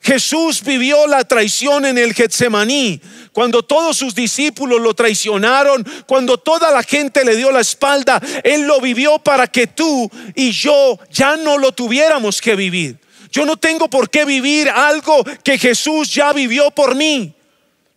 Jesús 0.02 0.62
vivió 0.62 1.08
la 1.08 1.24
traición 1.24 1.86
en 1.86 1.98
el 1.98 2.14
Getsemaní, 2.14 3.02
cuando 3.32 3.64
todos 3.64 3.98
sus 3.98 4.14
discípulos 4.14 4.80
lo 4.80 4.94
traicionaron, 4.94 5.84
cuando 6.06 6.38
toda 6.38 6.70
la 6.70 6.84
gente 6.84 7.26
le 7.26 7.36
dio 7.36 7.52
la 7.52 7.62
espalda, 7.62 8.22
Él 8.44 8.68
lo 8.68 8.80
vivió 8.82 9.18
para 9.20 9.48
que 9.48 9.68
tú 9.68 10.10
y 10.36 10.52
yo 10.52 11.00
ya 11.12 11.38
no 11.38 11.58
lo 11.58 11.72
tuviéramos 11.72 12.40
que 12.40 12.56
vivir. 12.56 13.00
Yo 13.36 13.46
no 13.46 13.58
tengo 13.58 13.90
por 13.90 14.10
qué 14.10 14.24
vivir 14.24 14.70
algo 14.70 15.22
que 15.44 15.58
Jesús 15.58 16.14
ya 16.14 16.32
vivió 16.32 16.72
por 16.72 16.96
mí. 16.96 17.36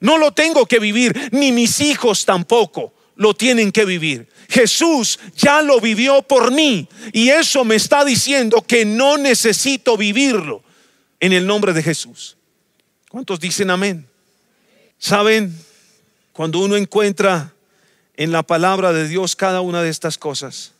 No 0.00 0.18
lo 0.18 0.32
tengo 0.32 0.66
que 0.66 0.80
vivir, 0.80 1.28
ni 1.30 1.52
mis 1.52 1.80
hijos 1.80 2.24
tampoco 2.24 2.92
lo 3.14 3.34
tienen 3.34 3.70
que 3.70 3.84
vivir. 3.84 4.28
Jesús 4.48 5.20
ya 5.36 5.62
lo 5.62 5.80
vivió 5.80 6.22
por 6.22 6.50
mí 6.50 6.88
y 7.12 7.28
eso 7.28 7.64
me 7.64 7.76
está 7.76 8.04
diciendo 8.04 8.62
que 8.66 8.84
no 8.84 9.16
necesito 9.16 9.96
vivirlo 9.96 10.64
en 11.20 11.32
el 11.32 11.46
nombre 11.46 11.72
de 11.72 11.84
Jesús. 11.84 12.36
¿Cuántos 13.08 13.38
dicen 13.38 13.70
amén? 13.70 14.08
Saben, 14.98 15.56
cuando 16.32 16.58
uno 16.58 16.74
encuentra 16.74 17.54
en 18.16 18.32
la 18.32 18.42
palabra 18.42 18.92
de 18.92 19.06
Dios 19.06 19.36
cada 19.36 19.60
una 19.60 19.82
de 19.82 19.90
estas 19.90 20.18
cosas, 20.18 20.72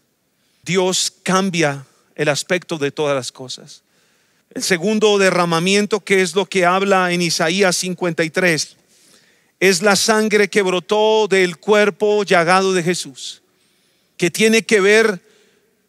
Dios 0.64 1.12
cambia 1.22 1.86
el 2.16 2.28
aspecto 2.28 2.76
de 2.76 2.90
todas 2.90 3.14
las 3.14 3.30
cosas. 3.30 3.84
El 4.54 4.62
segundo 4.62 5.18
derramamiento, 5.18 6.00
que 6.00 6.22
es 6.22 6.34
lo 6.34 6.46
que 6.46 6.64
habla 6.64 7.12
en 7.12 7.22
Isaías 7.22 7.76
53, 7.76 8.76
es 9.60 9.82
la 9.82 9.96
sangre 9.96 10.48
que 10.48 10.62
brotó 10.62 11.26
del 11.28 11.58
cuerpo 11.58 12.24
llagado 12.24 12.72
de 12.72 12.82
Jesús, 12.82 13.42
que 14.16 14.30
tiene 14.30 14.62
que 14.62 14.80
ver 14.80 15.20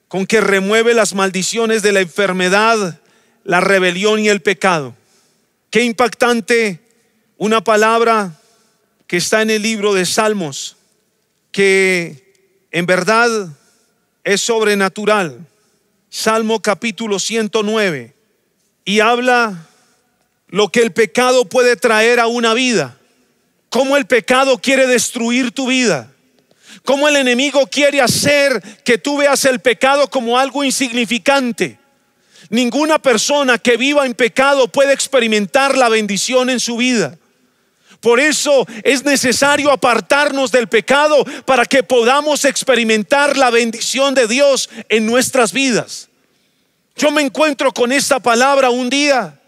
con 0.08 0.26
que 0.26 0.41
remueve 0.41 0.93
las 0.93 1.13
maldiciones 1.13 1.82
de 1.84 1.91
la 1.91 2.02
enfermedad, 2.02 3.00
la 3.43 3.62
rebelión 3.62 4.19
y 4.19 4.30
el 4.30 4.41
pecado. 4.41 4.95
Qué 5.69 5.84
impactante 5.84 6.80
una 7.38 7.63
palabra 7.63 8.39
que 9.08 9.17
está 9.17 9.41
en 9.41 9.52
el 9.52 9.62
libro 9.62 9.93
de 9.93 10.06
Salmos, 10.06 10.78
que 11.52 12.34
en 12.72 12.86
verdad 12.86 13.30
es 14.24 14.41
sobrenatural. 14.41 15.48
Salmo 16.10 16.60
capítulo 16.62 17.19
109, 17.19 18.15
y 18.89 19.02
habla 19.02 19.67
lo 20.47 20.69
que 20.69 20.82
el 20.82 20.91
pecado 20.91 21.45
puede 21.45 21.75
traer 21.75 22.19
a 22.19 22.25
una 22.25 22.56
vida 22.56 22.97
cómo 23.69 23.95
el 23.95 24.08
pecado 24.08 24.58
quiere 24.58 24.88
destruir 24.88 25.52
tu 25.52 25.67
vida, 25.67 26.12
cómo 26.86 27.08
el 27.08 27.15
enemigo 27.15 27.67
quiere 27.67 28.02
hacer 28.02 28.60
que 28.84 28.97
tú 28.97 29.17
veas 29.17 29.45
el 29.45 29.60
pecado 29.60 30.10
como 30.10 30.39
algo 30.39 30.63
insignificante. 30.63 31.78
Ninguna 32.49 32.97
persona 32.97 33.60
que 33.60 33.78
viva 33.78 34.08
en 34.08 34.15
pecado 34.15 34.67
puede 34.67 34.91
experimentar 34.91 35.78
la 35.78 35.88
bendición 35.89 36.49
en 36.49 36.60
su 36.60 36.78
vida. 36.78 37.15
Por 37.99 38.19
eso 38.19 38.65
es 38.84 39.06
necesario 39.06 39.69
apartarnos 39.69 40.52
del 40.52 40.67
pecado 40.67 41.23
para 41.45 41.67
que 41.67 41.84
podamos 41.84 42.43
experimentar 42.43 43.38
la 43.38 43.52
bendición 43.52 44.15
de 44.15 44.28
Dios 44.28 44.67
en 44.89 45.06
nuestras 45.06 45.54
vidas. 45.54 46.09
Yo 47.00 47.12
me 47.12 47.22
encuentro 47.22 47.72
con 47.72 47.94
esta 47.94 48.20
palabra 48.20 48.70
un 48.70 48.90
día 48.90 49.40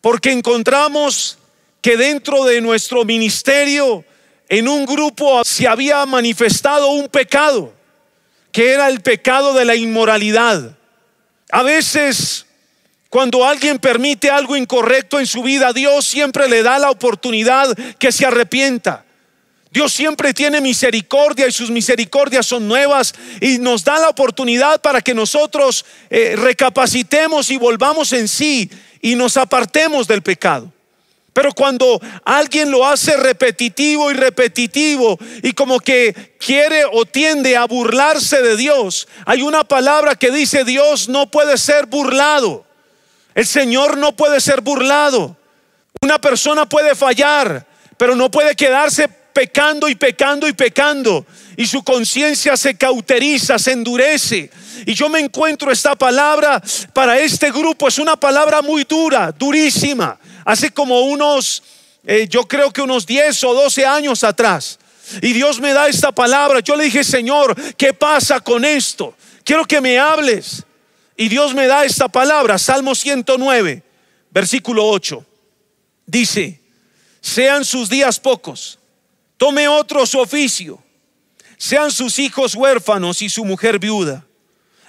porque 0.00 0.30
encontramos 0.30 1.36
que 1.80 1.96
dentro 1.96 2.44
de 2.44 2.60
nuestro 2.60 3.04
ministerio, 3.04 4.04
en 4.48 4.68
un 4.68 4.86
grupo, 4.86 5.44
se 5.44 5.66
había 5.66 6.06
manifestado 6.06 6.90
un 6.90 7.08
pecado, 7.08 7.72
que 8.52 8.70
era 8.70 8.88
el 8.88 9.00
pecado 9.00 9.52
de 9.52 9.64
la 9.64 9.74
inmoralidad. 9.74 10.76
A 11.50 11.64
veces, 11.64 12.46
cuando 13.08 13.44
alguien 13.44 13.80
permite 13.80 14.30
algo 14.30 14.54
incorrecto 14.54 15.18
en 15.18 15.26
su 15.26 15.42
vida, 15.42 15.72
Dios 15.72 16.04
siempre 16.04 16.48
le 16.48 16.62
da 16.62 16.78
la 16.78 16.90
oportunidad 16.90 17.76
que 17.98 18.12
se 18.12 18.26
arrepienta. 18.26 19.04
Dios 19.72 19.90
siempre 19.90 20.34
tiene 20.34 20.60
misericordia 20.60 21.48
y 21.48 21.52
sus 21.52 21.70
misericordias 21.70 22.44
son 22.44 22.68
nuevas 22.68 23.14
y 23.40 23.58
nos 23.58 23.82
da 23.82 23.98
la 23.98 24.10
oportunidad 24.10 24.82
para 24.82 25.00
que 25.00 25.14
nosotros 25.14 25.86
eh, 26.10 26.34
recapacitemos 26.36 27.50
y 27.50 27.56
volvamos 27.56 28.12
en 28.12 28.28
sí 28.28 28.70
y 29.00 29.14
nos 29.14 29.38
apartemos 29.38 30.06
del 30.06 30.20
pecado. 30.20 30.70
Pero 31.32 31.54
cuando 31.54 31.98
alguien 32.26 32.70
lo 32.70 32.86
hace 32.86 33.16
repetitivo 33.16 34.10
y 34.10 34.14
repetitivo 34.14 35.18
y 35.42 35.52
como 35.52 35.80
que 35.80 36.34
quiere 36.38 36.84
o 36.92 37.06
tiende 37.06 37.56
a 37.56 37.64
burlarse 37.64 38.42
de 38.42 38.58
Dios, 38.58 39.08
hay 39.24 39.40
una 39.40 39.64
palabra 39.64 40.16
que 40.16 40.30
dice 40.30 40.64
Dios 40.64 41.08
no 41.08 41.30
puede 41.30 41.56
ser 41.56 41.86
burlado. 41.86 42.66
El 43.34 43.46
Señor 43.46 43.96
no 43.96 44.14
puede 44.14 44.38
ser 44.42 44.60
burlado. 44.60 45.34
Una 46.02 46.20
persona 46.20 46.68
puede 46.68 46.94
fallar, 46.94 47.66
pero 47.96 48.14
no 48.14 48.30
puede 48.30 48.54
quedarse 48.54 49.21
pecando 49.32 49.88
y 49.88 49.94
pecando 49.94 50.46
y 50.46 50.52
pecando. 50.52 51.26
Y 51.56 51.66
su 51.66 51.82
conciencia 51.82 52.56
se 52.56 52.76
cauteriza, 52.76 53.58
se 53.58 53.72
endurece. 53.72 54.50
Y 54.86 54.94
yo 54.94 55.08
me 55.08 55.20
encuentro 55.20 55.70
esta 55.70 55.94
palabra 55.94 56.62
para 56.92 57.18
este 57.18 57.50
grupo. 57.50 57.88
Es 57.88 57.98
una 57.98 58.16
palabra 58.16 58.62
muy 58.62 58.84
dura, 58.84 59.32
durísima 59.32 60.18
hace 60.44 60.70
como 60.70 61.02
unos, 61.02 61.62
eh, 62.04 62.26
yo 62.28 62.46
creo 62.46 62.70
que 62.70 62.82
unos 62.82 63.06
10 63.06 63.44
o 63.44 63.54
12 63.54 63.86
años 63.86 64.24
atrás. 64.24 64.78
Y 65.20 65.32
Dios 65.32 65.60
me 65.60 65.72
da 65.72 65.88
esta 65.88 66.12
palabra. 66.12 66.60
Yo 66.60 66.76
le 66.76 66.84
dije, 66.84 67.04
Señor, 67.04 67.54
¿qué 67.74 67.92
pasa 67.92 68.40
con 68.40 68.64
esto? 68.64 69.14
Quiero 69.44 69.64
que 69.64 69.80
me 69.80 69.98
hables. 69.98 70.64
Y 71.16 71.28
Dios 71.28 71.54
me 71.54 71.66
da 71.66 71.84
esta 71.84 72.08
palabra, 72.08 72.58
Salmo 72.58 72.94
109, 72.94 73.82
versículo 74.30 74.88
8. 74.88 75.24
Dice, 76.06 76.60
sean 77.20 77.64
sus 77.64 77.88
días 77.88 78.18
pocos, 78.18 78.78
tome 79.42 79.66
otro 79.66 80.06
su 80.06 80.20
oficio, 80.20 80.80
sean 81.56 81.90
sus 81.90 82.20
hijos 82.20 82.54
huérfanos 82.54 83.22
y 83.22 83.28
su 83.28 83.44
mujer 83.44 83.80
viuda. 83.80 84.24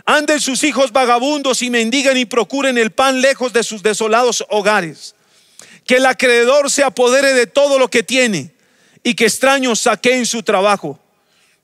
Anden 0.05 0.39
sus 0.39 0.63
hijos 0.63 0.91
vagabundos 0.91 1.63
y 1.63 1.71
mendigan 1.71 2.17
y 2.17 2.25
procuren 2.25 2.77
el 2.77 2.91
pan 2.91 3.19
lejos 3.19 3.51
de 3.51 3.63
sus 3.63 3.81
desolados 3.81 4.45
hogares 4.51 5.15
que 5.87 5.95
el 5.95 6.05
acreedor 6.05 6.69
se 6.69 6.83
apodere 6.83 7.33
de 7.33 7.47
todo 7.47 7.79
lo 7.79 7.89
que 7.89 8.03
tiene 8.03 8.53
y 9.01 9.15
que 9.15 9.25
extraños 9.25 9.89
en 10.03 10.25
su 10.27 10.43
trabajo. 10.43 10.99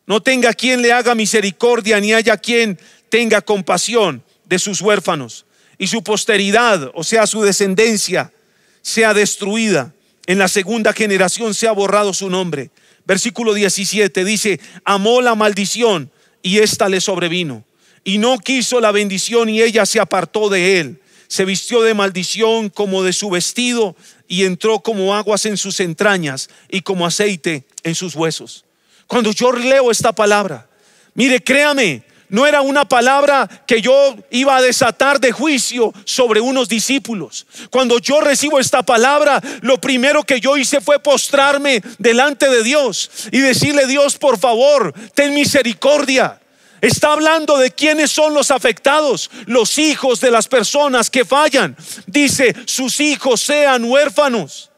No 0.07 0.23
tenga 0.23 0.51
quien 0.55 0.81
le 0.81 0.91
haga 0.91 1.13
misericordia, 1.13 1.99
ni 1.99 2.11
haya 2.11 2.37
quien 2.37 2.79
tenga 3.09 3.43
compasión 3.43 4.23
de 4.45 4.57
sus 4.57 4.81
huérfanos. 4.81 5.45
Y 5.77 5.85
su 5.85 6.03
posteridad, 6.03 6.89
o 6.95 7.03
sea, 7.03 7.27
su 7.27 7.43
descendencia, 7.43 8.33
sea 8.81 9.13
destruida. 9.13 9.93
En 10.29 10.37
la 10.37 10.47
segunda 10.47 10.93
generación 10.93 11.55
se 11.55 11.67
ha 11.67 11.71
borrado 11.71 12.13
su 12.13 12.29
nombre. 12.29 12.69
Versículo 13.03 13.55
17 13.55 14.23
dice, 14.23 14.59
amó 14.85 15.21
la 15.21 15.33
maldición 15.33 16.11
y 16.43 16.59
ésta 16.59 16.87
le 16.87 17.01
sobrevino. 17.01 17.63
Y 18.03 18.19
no 18.19 18.37
quiso 18.37 18.79
la 18.79 18.91
bendición 18.91 19.49
y 19.49 19.63
ella 19.63 19.87
se 19.87 19.99
apartó 19.99 20.49
de 20.49 20.79
él 20.79 20.99
se 21.29 21.45
vistió 21.45 21.83
de 21.83 21.93
maldición 21.93 22.69
como 22.69 23.03
de 23.03 23.13
su 23.13 23.29
vestido 23.29 23.95
y 24.27 24.45
entró 24.45 24.79
como 24.79 25.15
aguas 25.15 25.45
en 25.45 25.57
sus 25.57 25.79
entrañas 25.79 26.49
y 26.69 26.81
como 26.81 27.05
aceite 27.05 27.65
en 27.83 27.93
sus 27.93 28.15
huesos. 28.15 28.65
Cuando 29.05 29.31
yo 29.31 29.51
leo 29.51 29.91
esta 29.91 30.11
palabra, 30.11 30.67
mire, 31.13 31.39
créame, 31.39 32.03
no 32.29 32.45
era 32.45 32.61
una 32.61 32.85
palabra 32.87 33.49
que 33.65 33.81
yo 33.81 34.15
iba 34.29 34.55
a 34.55 34.61
desatar 34.61 35.19
de 35.19 35.31
juicio 35.31 35.93
sobre 36.05 36.39
unos 36.39 36.69
discípulos. 36.69 37.45
Cuando 37.71 37.97
yo 37.99 38.21
recibo 38.21 38.59
esta 38.59 38.83
palabra, 38.83 39.41
lo 39.61 39.81
primero 39.81 40.23
que 40.23 40.39
yo 40.39 40.55
hice 40.55 40.79
fue 40.79 40.99
postrarme 40.99 41.81
delante 41.97 42.49
de 42.49 42.63
Dios 42.63 43.09
y 43.31 43.39
decirle, 43.39 43.87
Dios, 43.87 44.17
por 44.17 44.37
favor, 44.39 44.93
ten 45.13 45.33
misericordia. 45.33 46.39
Está 46.81 47.11
hablando 47.11 47.57
de 47.57 47.71
quiénes 47.71 48.11
son 48.11 48.33
los 48.33 48.51
afectados, 48.51 49.29
los 49.47 49.77
hijos 49.77 50.21
de 50.21 50.31
las 50.31 50.47
personas 50.47 51.09
que 51.09 51.25
fallan. 51.25 51.75
Dice, 52.05 52.55
sus 52.65 53.01
hijos 53.01 53.41
sean 53.41 53.83
huérfanos, 53.83 54.69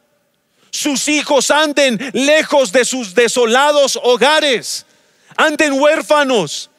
sus 0.70 1.06
hijos 1.06 1.50
anden 1.50 1.98
lejos 2.12 2.72
de 2.72 2.84
sus 2.84 3.14
desolados 3.14 4.00
hogares, 4.02 4.84
anden 5.36 5.74
huérfanos 5.74 6.70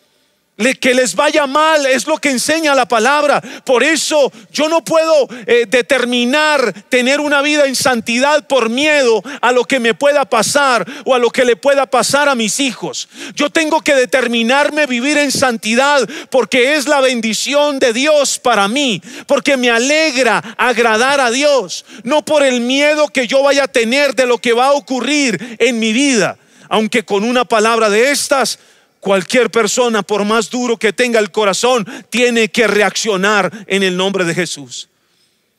que 0.80 0.94
les 0.94 1.16
vaya 1.16 1.48
mal, 1.48 1.86
es 1.88 2.06
lo 2.06 2.18
que 2.18 2.30
enseña 2.30 2.76
la 2.76 2.88
palabra. 2.88 3.42
Por 3.66 3.84
eso 3.84 4.32
yo 4.52 4.70
no 4.70 4.84
puedo 4.84 5.28
eh, 5.48 5.66
determinar 5.68 6.74
tener 6.90 7.20
una 7.20 7.42
vida 7.42 7.66
en 7.66 7.76
santidad 7.76 8.46
por 8.48 8.70
miedo 8.70 9.24
a 9.42 9.52
lo 9.52 9.66
que 9.66 9.80
me 9.80 9.96
pueda 9.96 10.26
pasar 10.26 10.86
o 11.06 11.16
a 11.16 11.20
lo 11.20 11.32
que 11.32 11.44
le 11.44 11.56
pueda 11.56 11.88
pasar 11.88 12.30
a 12.30 12.36
mis 12.36 12.60
hijos. 12.60 13.10
Yo 13.34 13.50
tengo 13.50 13.82
que 13.82 13.96
determinarme 13.96 14.86
vivir 14.86 15.18
en 15.18 15.32
santidad 15.32 16.08
porque 16.30 16.76
es 16.76 16.88
la 16.88 17.02
bendición 17.02 17.80
de 17.80 17.92
Dios 17.94 18.38
para 18.38 18.68
mí, 18.68 19.02
porque 19.26 19.58
me 19.58 19.72
alegra 19.72 20.38
agradar 20.58 21.20
a 21.20 21.32
Dios, 21.32 21.84
no 22.04 22.24
por 22.24 22.44
el 22.44 22.62
miedo 22.62 23.08
que 23.08 23.28
yo 23.28 23.42
vaya 23.42 23.64
a 23.64 23.68
tener 23.68 24.14
de 24.16 24.28
lo 24.28 24.38
que 24.38 24.54
va 24.54 24.68
a 24.68 24.74
ocurrir 24.74 25.58
en 25.60 25.80
mi 25.80 25.94
vida. 25.94 26.38
aunque 26.70 27.04
con 27.04 27.24
una 27.24 27.46
palabra 27.46 27.88
de 27.88 28.10
estas, 28.10 28.58
cualquier 29.04 29.52
persona, 29.52 30.02
por 30.02 30.24
más 30.24 30.50
duro 30.50 30.78
que 30.78 30.94
tenga 30.94 31.20
el 31.20 31.30
corazón, 31.30 31.86
tiene 32.10 32.48
que 32.48 32.68
reaccionar 32.68 33.52
en 33.68 33.84
el 33.84 33.98
nombre 33.98 34.24
de 34.24 34.34
Jesús. 34.34 34.88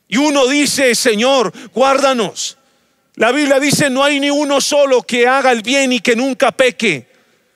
Y 0.07 0.17
uno 0.17 0.47
dice, 0.47 0.95
Señor, 0.95 1.53
guárdanos. 1.71 2.57
La 3.17 3.31
Biblia 3.31 3.59
dice, 3.59 3.91
no 3.91 4.03
hay 4.03 4.19
ni 4.19 4.31
uno 4.31 4.59
solo 4.59 5.03
que 5.03 5.27
haga 5.27 5.51
el 5.51 5.61
bien 5.61 5.93
y 5.93 5.99
que 5.99 6.15
nunca 6.15 6.51
peque. 6.51 7.07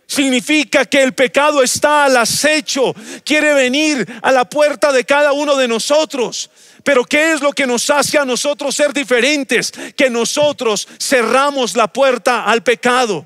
Significa 0.05 0.85
que 0.85 1.01
el 1.01 1.13
pecado 1.13 1.63
está 1.63 2.05
al 2.05 2.17
acecho, 2.17 2.95
quiere 3.25 3.53
venir 3.55 4.07
a 4.21 4.31
la 4.31 4.45
puerta 4.45 4.91
de 4.91 5.03
cada 5.05 5.33
uno 5.33 5.55
de 5.55 5.67
nosotros. 5.67 6.51
Pero 6.83 7.03
¿qué 7.03 7.33
es 7.33 7.41
lo 7.41 7.51
que 7.51 7.65
nos 7.65 7.89
hace 7.89 8.19
a 8.19 8.25
nosotros 8.25 8.75
ser 8.75 8.93
diferentes? 8.93 9.71
Que 9.97 10.09
nosotros 10.09 10.87
cerramos 10.99 11.75
la 11.75 11.87
puerta 11.87 12.45
al 12.45 12.61
pecado. 12.61 13.25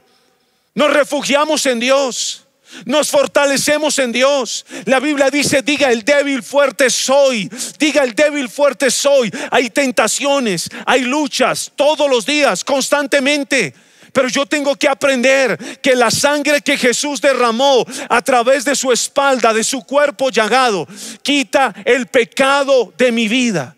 Nos 0.76 0.94
refugiamos 0.94 1.66
en 1.66 1.82
Dios. 1.82 2.43
Nos 2.86 3.10
fortalecemos 3.10 4.00
en 4.00 4.12
Dios. 4.12 4.66
La 4.86 5.00
Biblia 5.00 5.30
dice, 5.30 5.62
diga 5.62 5.92
el 5.92 6.04
débil 6.04 6.44
fuerte 6.44 6.90
soy. 6.90 7.50
Diga 7.80 8.04
el 8.04 8.14
débil 8.14 8.50
fuerte 8.50 8.92
soy. 8.92 9.32
Hay 9.52 9.70
tentaciones, 9.70 10.70
hay 10.86 11.02
luchas 11.02 11.72
todos 11.76 12.10
los 12.10 12.26
días, 12.26 12.64
constantemente. 12.64 13.74
Pero 14.14 14.28
yo 14.28 14.46
tengo 14.46 14.76
que 14.76 14.88
aprender 14.88 15.58
que 15.82 15.96
la 15.96 16.12
sangre 16.12 16.62
que 16.62 16.78
Jesús 16.78 17.20
derramó 17.20 17.84
a 18.10 18.22
través 18.22 18.64
de 18.64 18.76
su 18.76 18.92
espalda, 18.92 19.52
de 19.54 19.64
su 19.64 19.84
cuerpo 19.84 20.30
llagado, 20.30 20.88
quita 21.24 21.74
el 21.84 22.06
pecado 22.08 22.94
de 22.96 23.12
mi 23.12 23.28
vida. 23.28 23.76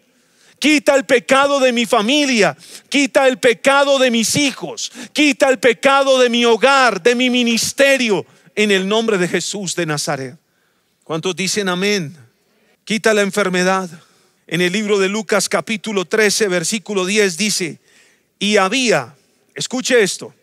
Quita 0.59 0.95
el 0.95 1.05
pecado 1.05 1.59
de 1.59 1.71
mi 1.71 1.85
familia, 1.85 2.57
quita 2.89 3.27
el 3.27 3.37
pecado 3.37 3.99
de 3.99 4.09
mis 4.09 4.35
hijos, 4.35 4.91
quita 5.13 5.49
el 5.49 5.59
pecado 5.59 6.17
de 6.17 6.29
mi 6.29 6.45
hogar, 6.45 7.03
de 7.03 7.13
mi 7.13 7.29
ministerio, 7.29 8.25
en 8.55 8.71
el 8.71 8.87
nombre 8.87 9.17
de 9.17 9.27
Jesús 9.27 9.75
de 9.75 9.85
Nazaret. 9.85 10.37
¿Cuántos 11.03 11.35
dicen 11.35 11.69
amén? 11.69 12.15
Quita 12.83 13.13
la 13.13 13.21
enfermedad. 13.21 13.89
En 14.47 14.61
el 14.61 14.71
libro 14.71 14.99
de 14.99 15.09
Lucas 15.09 15.49
capítulo 15.49 16.05
13, 16.05 16.47
versículo 16.47 17.05
10 17.05 17.37
dice, 17.37 17.79
y 18.39 18.57
había, 18.57 19.15
escuche 19.55 20.01
esto, 20.01 20.33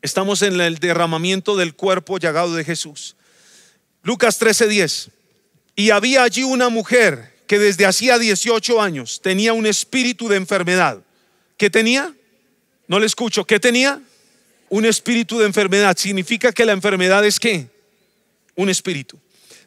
estamos 0.00 0.42
en 0.42 0.60
el 0.60 0.78
derramamiento 0.78 1.56
del 1.56 1.74
cuerpo 1.74 2.18
llagado 2.18 2.54
de 2.54 2.64
Jesús. 2.64 3.16
Lucas 4.02 4.38
13, 4.38 4.68
10, 4.68 5.10
y 5.74 5.90
había 5.90 6.22
allí 6.22 6.44
una 6.44 6.68
mujer 6.68 7.34
que 7.46 7.58
desde 7.58 7.86
hacía 7.86 8.18
18 8.18 8.80
años 8.80 9.20
tenía 9.20 9.52
un 9.52 9.66
espíritu 9.66 10.28
de 10.28 10.36
enfermedad. 10.36 11.00
¿Qué 11.56 11.70
tenía? 11.70 12.14
No 12.86 13.00
le 13.00 13.06
escucho. 13.06 13.44
¿Qué 13.44 13.58
tenía? 13.58 14.00
Un 14.68 14.84
espíritu 14.84 15.38
de 15.38 15.46
enfermedad. 15.46 15.96
Significa 15.96 16.52
que 16.52 16.64
la 16.64 16.72
enfermedad 16.72 17.24
es 17.24 17.38
qué? 17.38 17.68
Un 18.54 18.68
espíritu. 18.68 19.18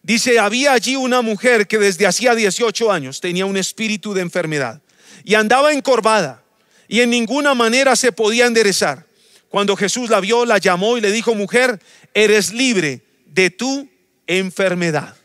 Dice, 0.02 0.40
había 0.40 0.74
allí 0.74 0.96
una 0.96 1.22
mujer 1.22 1.68
que 1.68 1.78
desde 1.78 2.08
hacía 2.08 2.36
18 2.36 2.92
años 2.92 3.20
tenía 3.20 3.46
un 3.46 3.58
espíritu 3.58 4.14
de 4.14 4.22
enfermedad 4.22 4.82
y 5.24 5.36
andaba 5.36 5.74
encorvada 5.74 6.44
y 6.88 7.02
en 7.02 7.10
ninguna 7.10 7.54
manera 7.54 7.96
se 7.96 8.12
podía 8.12 8.46
enderezar. 8.46 9.06
Cuando 9.50 9.76
Jesús 9.76 10.10
la 10.10 10.20
vio, 10.20 10.46
la 10.46 10.58
llamó 10.58 10.98
y 10.98 11.02
le 11.02 11.12
dijo, 11.12 11.36
mujer, 11.36 11.80
eres 12.14 12.54
libre 12.54 13.02
de 13.26 13.50
tu 13.50 13.90
enfermedad. 14.28 15.16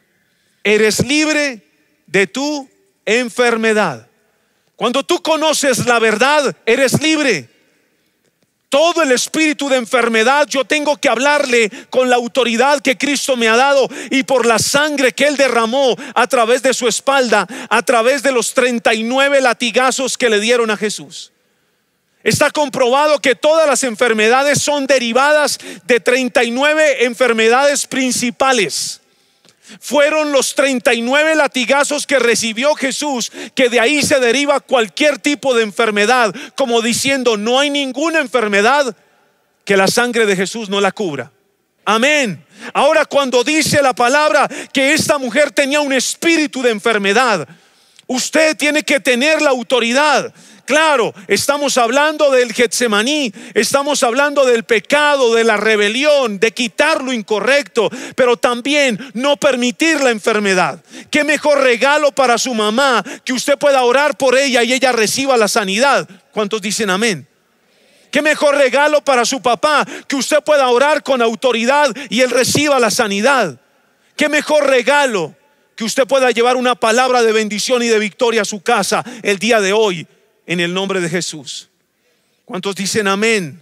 Eres 0.63 1.05
libre 1.05 1.63
de 2.07 2.27
tu 2.27 2.69
enfermedad. 3.05 4.09
Cuando 4.77 5.05
tú 5.05 5.23
conoces 5.23 5.87
la 5.87 5.99
verdad, 5.99 6.57
eres 6.67 7.01
libre 7.01 7.49
todo 8.75 9.05
el 9.05 9.13
espíritu 9.13 9.69
de 9.69 9.77
enfermedad, 9.77 10.49
yo 10.49 10.65
tengo 10.65 10.97
que 10.97 11.09
hablarle 11.09 11.71
con 11.91 12.11
la 12.11 12.17
autoridad 12.17 12.81
que 12.81 12.99
Cristo 12.99 13.37
me 13.37 13.47
ha 13.47 13.55
dado 13.55 13.89
y 14.11 14.25
por 14.25 14.47
la 14.47 14.59
sangre 14.59 15.13
que 15.13 15.29
Él 15.29 15.37
derramó 15.37 15.97
a 16.13 16.27
través 16.27 16.61
de 16.61 16.75
su 16.75 16.89
espalda, 16.89 17.47
a 17.71 17.83
través 17.83 18.25
de 18.25 18.33
los 18.33 18.53
39 18.53 19.41
latigazos 19.43 20.19
que 20.19 20.29
le 20.29 20.41
dieron 20.41 20.73
a 20.73 20.77
Jesús. 20.77 21.31
Está 22.25 22.51
comprobado 22.51 23.21
que 23.21 23.37
todas 23.37 23.69
las 23.69 23.85
enfermedades 23.85 24.61
son 24.61 24.89
derivadas 24.89 25.61
de 25.85 26.01
39 26.01 27.05
enfermedades 27.05 27.87
principales. 27.87 29.03
Fueron 29.81 30.33
los 30.33 30.55
39 30.55 31.35
latigazos 31.37 32.07
que 32.07 32.19
recibió 32.19 32.75
Jesús, 32.75 33.33
que 33.55 33.69
de 33.69 33.81
ahí 33.81 34.03
se 34.03 34.21
deriva 34.21 34.61
cualquier 34.61 35.19
tipo 35.19 35.55
de 35.55 35.63
enfermedad, 35.63 36.35
como 36.57 36.83
diciendo, 36.83 37.37
no 37.37 37.59
hay 37.59 37.71
ninguna 37.71 38.21
enfermedad 38.21 38.97
que 39.65 39.77
la 39.77 39.89
sangre 39.89 40.27
de 40.27 40.37
Jesús 40.37 40.69
no 40.69 40.81
la 40.81 40.93
cubra. 40.93 41.33
Amén. 41.85 42.45
Ahora 42.73 43.05
cuando 43.05 43.45
dice 43.45 43.83
la 43.83 43.95
palabra 43.95 44.49
que 44.73 44.95
esta 44.95 45.19
mujer 45.19 45.51
tenía 45.51 45.81
un 45.81 45.93
espíritu 45.93 46.63
de 46.63 46.71
enfermedad, 46.71 47.47
usted 48.07 48.57
tiene 48.57 48.83
que 48.83 49.01
tener 49.01 49.43
la 49.43 49.51
autoridad 49.51 50.33
Claro, 50.65 51.13
estamos 51.29 51.77
hablando 51.77 52.31
del 52.31 52.53
Getsemaní, 52.55 53.33
estamos 53.53 54.03
hablando 54.03 54.47
del 54.47 54.65
pecado, 54.65 55.35
de 55.35 55.45
la 55.45 55.59
rebelión, 55.59 56.41
de 56.41 56.53
quitar 56.53 57.03
lo 57.03 57.13
incorrecto, 57.13 57.91
pero 58.17 58.39
también 58.39 58.99
no 59.13 59.37
permitir 59.37 60.01
la 60.01 60.11
enfermedad. 60.11 60.83
¿Qué 61.11 61.23
mejor 61.23 61.61
regalo 61.61 62.13
para 62.13 62.39
su 62.39 62.55
mamá 62.55 63.05
que 63.25 63.35
usted 63.35 63.59
pueda 63.59 63.83
orar 63.83 64.17
por 64.17 64.39
ella 64.39 64.63
y 64.63 64.73
ella 64.73 64.93
reciba 64.93 65.37
la 65.37 65.49
sanidad? 65.49 66.09
¿Cuántos 66.33 66.63
dicen 66.63 66.89
amén? 66.89 67.29
¿Qué 68.11 68.23
mejor 68.23 68.57
regalo 68.57 69.05
para 69.05 69.27
su 69.27 69.43
papá 69.43 69.87
que 70.09 70.17
usted 70.17 70.39
pueda 70.43 70.69
orar 70.69 71.03
con 71.03 71.21
autoridad 71.21 71.95
y 72.09 72.23
él 72.23 72.31
reciba 72.31 72.79
la 72.79 72.91
sanidad? 72.91 73.59
¿Qué 74.17 74.31
mejor 74.31 74.67
regalo 74.67 75.35
que 75.77 75.85
usted 75.85 76.07
pueda 76.07 76.31
llevar 76.31 76.57
una 76.57 76.75
palabra 76.75 77.23
de 77.23 77.33
bendición 77.33 77.83
y 77.83 77.89
de 77.89 77.99
victoria 77.99 78.43
a 78.43 78.47
su 78.47 78.63
casa 78.63 79.05
el 79.23 79.39
día 79.39 79.61
de 79.61 79.75
hoy 79.75 80.07
en 80.47 80.61
el 80.61 80.75
nombre 80.75 81.01
de 81.01 81.09
Jesús. 81.09 81.69
¿Cuántos 82.45 82.75
dicen 82.75 83.09
amén? 83.09 83.61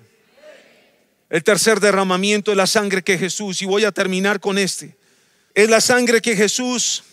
El 1.30 1.42
tercer 1.42 1.80
derramamiento 1.80 2.50
es 2.50 2.56
la 2.56 2.66
sangre 2.66 3.02
que 3.02 3.16
Jesús, 3.16 3.62
y 3.62 3.64
voy 3.64 3.84
a 3.84 3.92
terminar 3.92 4.40
con 4.40 4.58
este, 4.58 4.96
es 5.54 5.70
la 5.70 5.80
sangre 5.80 6.20
que 6.20 6.36
Jesús 6.36 7.04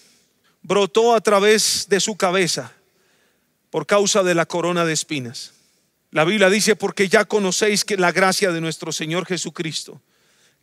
brotó 0.61 1.15
a 1.15 1.21
través 1.21 1.87
de 1.87 1.99
su 1.99 2.15
cabeza 2.15 2.73
por 3.69 3.85
causa 3.85 4.23
de 4.23 4.35
la 4.35 4.45
corona 4.45 4.83
de 4.83 4.93
espinas. 4.93 5.53
La 6.11 6.25
Biblia 6.25 6.49
dice, 6.49 6.75
porque 6.75 7.07
ya 7.07 7.25
conocéis 7.25 7.85
que 7.85 7.97
la 7.97 8.11
gracia 8.11 8.51
de 8.51 8.61
nuestro 8.61 8.91
Señor 8.91 9.25
Jesucristo, 9.25 10.01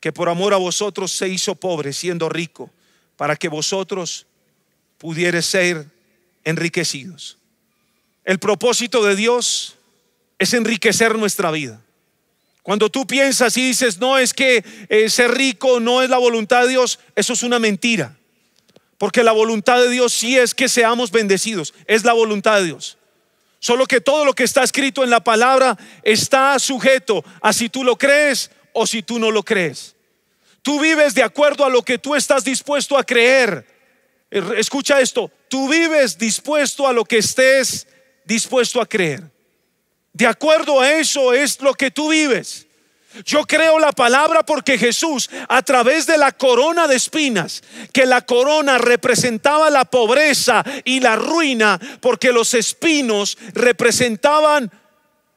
que 0.00 0.12
por 0.12 0.28
amor 0.28 0.52
a 0.52 0.58
vosotros 0.58 1.12
se 1.12 1.28
hizo 1.28 1.54
pobre 1.54 1.92
siendo 1.92 2.28
rico, 2.28 2.70
para 3.16 3.36
que 3.36 3.48
vosotros 3.48 4.26
pudierais 4.98 5.46
ser 5.46 5.86
enriquecidos. 6.44 7.38
El 8.26 8.40
propósito 8.40 9.04
de 9.04 9.14
Dios 9.14 9.76
es 10.38 10.52
enriquecer 10.52 11.16
nuestra 11.16 11.52
vida. 11.52 11.80
Cuando 12.64 12.90
tú 12.90 13.06
piensas 13.06 13.56
y 13.56 13.68
dices, 13.68 13.98
no 13.98 14.18
es 14.18 14.34
que 14.34 14.64
eh, 14.88 15.08
ser 15.08 15.30
rico 15.30 15.78
no 15.78 16.02
es 16.02 16.10
la 16.10 16.18
voluntad 16.18 16.62
de 16.62 16.70
Dios, 16.70 16.98
eso 17.14 17.34
es 17.34 17.44
una 17.44 17.60
mentira. 17.60 18.16
Porque 18.98 19.22
la 19.22 19.30
voluntad 19.30 19.80
de 19.80 19.88
Dios 19.88 20.12
sí 20.12 20.36
es 20.36 20.54
que 20.54 20.68
seamos 20.68 21.12
bendecidos, 21.12 21.72
es 21.86 22.04
la 22.04 22.14
voluntad 22.14 22.58
de 22.58 22.64
Dios. 22.64 22.98
Solo 23.60 23.86
que 23.86 24.00
todo 24.00 24.24
lo 24.24 24.32
que 24.32 24.42
está 24.42 24.64
escrito 24.64 25.04
en 25.04 25.10
la 25.10 25.22
palabra 25.22 25.78
está 26.02 26.58
sujeto 26.58 27.24
a 27.40 27.52
si 27.52 27.68
tú 27.68 27.84
lo 27.84 27.96
crees 27.96 28.50
o 28.72 28.88
si 28.88 29.04
tú 29.04 29.20
no 29.20 29.30
lo 29.30 29.44
crees. 29.44 29.94
Tú 30.62 30.80
vives 30.80 31.14
de 31.14 31.22
acuerdo 31.22 31.64
a 31.64 31.70
lo 31.70 31.82
que 31.82 31.98
tú 31.98 32.16
estás 32.16 32.42
dispuesto 32.42 32.98
a 32.98 33.04
creer. 33.04 33.64
Escucha 34.30 35.00
esto, 35.00 35.30
tú 35.48 35.68
vives 35.68 36.18
dispuesto 36.18 36.88
a 36.88 36.92
lo 36.92 37.04
que 37.04 37.18
estés 37.18 37.86
dispuesto 38.26 38.80
a 38.80 38.86
creer. 38.86 39.22
De 40.12 40.26
acuerdo 40.26 40.80
a 40.80 40.92
eso 40.92 41.32
es 41.32 41.60
lo 41.60 41.74
que 41.74 41.90
tú 41.90 42.10
vives. 42.10 42.66
Yo 43.24 43.44
creo 43.44 43.78
la 43.78 43.92
palabra 43.92 44.44
porque 44.44 44.76
Jesús, 44.78 45.30
a 45.48 45.62
través 45.62 46.06
de 46.06 46.18
la 46.18 46.32
corona 46.32 46.86
de 46.86 46.96
espinas, 46.96 47.62
que 47.92 48.04
la 48.04 48.20
corona 48.22 48.76
representaba 48.76 49.70
la 49.70 49.84
pobreza 49.86 50.62
y 50.84 51.00
la 51.00 51.16
ruina, 51.16 51.80
porque 52.00 52.32
los 52.32 52.52
espinos 52.54 53.38
representaban 53.54 54.70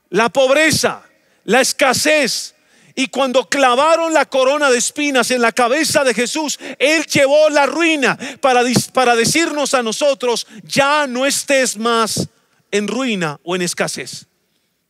la 0.09 0.29
pobreza, 0.29 1.03
la 1.45 1.61
escasez. 1.61 2.55
Y 2.95 3.07
cuando 3.07 3.47
clavaron 3.47 4.13
la 4.13 4.25
corona 4.25 4.69
de 4.69 4.77
espinas 4.77 5.31
en 5.31 5.41
la 5.41 5.53
cabeza 5.53 6.03
de 6.03 6.13
Jesús, 6.13 6.59
Él 6.79 7.05
llevó 7.05 7.49
la 7.49 7.65
ruina 7.65 8.17
para, 8.41 8.61
para 8.93 9.15
decirnos 9.15 9.73
a 9.73 9.83
nosotros, 9.83 10.47
ya 10.63 11.07
no 11.07 11.25
estés 11.25 11.77
más 11.77 12.27
en 12.71 12.87
ruina 12.87 13.39
o 13.43 13.55
en 13.55 13.61
escasez. 13.61 14.27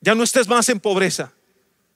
Ya 0.01 0.15
no 0.15 0.23
estés 0.23 0.47
más 0.47 0.69
en 0.69 0.79
pobreza. 0.79 1.33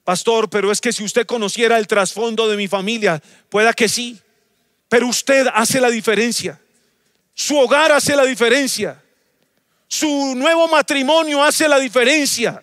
Pastor, 0.04 0.50
pero 0.50 0.70
es 0.70 0.80
que 0.80 0.92
si 0.92 1.02
usted 1.02 1.26
conociera 1.26 1.78
el 1.78 1.86
trasfondo 1.86 2.46
de 2.48 2.56
mi 2.56 2.68
familia, 2.68 3.22
pueda 3.48 3.72
que 3.72 3.88
sí. 3.88 4.20
Pero 4.88 5.08
usted 5.08 5.46
hace 5.54 5.80
la 5.80 5.90
diferencia. 5.90 6.60
Su 7.32 7.58
hogar 7.58 7.90
hace 7.90 8.14
la 8.14 8.24
diferencia. 8.24 9.02
Su 9.88 10.34
nuevo 10.36 10.68
matrimonio 10.68 11.42
hace 11.42 11.66
la 11.66 11.78
diferencia. 11.78 12.62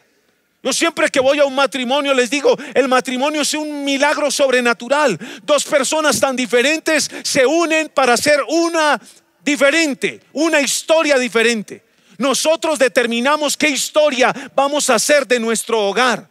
Yo 0.63 0.71
siempre 0.71 1.09
que 1.09 1.19
voy 1.19 1.39
a 1.39 1.45
un 1.45 1.55
matrimonio 1.55 2.13
les 2.13 2.29
digo, 2.29 2.55
el 2.75 2.87
matrimonio 2.87 3.41
es 3.41 3.53
un 3.55 3.83
milagro 3.83 4.29
sobrenatural. 4.29 5.17
Dos 5.43 5.63
personas 5.63 6.19
tan 6.19 6.35
diferentes 6.35 7.09
se 7.23 7.45
unen 7.45 7.89
para 7.89 8.13
hacer 8.13 8.39
una 8.47 9.01
diferente, 9.43 10.21
una 10.33 10.61
historia 10.61 11.17
diferente. 11.17 11.83
Nosotros 12.21 12.77
determinamos 12.77 13.57
qué 13.57 13.67
historia 13.67 14.31
vamos 14.55 14.91
a 14.91 14.95
hacer 14.95 15.25
de 15.25 15.39
nuestro 15.39 15.87
hogar. 15.87 16.29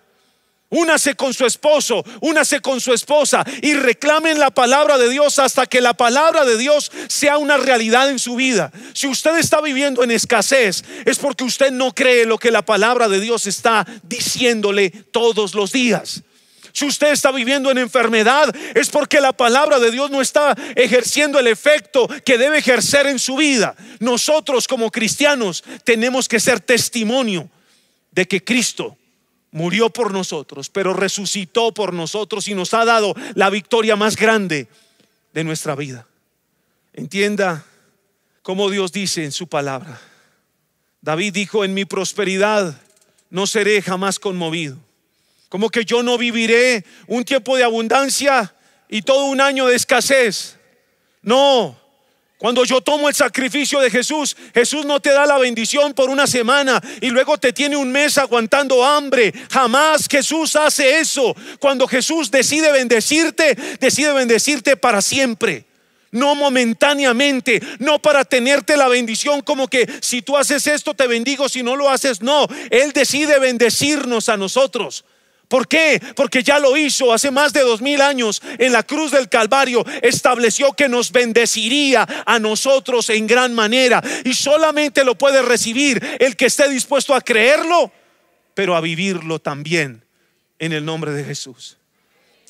Únase 0.68 1.16
con 1.16 1.34
su 1.34 1.44
esposo, 1.44 2.04
únase 2.20 2.60
con 2.60 2.80
su 2.80 2.92
esposa 2.92 3.44
y 3.60 3.74
reclamen 3.74 4.38
la 4.38 4.52
palabra 4.52 4.98
de 4.98 5.08
Dios 5.08 5.40
hasta 5.40 5.66
que 5.66 5.80
la 5.80 5.94
palabra 5.94 6.44
de 6.44 6.56
Dios 6.56 6.92
sea 7.08 7.38
una 7.38 7.56
realidad 7.56 8.08
en 8.08 8.20
su 8.20 8.36
vida. 8.36 8.70
Si 8.92 9.08
usted 9.08 9.36
está 9.36 9.60
viviendo 9.60 10.04
en 10.04 10.12
escasez, 10.12 10.84
es 11.04 11.18
porque 11.18 11.42
usted 11.42 11.72
no 11.72 11.92
cree 11.92 12.24
lo 12.24 12.38
que 12.38 12.52
la 12.52 12.62
palabra 12.62 13.08
de 13.08 13.18
Dios 13.18 13.48
está 13.48 13.84
diciéndole 14.04 14.90
todos 14.90 15.56
los 15.56 15.72
días. 15.72 16.22
Si 16.72 16.86
usted 16.86 17.12
está 17.12 17.32
viviendo 17.32 17.70
en 17.70 17.78
enfermedad, 17.78 18.54
es 18.74 18.90
porque 18.90 19.20
la 19.20 19.32
palabra 19.32 19.78
de 19.78 19.90
Dios 19.90 20.10
no 20.10 20.20
está 20.20 20.56
ejerciendo 20.76 21.38
el 21.38 21.46
efecto 21.46 22.08
que 22.24 22.38
debe 22.38 22.58
ejercer 22.58 23.06
en 23.06 23.18
su 23.18 23.36
vida. 23.36 23.74
Nosotros 23.98 24.68
como 24.68 24.90
cristianos 24.90 25.64
tenemos 25.84 26.28
que 26.28 26.40
ser 26.40 26.60
testimonio 26.60 27.48
de 28.10 28.26
que 28.26 28.42
Cristo 28.42 28.96
murió 29.52 29.90
por 29.90 30.12
nosotros, 30.12 30.68
pero 30.70 30.94
resucitó 30.94 31.72
por 31.72 31.92
nosotros 31.92 32.48
y 32.48 32.54
nos 32.54 32.74
ha 32.74 32.84
dado 32.84 33.14
la 33.34 33.50
victoria 33.50 33.96
más 33.96 34.16
grande 34.16 34.68
de 35.32 35.44
nuestra 35.44 35.74
vida. 35.74 36.06
Entienda 36.92 37.64
cómo 38.42 38.70
Dios 38.70 38.92
dice 38.92 39.24
en 39.24 39.32
su 39.32 39.48
palabra. 39.48 40.00
David 41.00 41.32
dijo, 41.32 41.64
en 41.64 41.74
mi 41.74 41.84
prosperidad 41.84 42.80
no 43.30 43.46
seré 43.46 43.80
jamás 43.80 44.18
conmovido. 44.18 44.76
Como 45.50 45.68
que 45.68 45.84
yo 45.84 46.02
no 46.02 46.16
viviré 46.16 46.86
un 47.06 47.24
tiempo 47.24 47.56
de 47.56 47.64
abundancia 47.64 48.54
y 48.88 49.02
todo 49.02 49.24
un 49.26 49.42
año 49.42 49.66
de 49.66 49.76
escasez. 49.76 50.56
No, 51.20 51.78
cuando 52.40 52.64
yo 52.64 52.80
tomo 52.80 53.06
el 53.06 53.14
sacrificio 53.14 53.80
de 53.80 53.90
Jesús, 53.90 54.34
Jesús 54.54 54.86
no 54.86 54.98
te 54.98 55.10
da 55.10 55.26
la 55.26 55.36
bendición 55.36 55.92
por 55.92 56.08
una 56.08 56.26
semana 56.26 56.80
y 57.02 57.10
luego 57.10 57.36
te 57.36 57.52
tiene 57.52 57.76
un 57.76 57.92
mes 57.92 58.16
aguantando 58.16 58.82
hambre. 58.82 59.30
Jamás 59.50 60.06
Jesús 60.10 60.56
hace 60.56 61.00
eso. 61.00 61.36
Cuando 61.58 61.86
Jesús 61.86 62.30
decide 62.30 62.72
bendecirte, 62.72 63.54
decide 63.78 64.14
bendecirte 64.14 64.78
para 64.78 65.02
siempre. 65.02 65.66
No 66.12 66.34
momentáneamente, 66.34 67.60
no 67.78 68.00
para 68.00 68.24
tenerte 68.24 68.74
la 68.78 68.88
bendición 68.88 69.42
como 69.42 69.68
que 69.68 69.86
si 70.00 70.22
tú 70.22 70.34
haces 70.38 70.66
esto 70.66 70.94
te 70.94 71.06
bendigo, 71.06 71.46
si 71.46 71.62
no 71.62 71.76
lo 71.76 71.90
haces, 71.90 72.22
no. 72.22 72.46
Él 72.70 72.92
decide 72.92 73.38
bendecirnos 73.38 74.30
a 74.30 74.38
nosotros. 74.38 75.04
¿Por 75.50 75.66
qué? 75.66 76.00
Porque 76.14 76.44
ya 76.44 76.60
lo 76.60 76.76
hizo 76.76 77.12
hace 77.12 77.32
más 77.32 77.52
de 77.52 77.62
dos 77.62 77.82
mil 77.82 78.00
años 78.00 78.40
en 78.56 78.72
la 78.72 78.84
cruz 78.84 79.10
del 79.10 79.28
Calvario. 79.28 79.84
Estableció 80.00 80.74
que 80.74 80.88
nos 80.88 81.10
bendeciría 81.10 82.06
a 82.24 82.38
nosotros 82.38 83.10
en 83.10 83.26
gran 83.26 83.52
manera. 83.52 84.00
Y 84.24 84.32
solamente 84.32 85.02
lo 85.02 85.18
puede 85.18 85.42
recibir 85.42 86.00
el 86.20 86.36
que 86.36 86.46
esté 86.46 86.68
dispuesto 86.68 87.16
a 87.16 87.20
creerlo, 87.20 87.90
pero 88.54 88.76
a 88.76 88.80
vivirlo 88.80 89.40
también 89.40 90.04
en 90.60 90.72
el 90.72 90.84
nombre 90.84 91.10
de 91.10 91.24
Jesús. 91.24 91.78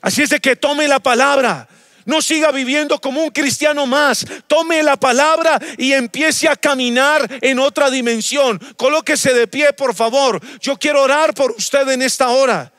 Así 0.02 0.20
es 0.20 0.28
de 0.28 0.38
que 0.38 0.54
tome 0.54 0.86
la 0.86 1.00
palabra. 1.00 1.66
No 2.04 2.20
siga 2.20 2.50
viviendo 2.52 3.00
como 3.00 3.22
un 3.22 3.30
cristiano 3.30 3.86
más. 3.86 4.26
Tome 4.46 4.82
la 4.82 4.98
palabra 4.98 5.58
y 5.78 5.94
empiece 5.94 6.48
a 6.48 6.56
caminar 6.56 7.26
en 7.40 7.60
otra 7.60 7.88
dimensión. 7.88 8.60
Colóquese 8.76 9.32
de 9.32 9.46
pie, 9.46 9.72
por 9.72 9.94
favor. 9.94 10.38
Yo 10.60 10.76
quiero 10.76 11.00
orar 11.02 11.32
por 11.32 11.52
usted 11.52 11.88
en 11.88 12.02
esta 12.02 12.28
hora. 12.28 12.70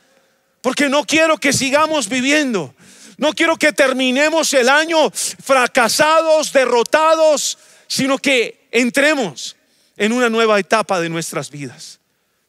Porque 0.62 0.90
no 0.90 1.04
quiero 1.04 1.38
que 1.38 1.54
sigamos 1.54 2.08
viviendo. 2.08 2.74
No 3.18 3.34
quiero 3.34 3.58
que 3.58 3.74
terminemos 3.74 4.54
el 4.54 4.70
año 4.70 5.12
fracasados, 5.12 6.52
derrotados, 6.54 7.58
sino 7.88 8.18
que 8.18 8.68
entremos 8.72 9.56
en 9.98 10.14
una 10.14 10.30
nueva 10.30 10.60
etapa 10.60 11.00
de 11.00 11.10
nuestras 11.10 11.52
vidas. 11.52 12.00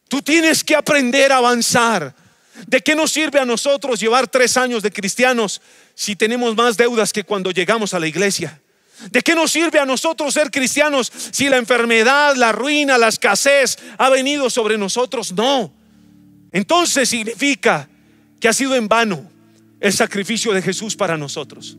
Tú 0.08 0.22
tienes 0.22 0.62
que 0.64 0.76
aprender 0.76 1.32
a 1.32 1.36
avanzar. 1.36 2.14
¿De 2.66 2.80
qué 2.80 2.94
nos 2.94 3.10
sirve 3.12 3.40
a 3.40 3.44
nosotros 3.44 3.98
llevar 3.98 4.28
tres 4.28 4.56
años 4.56 4.82
de 4.82 4.92
cristianos 4.92 5.60
si 5.94 6.16
tenemos 6.16 6.54
más 6.54 6.76
deudas 6.76 7.12
que 7.12 7.24
cuando 7.24 7.50
llegamos 7.50 7.94
a 7.94 7.98
la 8.00 8.06
iglesia? 8.06 8.60
¿De 9.10 9.20
qué 9.22 9.34
nos 9.34 9.50
sirve 9.50 9.78
a 9.78 9.86
nosotros 9.86 10.32
ser 10.32 10.50
cristianos 10.50 11.10
si 11.32 11.48
la 11.48 11.56
enfermedad, 11.56 12.36
la 12.36 12.52
ruina, 12.52 12.98
la 12.98 13.08
escasez 13.08 13.78
ha 13.98 14.08
venido 14.10 14.48
sobre 14.48 14.78
nosotros? 14.78 15.32
No. 15.32 15.72
Entonces 16.52 17.08
significa 17.08 17.88
que 18.42 18.48
ha 18.48 18.52
sido 18.52 18.74
en 18.74 18.88
vano 18.88 19.30
el 19.78 19.92
sacrificio 19.92 20.52
de 20.52 20.60
Jesús 20.60 20.96
para 20.96 21.16
nosotros. 21.16 21.78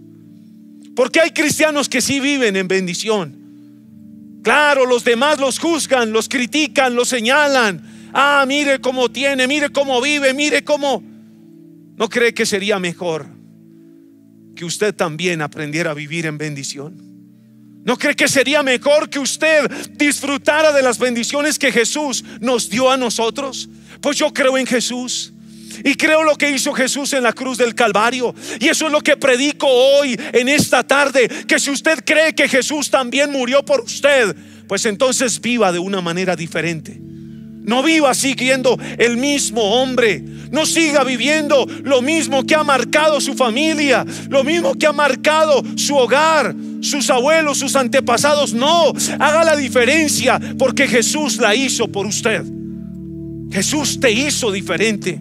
Porque 0.95 1.19
hay 1.19 1.31
cristianos 1.31 1.89
que 1.89 1.99
sí 1.99 2.21
viven 2.21 2.55
en 2.55 2.69
bendición. 2.69 4.39
Claro, 4.41 4.85
los 4.85 5.03
demás 5.03 5.41
los 5.41 5.59
juzgan, 5.59 6.13
los 6.13 6.29
critican, 6.29 6.95
los 6.95 7.09
señalan. 7.09 8.09
Ah, 8.13 8.45
mire 8.47 8.79
cómo 8.79 9.11
tiene, 9.11 9.45
mire 9.45 9.71
cómo 9.71 9.99
vive, 9.99 10.33
mire 10.33 10.63
cómo... 10.63 11.03
¿No 11.97 12.07
cree 12.07 12.33
que 12.33 12.45
sería 12.45 12.79
mejor 12.79 13.27
que 14.55 14.63
usted 14.63 14.95
también 14.95 15.41
aprendiera 15.41 15.91
a 15.91 15.93
vivir 15.93 16.25
en 16.27 16.37
bendición? 16.37 16.95
¿No 17.83 17.97
cree 17.97 18.15
que 18.15 18.29
sería 18.29 18.63
mejor 18.63 19.09
que 19.09 19.19
usted 19.19 19.69
disfrutara 19.97 20.71
de 20.71 20.81
las 20.81 20.97
bendiciones 20.97 21.59
que 21.59 21.73
Jesús 21.73 22.23
nos 22.39 22.69
dio 22.69 22.89
a 22.89 22.95
nosotros? 22.95 23.67
Pues 23.99 24.15
yo 24.15 24.31
creo 24.31 24.57
en 24.57 24.65
Jesús. 24.65 25.32
Y 25.83 25.95
creo 25.95 26.23
lo 26.23 26.35
que 26.35 26.51
hizo 26.51 26.73
Jesús 26.73 27.13
en 27.13 27.23
la 27.23 27.33
cruz 27.33 27.57
del 27.57 27.75
Calvario. 27.75 28.33
Y 28.59 28.67
eso 28.67 28.87
es 28.87 28.91
lo 28.91 29.01
que 29.01 29.17
predico 29.17 29.67
hoy, 29.67 30.19
en 30.33 30.49
esta 30.49 30.83
tarde. 30.83 31.27
Que 31.47 31.59
si 31.59 31.71
usted 31.71 32.03
cree 32.05 32.33
que 32.33 32.47
Jesús 32.47 32.89
también 32.89 33.31
murió 33.31 33.63
por 33.63 33.81
usted, 33.81 34.35
pues 34.67 34.85
entonces 34.85 35.39
viva 35.39 35.71
de 35.71 35.79
una 35.79 36.01
manera 36.01 36.35
diferente. 36.35 36.99
No 36.99 37.81
viva 37.81 38.13
siguiendo 38.13 38.77
el 38.97 39.17
mismo 39.17 39.61
hombre. 39.61 40.21
No 40.51 40.65
siga 40.65 41.03
viviendo 41.03 41.65
lo 41.83 42.01
mismo 42.01 42.45
que 42.45 42.55
ha 42.55 42.63
marcado 42.63 43.19
su 43.21 43.33
familia, 43.33 44.05
lo 44.29 44.43
mismo 44.43 44.75
que 44.75 44.85
ha 44.85 44.91
marcado 44.91 45.63
su 45.77 45.95
hogar, 45.95 46.53
sus 46.81 47.09
abuelos, 47.09 47.57
sus 47.57 47.75
antepasados. 47.75 48.53
No, 48.53 48.93
haga 49.19 49.43
la 49.45 49.55
diferencia 49.55 50.39
porque 50.59 50.87
Jesús 50.87 51.37
la 51.37 51.55
hizo 51.55 51.87
por 51.87 52.05
usted. 52.05 52.43
Jesús 53.51 53.99
te 53.99 54.11
hizo 54.11 54.51
diferente 54.51 55.19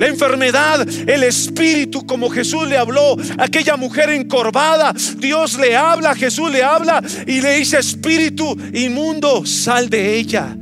la 0.00 0.08
enfermedad, 0.08 0.88
el 1.06 1.22
espíritu, 1.24 2.06
como 2.06 2.30
Jesús 2.30 2.66
le 2.66 2.78
habló 2.78 3.18
aquella 3.36 3.76
mujer 3.76 4.08
encorvada. 4.08 4.94
Dios 5.18 5.58
le 5.58 5.76
habla, 5.76 6.14
Jesús 6.14 6.50
le 6.50 6.62
habla 6.62 7.02
y 7.26 7.42
le 7.42 7.58
dice, 7.58 7.78
espíritu 7.78 8.56
inmundo, 8.72 9.44
sal 9.44 9.90
de 9.90 10.16
ella. 10.16 10.56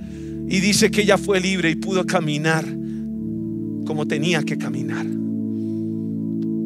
Y 0.49 0.59
dice 0.59 0.91
que 0.91 1.03
ella 1.03 1.17
fue 1.17 1.39
libre 1.39 1.71
y 1.71 1.77
pudo 1.77 2.05
caminar 2.05 2.65
como 3.87 4.09
tenía 4.09 4.43
que 4.43 4.59
caminar. 4.59 5.07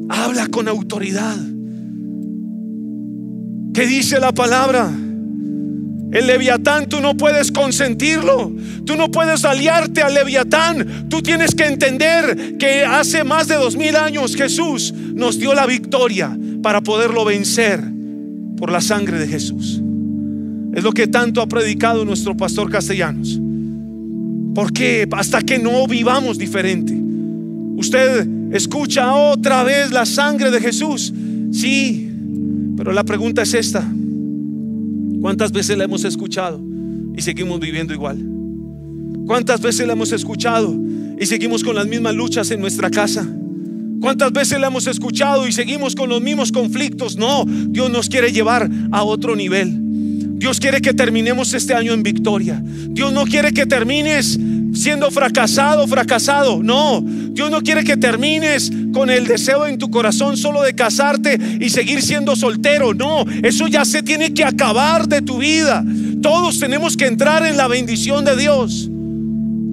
Habla 0.08 0.46
con 0.48 0.66
autoridad. 0.66 1.36
¿Qué 3.74 3.86
dice 3.86 4.18
la 4.18 4.32
palabra? 4.32 4.90
El 6.12 6.26
leviatán 6.26 6.90
tú 6.90 7.00
no 7.00 7.16
puedes 7.16 7.50
consentirlo. 7.50 8.52
Tú 8.84 8.96
no 8.96 9.10
puedes 9.10 9.46
aliarte 9.46 10.02
al 10.02 10.12
leviatán. 10.12 11.08
Tú 11.08 11.22
tienes 11.22 11.54
que 11.54 11.64
entender 11.64 12.58
que 12.58 12.84
hace 12.84 13.24
más 13.24 13.48
de 13.48 13.54
dos 13.54 13.76
mil 13.76 13.96
años 13.96 14.36
Jesús 14.36 14.92
nos 14.92 15.38
dio 15.38 15.54
la 15.54 15.64
victoria 15.64 16.36
para 16.62 16.82
poderlo 16.82 17.24
vencer 17.24 17.82
por 18.58 18.70
la 18.70 18.82
sangre 18.82 19.18
de 19.18 19.26
Jesús. 19.26 19.80
Es 20.74 20.84
lo 20.84 20.92
que 20.92 21.06
tanto 21.06 21.40
ha 21.40 21.46
predicado 21.46 22.04
nuestro 22.04 22.36
pastor 22.36 22.70
Castellanos. 22.70 23.40
Porque 24.54 25.08
hasta 25.12 25.40
que 25.40 25.58
no 25.58 25.86
vivamos 25.86 26.36
diferente. 26.36 26.94
Usted 27.76 28.28
escucha 28.52 29.14
otra 29.14 29.62
vez 29.62 29.90
la 29.90 30.04
sangre 30.04 30.50
de 30.50 30.60
Jesús. 30.60 31.10
Sí, 31.52 32.10
pero 32.76 32.92
la 32.92 33.02
pregunta 33.02 33.42
es 33.42 33.54
esta. 33.54 33.82
¿Cuántas 35.22 35.52
veces 35.52 35.78
la 35.78 35.84
hemos 35.84 36.04
escuchado 36.04 36.60
y 37.16 37.22
seguimos 37.22 37.60
viviendo 37.60 37.94
igual? 37.94 38.18
¿Cuántas 39.24 39.60
veces 39.60 39.86
la 39.86 39.92
hemos 39.92 40.10
escuchado 40.10 40.74
y 41.18 41.26
seguimos 41.26 41.62
con 41.62 41.76
las 41.76 41.86
mismas 41.86 42.16
luchas 42.16 42.50
en 42.50 42.60
nuestra 42.60 42.90
casa? 42.90 43.24
¿Cuántas 44.00 44.32
veces 44.32 44.58
la 44.58 44.66
hemos 44.66 44.88
escuchado 44.88 45.46
y 45.46 45.52
seguimos 45.52 45.94
con 45.94 46.08
los 46.08 46.20
mismos 46.20 46.50
conflictos? 46.50 47.16
No, 47.16 47.44
Dios 47.46 47.88
nos 47.88 48.08
quiere 48.08 48.32
llevar 48.32 48.68
a 48.90 49.04
otro 49.04 49.36
nivel. 49.36 49.78
Dios 50.40 50.58
quiere 50.58 50.80
que 50.80 50.92
terminemos 50.92 51.54
este 51.54 51.72
año 51.72 51.92
en 51.92 52.02
victoria. 52.02 52.60
Dios 52.64 53.12
no 53.12 53.22
quiere 53.24 53.52
que 53.52 53.64
termines 53.64 54.40
siendo 54.74 55.08
fracasado, 55.12 55.86
fracasado. 55.86 56.60
No, 56.64 57.00
Dios 57.00 57.48
no 57.48 57.62
quiere 57.62 57.84
que 57.84 57.96
termines 57.96 58.72
con 58.92 59.10
el 59.10 59.26
deseo 59.26 59.66
en 59.66 59.78
tu 59.78 59.90
corazón 59.90 60.36
solo 60.36 60.62
de 60.62 60.74
casarte 60.74 61.38
y 61.60 61.70
seguir 61.70 62.02
siendo 62.02 62.36
soltero. 62.36 62.94
No, 62.94 63.24
eso 63.42 63.66
ya 63.66 63.84
se 63.84 64.02
tiene 64.02 64.32
que 64.32 64.44
acabar 64.44 65.08
de 65.08 65.22
tu 65.22 65.38
vida. 65.38 65.84
Todos 66.22 66.58
tenemos 66.58 66.96
que 66.96 67.06
entrar 67.06 67.44
en 67.44 67.56
la 67.56 67.68
bendición 67.68 68.24
de 68.24 68.36
Dios. 68.36 68.90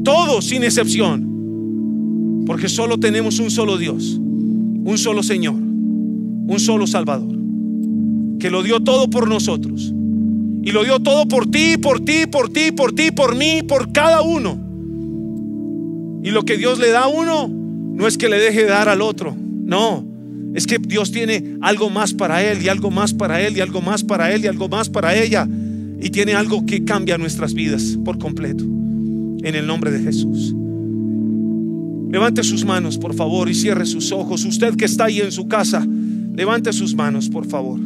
Todos 0.04 0.46
sin 0.46 0.64
excepción. 0.64 2.44
Porque 2.48 2.68
solo 2.68 3.00
tenemos 3.00 3.40
un 3.40 3.52
solo 3.52 3.78
Dios, 3.78 4.18
un 4.18 4.98
solo 4.98 5.22
Señor, 5.22 5.54
un 5.54 6.60
solo 6.60 6.88
Salvador, 6.88 7.38
que 8.40 8.50
lo 8.50 8.64
dio 8.64 8.80
todo 8.80 9.10
por 9.10 9.28
nosotros. 9.30 9.94
Y 10.64 10.72
lo 10.72 10.84
dio 10.84 11.00
todo 11.00 11.28
por 11.28 11.50
ti, 11.50 11.78
por 11.78 12.00
ti, 12.04 12.26
por 12.26 12.50
ti, 12.50 12.72
por 12.72 12.94
ti, 12.94 13.12
por 13.12 13.36
mí, 13.36 13.62
por 13.68 13.92
cada 13.92 14.22
uno. 14.22 14.60
Y 16.24 16.32
lo 16.32 16.44
que 16.44 16.58
Dios 16.58 16.80
le 16.80 16.90
da 16.90 17.02
a 17.02 17.08
uno 17.08 17.59
no 18.00 18.08
es 18.08 18.18
que 18.18 18.30
le 18.30 18.40
deje 18.40 18.64
dar 18.64 18.88
al 18.88 19.02
otro, 19.02 19.36
no. 19.36 20.08
Es 20.56 20.66
que 20.66 20.80
Dios 20.80 21.12
tiene 21.12 21.58
algo 21.60 21.90
más 21.90 22.14
para 22.14 22.42
él 22.42 22.62
y 22.64 22.70
algo 22.70 22.92
más 22.92 23.14
para 23.14 23.42
él 23.46 23.58
y 23.58 23.60
algo 23.60 23.82
más 23.82 24.06
para 24.06 24.34
él 24.34 24.46
y 24.46 24.48
algo 24.48 24.70
más 24.70 24.90
para 24.90 25.22
ella. 25.22 25.46
Y 26.02 26.10
tiene 26.10 26.34
algo 26.34 26.66
que 26.66 26.86
cambia 26.86 27.18
nuestras 27.18 27.54
vidas 27.54 28.00
por 28.06 28.18
completo. 28.18 28.64
En 28.64 29.54
el 29.54 29.68
nombre 29.68 29.92
de 29.92 30.00
Jesús. 30.00 30.56
Levante 32.10 32.42
sus 32.42 32.64
manos, 32.64 32.98
por 32.98 33.14
favor, 33.14 33.50
y 33.50 33.54
cierre 33.54 33.86
sus 33.86 34.14
ojos. 34.14 34.46
Usted 34.46 34.78
que 34.78 34.86
está 34.86 35.06
ahí 35.06 35.20
en 35.20 35.34
su 35.34 35.50
casa, 35.50 35.86
levante 36.34 36.72
sus 36.72 36.96
manos, 36.96 37.28
por 37.28 37.48
favor. 37.48 37.82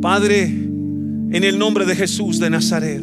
Padre, 0.00 0.44
en 0.44 1.44
el 1.44 1.58
nombre 1.58 1.84
de 1.84 1.94
Jesús 1.94 2.38
de 2.38 2.48
Nazaret, 2.48 3.02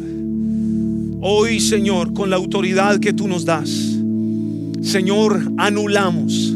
hoy 1.20 1.60
Señor, 1.60 2.12
con 2.12 2.28
la 2.28 2.34
autoridad 2.34 2.98
que 2.98 3.12
tú 3.12 3.28
nos 3.28 3.44
das, 3.44 4.00
Señor, 4.84 5.52
anulamos 5.58 6.54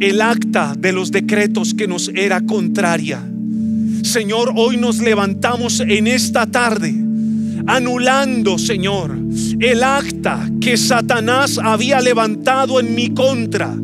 el 0.00 0.20
acta 0.20 0.74
de 0.78 0.92
los 0.92 1.10
decretos 1.10 1.74
que 1.74 1.86
nos 1.86 2.08
era 2.08 2.40
contraria. 2.40 3.22
Señor, 4.02 4.52
hoy 4.56 4.76
nos 4.76 4.98
levantamos 4.98 5.80
en 5.80 6.06
esta 6.06 6.46
tarde 6.46 6.94
anulando, 7.66 8.58
Señor, 8.58 9.18
el 9.58 9.82
acta 9.82 10.48
que 10.60 10.76
Satanás 10.76 11.58
había 11.62 12.00
levantado 12.00 12.78
en 12.80 12.94
mi 12.94 13.12
contra 13.12 13.74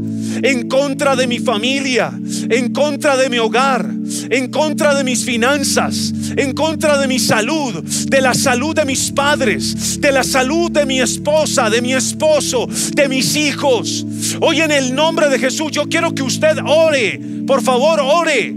en 0.43 0.69
contra 0.69 1.15
de 1.15 1.27
mi 1.27 1.39
familia, 1.39 2.13
en 2.49 2.73
contra 2.73 3.17
de 3.17 3.29
mi 3.29 3.39
hogar, 3.39 3.92
en 4.31 4.51
contra 4.51 4.95
de 4.95 5.05
mis 5.05 5.25
finanzas, 5.25 6.13
en 6.37 6.53
contra 6.53 6.99
de 6.99 7.09
mi 7.09 7.19
salud, 7.19 7.83
de 7.83 8.21
la 8.21 8.35
salud 8.35 8.75
de 8.75 8.85
mis 8.85 9.11
padres, 9.11 10.01
de 10.01 10.13
la 10.13 10.25
salud 10.25 10.71
de 10.71 10.87
mi 10.87 11.01
esposa, 11.01 11.71
de 11.71 11.83
mi 11.83 11.93
esposo, 11.93 12.69
de 12.95 13.09
mis 13.09 13.37
hijos. 13.37 14.07
Hoy 14.41 14.61
en 14.61 14.71
el 14.71 14.95
nombre 14.95 15.29
de 15.29 15.39
Jesús 15.39 15.73
yo 15.73 15.89
quiero 15.89 16.15
que 16.15 16.23
usted 16.23 16.59
ore, 16.65 17.21
por 17.47 17.63
favor 17.63 18.01
ore. 18.01 18.55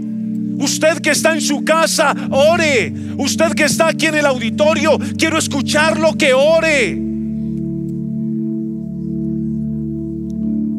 Usted 0.58 1.00
que 1.00 1.10
está 1.10 1.34
en 1.34 1.42
su 1.42 1.64
casa, 1.64 2.14
ore. 2.30 2.90
Usted 3.18 3.52
que 3.52 3.64
está 3.64 3.88
aquí 3.88 4.06
en 4.06 4.14
el 4.14 4.24
auditorio, 4.24 4.98
quiero 5.18 5.36
escucharlo 5.36 6.14
que 6.14 6.32
ore. 6.32 7.06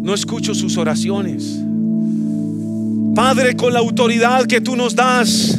no 0.08 0.14
escucho 0.14 0.56
sus 0.56 0.78
oraciones. 0.78 1.62
Padre, 3.18 3.56
con 3.56 3.74
la 3.74 3.80
autoridad 3.80 4.46
que 4.46 4.62
tú 4.62 4.76
nos 4.76 4.96
das, 4.96 5.58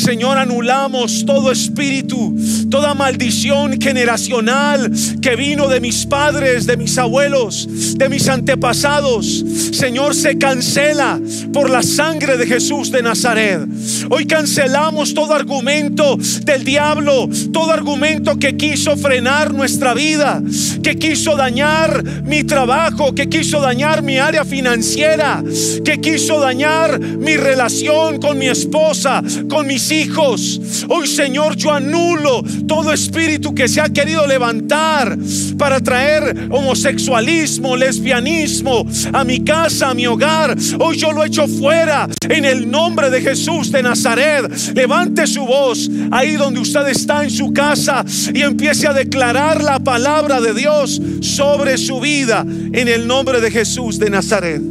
Señor, 0.00 0.38
anulamos 0.38 1.26
todo 1.26 1.52
espíritu, 1.52 2.34
toda 2.70 2.94
maldición 2.94 3.78
generacional 3.78 4.90
que 5.20 5.36
vino 5.36 5.68
de 5.68 5.80
mis 5.80 6.06
padres, 6.06 6.66
de 6.66 6.78
mis 6.78 6.96
abuelos, 6.96 7.68
de 7.98 8.08
mis 8.08 8.26
antepasados. 8.28 9.44
Señor, 9.72 10.14
se 10.14 10.38
cancela 10.38 11.20
por 11.52 11.68
la 11.68 11.82
sangre 11.82 12.38
de 12.38 12.46
Jesús 12.46 12.90
de 12.90 13.02
Nazaret. 13.02 13.60
Hoy 14.08 14.26
cancelamos 14.26 15.12
todo 15.12 15.34
argumento 15.34 16.16
del 16.44 16.64
diablo, 16.64 17.28
todo 17.52 17.70
argumento 17.70 18.38
que 18.38 18.56
quiso 18.56 18.96
frenar 18.96 19.52
nuestra 19.52 19.92
vida, 19.92 20.42
que 20.82 20.96
quiso 20.96 21.36
dañar 21.36 22.02
mi 22.24 22.42
trabajo, 22.44 23.14
que 23.14 23.28
quiso 23.28 23.60
dañar 23.60 24.02
mi 24.02 24.16
área 24.16 24.44
financiera, 24.44 25.42
que 25.84 26.00
quiso 26.00 26.40
dañar 26.40 26.98
mi 26.98 27.36
relación 27.36 28.18
con 28.18 28.38
mi 28.38 28.48
esposa, 28.48 29.22
con 29.48 29.66
hijos. 29.90 30.60
Hoy, 30.88 31.06
Señor, 31.06 31.56
yo 31.56 31.72
anulo 31.72 32.42
todo 32.66 32.92
espíritu 32.92 33.54
que 33.54 33.68
se 33.68 33.80
ha 33.80 33.88
querido 33.88 34.26
levantar 34.26 35.16
para 35.58 35.80
traer 35.80 36.48
homosexualismo, 36.50 37.76
lesbianismo 37.76 38.86
a 39.12 39.24
mi 39.24 39.44
casa, 39.44 39.90
a 39.90 39.94
mi 39.94 40.06
hogar. 40.06 40.56
Hoy 40.78 40.96
yo 40.96 41.12
lo 41.12 41.24
echo 41.24 41.46
fuera 41.46 42.08
en 42.28 42.44
el 42.44 42.70
nombre 42.70 43.10
de 43.10 43.20
Jesús 43.20 43.70
de 43.72 43.82
Nazaret. 43.82 44.50
Levante 44.74 45.26
su 45.26 45.44
voz 45.44 45.90
ahí 46.10 46.34
donde 46.34 46.60
usted 46.60 46.88
está 46.88 47.24
en 47.24 47.30
su 47.30 47.52
casa 47.52 48.04
y 48.32 48.42
empiece 48.42 48.86
a 48.86 48.92
declarar 48.92 49.62
la 49.62 49.78
palabra 49.78 50.40
de 50.40 50.54
Dios 50.54 51.00
sobre 51.20 51.78
su 51.78 52.00
vida 52.00 52.44
en 52.46 52.88
el 52.88 53.06
nombre 53.06 53.40
de 53.40 53.50
Jesús 53.50 53.98
de 53.98 54.10
Nazaret. 54.10 54.62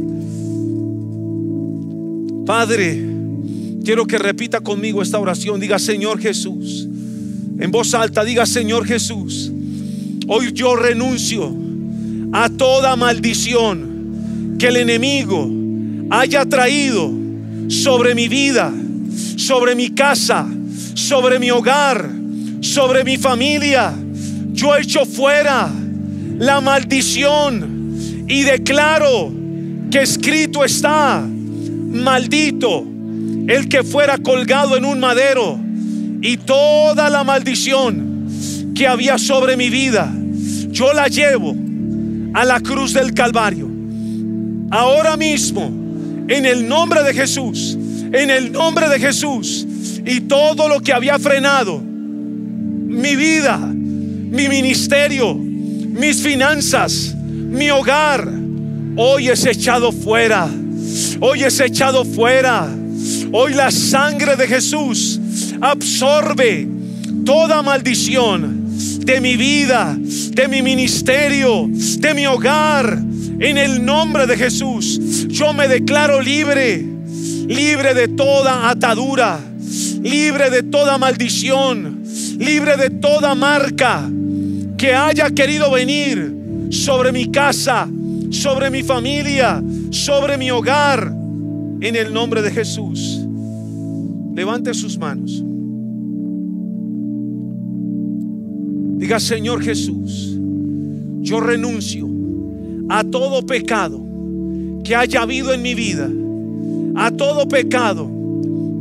Padre, 2.46 3.09
Quiero 3.90 4.06
que 4.06 4.18
repita 4.18 4.60
conmigo 4.60 5.02
esta 5.02 5.18
oración. 5.18 5.58
Diga, 5.58 5.76
Señor 5.80 6.20
Jesús. 6.20 6.86
En 7.58 7.72
voz 7.72 7.92
alta, 7.92 8.24
diga, 8.24 8.46
Señor 8.46 8.86
Jesús. 8.86 9.50
Hoy 10.28 10.52
yo 10.52 10.76
renuncio 10.76 11.52
a 12.32 12.48
toda 12.50 12.94
maldición 12.94 14.54
que 14.60 14.68
el 14.68 14.76
enemigo 14.76 15.50
haya 16.08 16.44
traído 16.44 17.10
sobre 17.66 18.14
mi 18.14 18.28
vida, 18.28 18.72
sobre 19.34 19.74
mi 19.74 19.90
casa, 19.90 20.46
sobre 20.94 21.40
mi 21.40 21.50
hogar, 21.50 22.08
sobre 22.60 23.02
mi 23.02 23.16
familia. 23.16 23.92
Yo 24.52 24.76
echo 24.76 25.04
fuera 25.04 25.68
la 26.38 26.60
maldición 26.60 27.96
y 28.28 28.42
declaro 28.42 29.32
que 29.90 30.02
escrito 30.02 30.64
está, 30.64 31.26
maldito 31.26 32.89
el 33.50 33.68
que 33.68 33.82
fuera 33.82 34.16
colgado 34.16 34.76
en 34.76 34.84
un 34.84 35.00
madero 35.00 35.58
y 36.22 36.36
toda 36.36 37.10
la 37.10 37.24
maldición 37.24 38.28
que 38.76 38.86
había 38.86 39.18
sobre 39.18 39.56
mi 39.56 39.70
vida, 39.70 40.12
yo 40.68 40.92
la 40.92 41.08
llevo 41.08 41.56
a 42.32 42.44
la 42.44 42.60
cruz 42.60 42.92
del 42.92 43.12
Calvario. 43.12 43.68
Ahora 44.70 45.16
mismo, 45.16 45.64
en 46.28 46.46
el 46.46 46.68
nombre 46.68 47.02
de 47.02 47.12
Jesús, 47.12 47.76
en 48.12 48.30
el 48.30 48.52
nombre 48.52 48.88
de 48.88 49.00
Jesús, 49.00 49.66
y 50.06 50.20
todo 50.20 50.68
lo 50.68 50.80
que 50.80 50.92
había 50.92 51.18
frenado 51.18 51.80
mi 51.80 53.16
vida, 53.16 53.58
mi 53.58 54.48
ministerio, 54.48 55.34
mis 55.34 56.22
finanzas, 56.22 57.14
mi 57.16 57.68
hogar, 57.70 58.28
hoy 58.96 59.28
es 59.28 59.44
echado 59.44 59.90
fuera. 59.90 60.48
Hoy 61.20 61.44
es 61.44 61.60
echado 61.60 62.04
fuera 62.04 62.68
Hoy 63.32 63.54
la 63.54 63.70
sangre 63.70 64.34
de 64.34 64.48
Jesús 64.48 65.20
absorbe 65.60 66.66
toda 67.24 67.62
maldición 67.62 68.66
de 69.04 69.20
mi 69.20 69.36
vida, 69.36 69.96
de 69.96 70.48
mi 70.48 70.62
ministerio, 70.62 71.68
de 71.68 72.14
mi 72.14 72.26
hogar. 72.26 72.98
En 73.38 73.56
el 73.56 73.84
nombre 73.84 74.26
de 74.26 74.36
Jesús, 74.36 75.28
yo 75.28 75.52
me 75.52 75.68
declaro 75.68 76.20
libre, 76.20 76.84
libre 77.46 77.94
de 77.94 78.08
toda 78.08 78.68
atadura, 78.68 79.38
libre 80.02 80.50
de 80.50 80.64
toda 80.64 80.98
maldición, 80.98 82.02
libre 82.38 82.76
de 82.76 82.90
toda 82.90 83.34
marca 83.34 84.10
que 84.76 84.92
haya 84.92 85.30
querido 85.30 85.70
venir 85.70 86.68
sobre 86.70 87.12
mi 87.12 87.30
casa, 87.30 87.88
sobre 88.30 88.70
mi 88.70 88.82
familia, 88.82 89.62
sobre 89.90 90.36
mi 90.36 90.50
hogar. 90.50 91.12
En 91.82 91.96
el 91.96 92.12
nombre 92.12 92.42
de 92.42 92.50
Jesús. 92.50 93.19
Levante 94.40 94.72
sus 94.72 94.96
manos. 94.96 95.44
Diga, 98.96 99.20
Señor 99.20 99.62
Jesús, 99.62 100.34
yo 101.20 101.40
renuncio 101.40 102.08
a 102.88 103.04
todo 103.04 103.44
pecado 103.44 104.02
que 104.82 104.96
haya 104.96 105.20
habido 105.20 105.52
en 105.52 105.60
mi 105.60 105.74
vida, 105.74 106.08
a 106.94 107.10
todo 107.10 107.48
pecado 107.48 108.10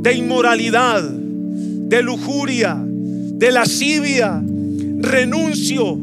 de 0.01 0.13
inmoralidad, 0.13 1.03
de 1.03 2.03
lujuria, 2.03 2.81
de 2.81 3.51
lascivia. 3.51 4.41
Renuncio 4.41 5.99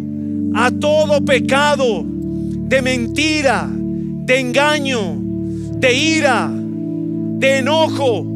a 0.52 0.70
todo 0.70 1.24
pecado 1.24 2.04
de 2.04 2.82
mentira, 2.82 3.70
de 3.72 4.38
engaño, 4.38 5.16
de 5.78 5.94
ira, 5.94 6.50
de 6.52 7.56
enojo, 7.60 8.35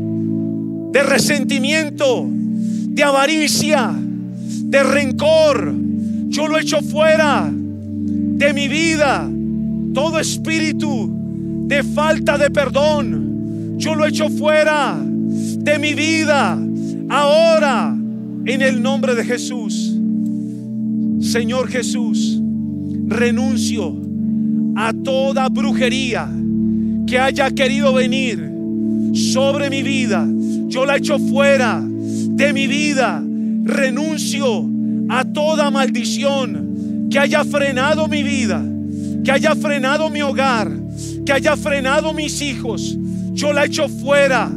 de 0.93 1.03
resentimiento, 1.03 2.27
de 2.29 3.03
avaricia, 3.03 3.93
de 3.95 4.83
rencor. 4.83 5.75
Yo 6.29 6.47
lo 6.47 6.59
echo 6.59 6.81
fuera 6.83 7.51
de 7.53 8.53
mi 8.53 8.69
vida. 8.69 9.29
Todo 9.93 10.19
espíritu 10.19 11.11
de 11.67 11.85
falta 11.85 12.37
de 12.37 12.51
perdón, 12.51 13.79
yo 13.79 13.95
lo 13.95 14.05
echo 14.05 14.29
fuera 14.29 14.99
de 15.01 15.79
mi 15.79 15.95
vida. 15.95 16.59
Ahora, 17.09 17.97
en 18.45 18.63
el 18.63 18.83
nombre 18.83 19.15
de 19.15 19.25
Jesús, 19.25 19.97
Señor 21.21 21.69
Jesús, 21.69 22.41
renuncio 23.07 23.97
a 24.77 24.93
toda 24.93 25.49
brujería 25.49 26.29
que 27.07 27.19
haya 27.19 27.51
querido 27.51 27.93
venir 27.93 28.51
sobre 29.13 29.71
mi 29.71 29.83
vida. 29.83 30.27
Yo 30.71 30.87
la 30.87 30.97
echo 30.97 31.19
fuera 31.19 31.83
de 31.85 32.53
mi 32.53 32.67
vida. 32.69 33.23
Renuncio 33.65 34.67
a 35.09 35.25
toda 35.25 35.71
maldición 35.71 37.09
que 37.11 37.19
haya 37.19 37.45
frenado 37.45 38.07
mi 38.07 38.23
vida, 38.23 38.65
que 39.25 39.33
haya 39.33 39.57
frenado 39.57 40.09
mi 40.11 40.23
hogar, 40.23 40.71
que 41.27 41.33
haya 41.33 41.57
frenado 41.57 42.13
mis 42.13 42.41
hijos. 42.41 42.97
Yo 43.33 43.53
la 43.53 43.65
echo 43.65 43.89
fuera 43.89 44.49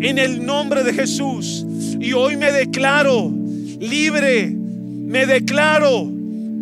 en 0.00 0.18
el 0.18 0.44
nombre 0.44 0.82
de 0.84 0.94
Jesús. 0.94 1.66
Y 2.00 2.14
hoy 2.14 2.38
me 2.38 2.50
declaro 2.50 3.30
libre, 3.78 4.50
me 4.50 5.26
declaro 5.26 6.10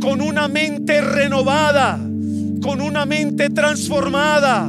con 0.00 0.20
una 0.20 0.48
mente 0.48 1.00
renovada, 1.00 1.96
con 2.60 2.80
una 2.80 3.06
mente 3.06 3.50
transformada, 3.50 4.68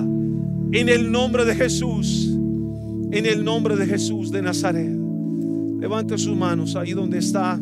en 0.72 0.90
el 0.90 1.12
nombre 1.12 1.46
de 1.46 1.56
Jesús, 1.56 2.27
en 3.12 3.26
el 3.26 3.44
nombre 3.44 3.76
de 3.76 3.86
Jesús 3.86 4.32
de 4.32 4.42
Nazaret. 4.42 4.92
Levante 5.80 6.18
sus 6.18 6.36
manos 6.36 6.76
ahí 6.76 6.94
donde 6.94 7.20
está 7.20 7.60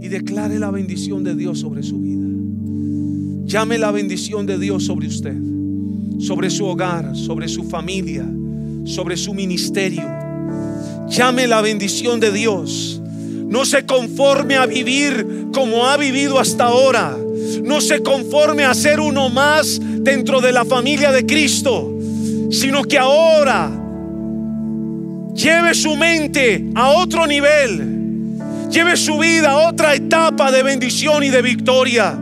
y 0.00 0.08
declare 0.08 0.58
la 0.58 0.70
bendición 0.70 1.24
de 1.24 1.34
Dios 1.34 1.58
sobre 1.58 1.82
su 1.82 1.98
vida. 1.98 2.26
Llame 3.44 3.78
la 3.78 3.90
bendición 3.90 4.46
de 4.46 4.58
Dios 4.58 4.84
sobre 4.84 5.08
usted, 5.08 5.36
sobre 6.20 6.50
su 6.50 6.66
hogar, 6.66 7.16
sobre 7.16 7.48
su 7.48 7.64
familia, 7.64 8.28
sobre 8.84 9.16
su 9.16 9.34
ministerio. 9.34 10.04
Llame 11.08 11.46
la 11.46 11.62
bendición 11.62 12.20
de 12.20 12.30
Dios. 12.30 13.02
No 13.48 13.64
se 13.64 13.86
conforme 13.86 14.56
a 14.56 14.66
vivir 14.66 15.48
como 15.52 15.86
ha 15.86 15.96
vivido 15.96 16.38
hasta 16.38 16.64
ahora. 16.64 17.16
No 17.64 17.80
se 17.80 18.02
conforme 18.02 18.64
a 18.64 18.74
ser 18.74 19.00
uno 19.00 19.30
más 19.30 19.80
dentro 20.00 20.40
de 20.40 20.52
la 20.52 20.64
familia 20.66 21.10
de 21.10 21.24
Cristo, 21.24 21.97
sino 22.50 22.82
que 22.84 22.98
ahora 22.98 23.70
lleve 25.34 25.74
su 25.74 25.96
mente 25.96 26.66
a 26.74 26.88
otro 26.88 27.26
nivel. 27.26 27.96
Lleve 28.70 28.96
su 28.96 29.18
vida 29.18 29.52
a 29.52 29.68
otra 29.68 29.94
etapa 29.94 30.52
de 30.52 30.62
bendición 30.62 31.24
y 31.24 31.30
de 31.30 31.40
victoria 31.40 32.18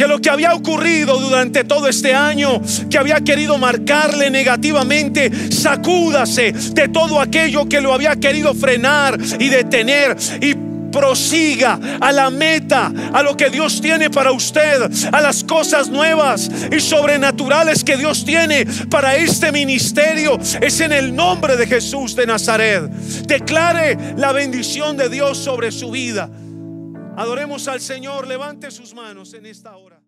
que 0.00 0.06
lo 0.06 0.18
que 0.18 0.30
había 0.30 0.54
ocurrido 0.54 1.20
durante 1.20 1.62
todo 1.62 1.86
este 1.86 2.14
año, 2.14 2.62
que 2.88 2.96
había 2.96 3.20
querido 3.20 3.58
marcarle 3.58 4.30
negativamente, 4.30 5.30
sacúdase 5.52 6.52
de 6.52 6.88
todo 6.88 7.20
aquello 7.20 7.68
que 7.68 7.82
lo 7.82 7.92
había 7.92 8.16
querido 8.16 8.54
frenar 8.54 9.18
y 9.38 9.48
detener 9.48 10.16
y 10.40 10.54
prosiga 10.90 11.78
a 12.00 12.12
la 12.12 12.30
meta, 12.30 12.92
a 13.12 13.22
lo 13.22 13.36
que 13.36 13.50
Dios 13.50 13.80
tiene 13.80 14.10
para 14.10 14.32
usted, 14.32 14.90
a 15.12 15.20
las 15.20 15.44
cosas 15.44 15.88
nuevas 15.88 16.50
y 16.70 16.80
sobrenaturales 16.80 17.84
que 17.84 17.96
Dios 17.96 18.24
tiene 18.24 18.66
para 18.90 19.16
este 19.16 19.52
ministerio. 19.52 20.38
Es 20.60 20.80
en 20.80 20.92
el 20.92 21.14
nombre 21.14 21.56
de 21.56 21.66
Jesús 21.66 22.14
de 22.16 22.26
Nazaret. 22.26 22.90
Declare 23.26 24.14
la 24.16 24.32
bendición 24.32 24.96
de 24.96 25.08
Dios 25.08 25.38
sobre 25.38 25.72
su 25.72 25.90
vida. 25.90 26.30
Adoremos 27.16 27.68
al 27.68 27.80
Señor. 27.80 28.26
Levante 28.26 28.70
sus 28.70 28.94
manos 28.94 29.34
en 29.34 29.46
esta 29.46 29.76
hora. 29.76 29.99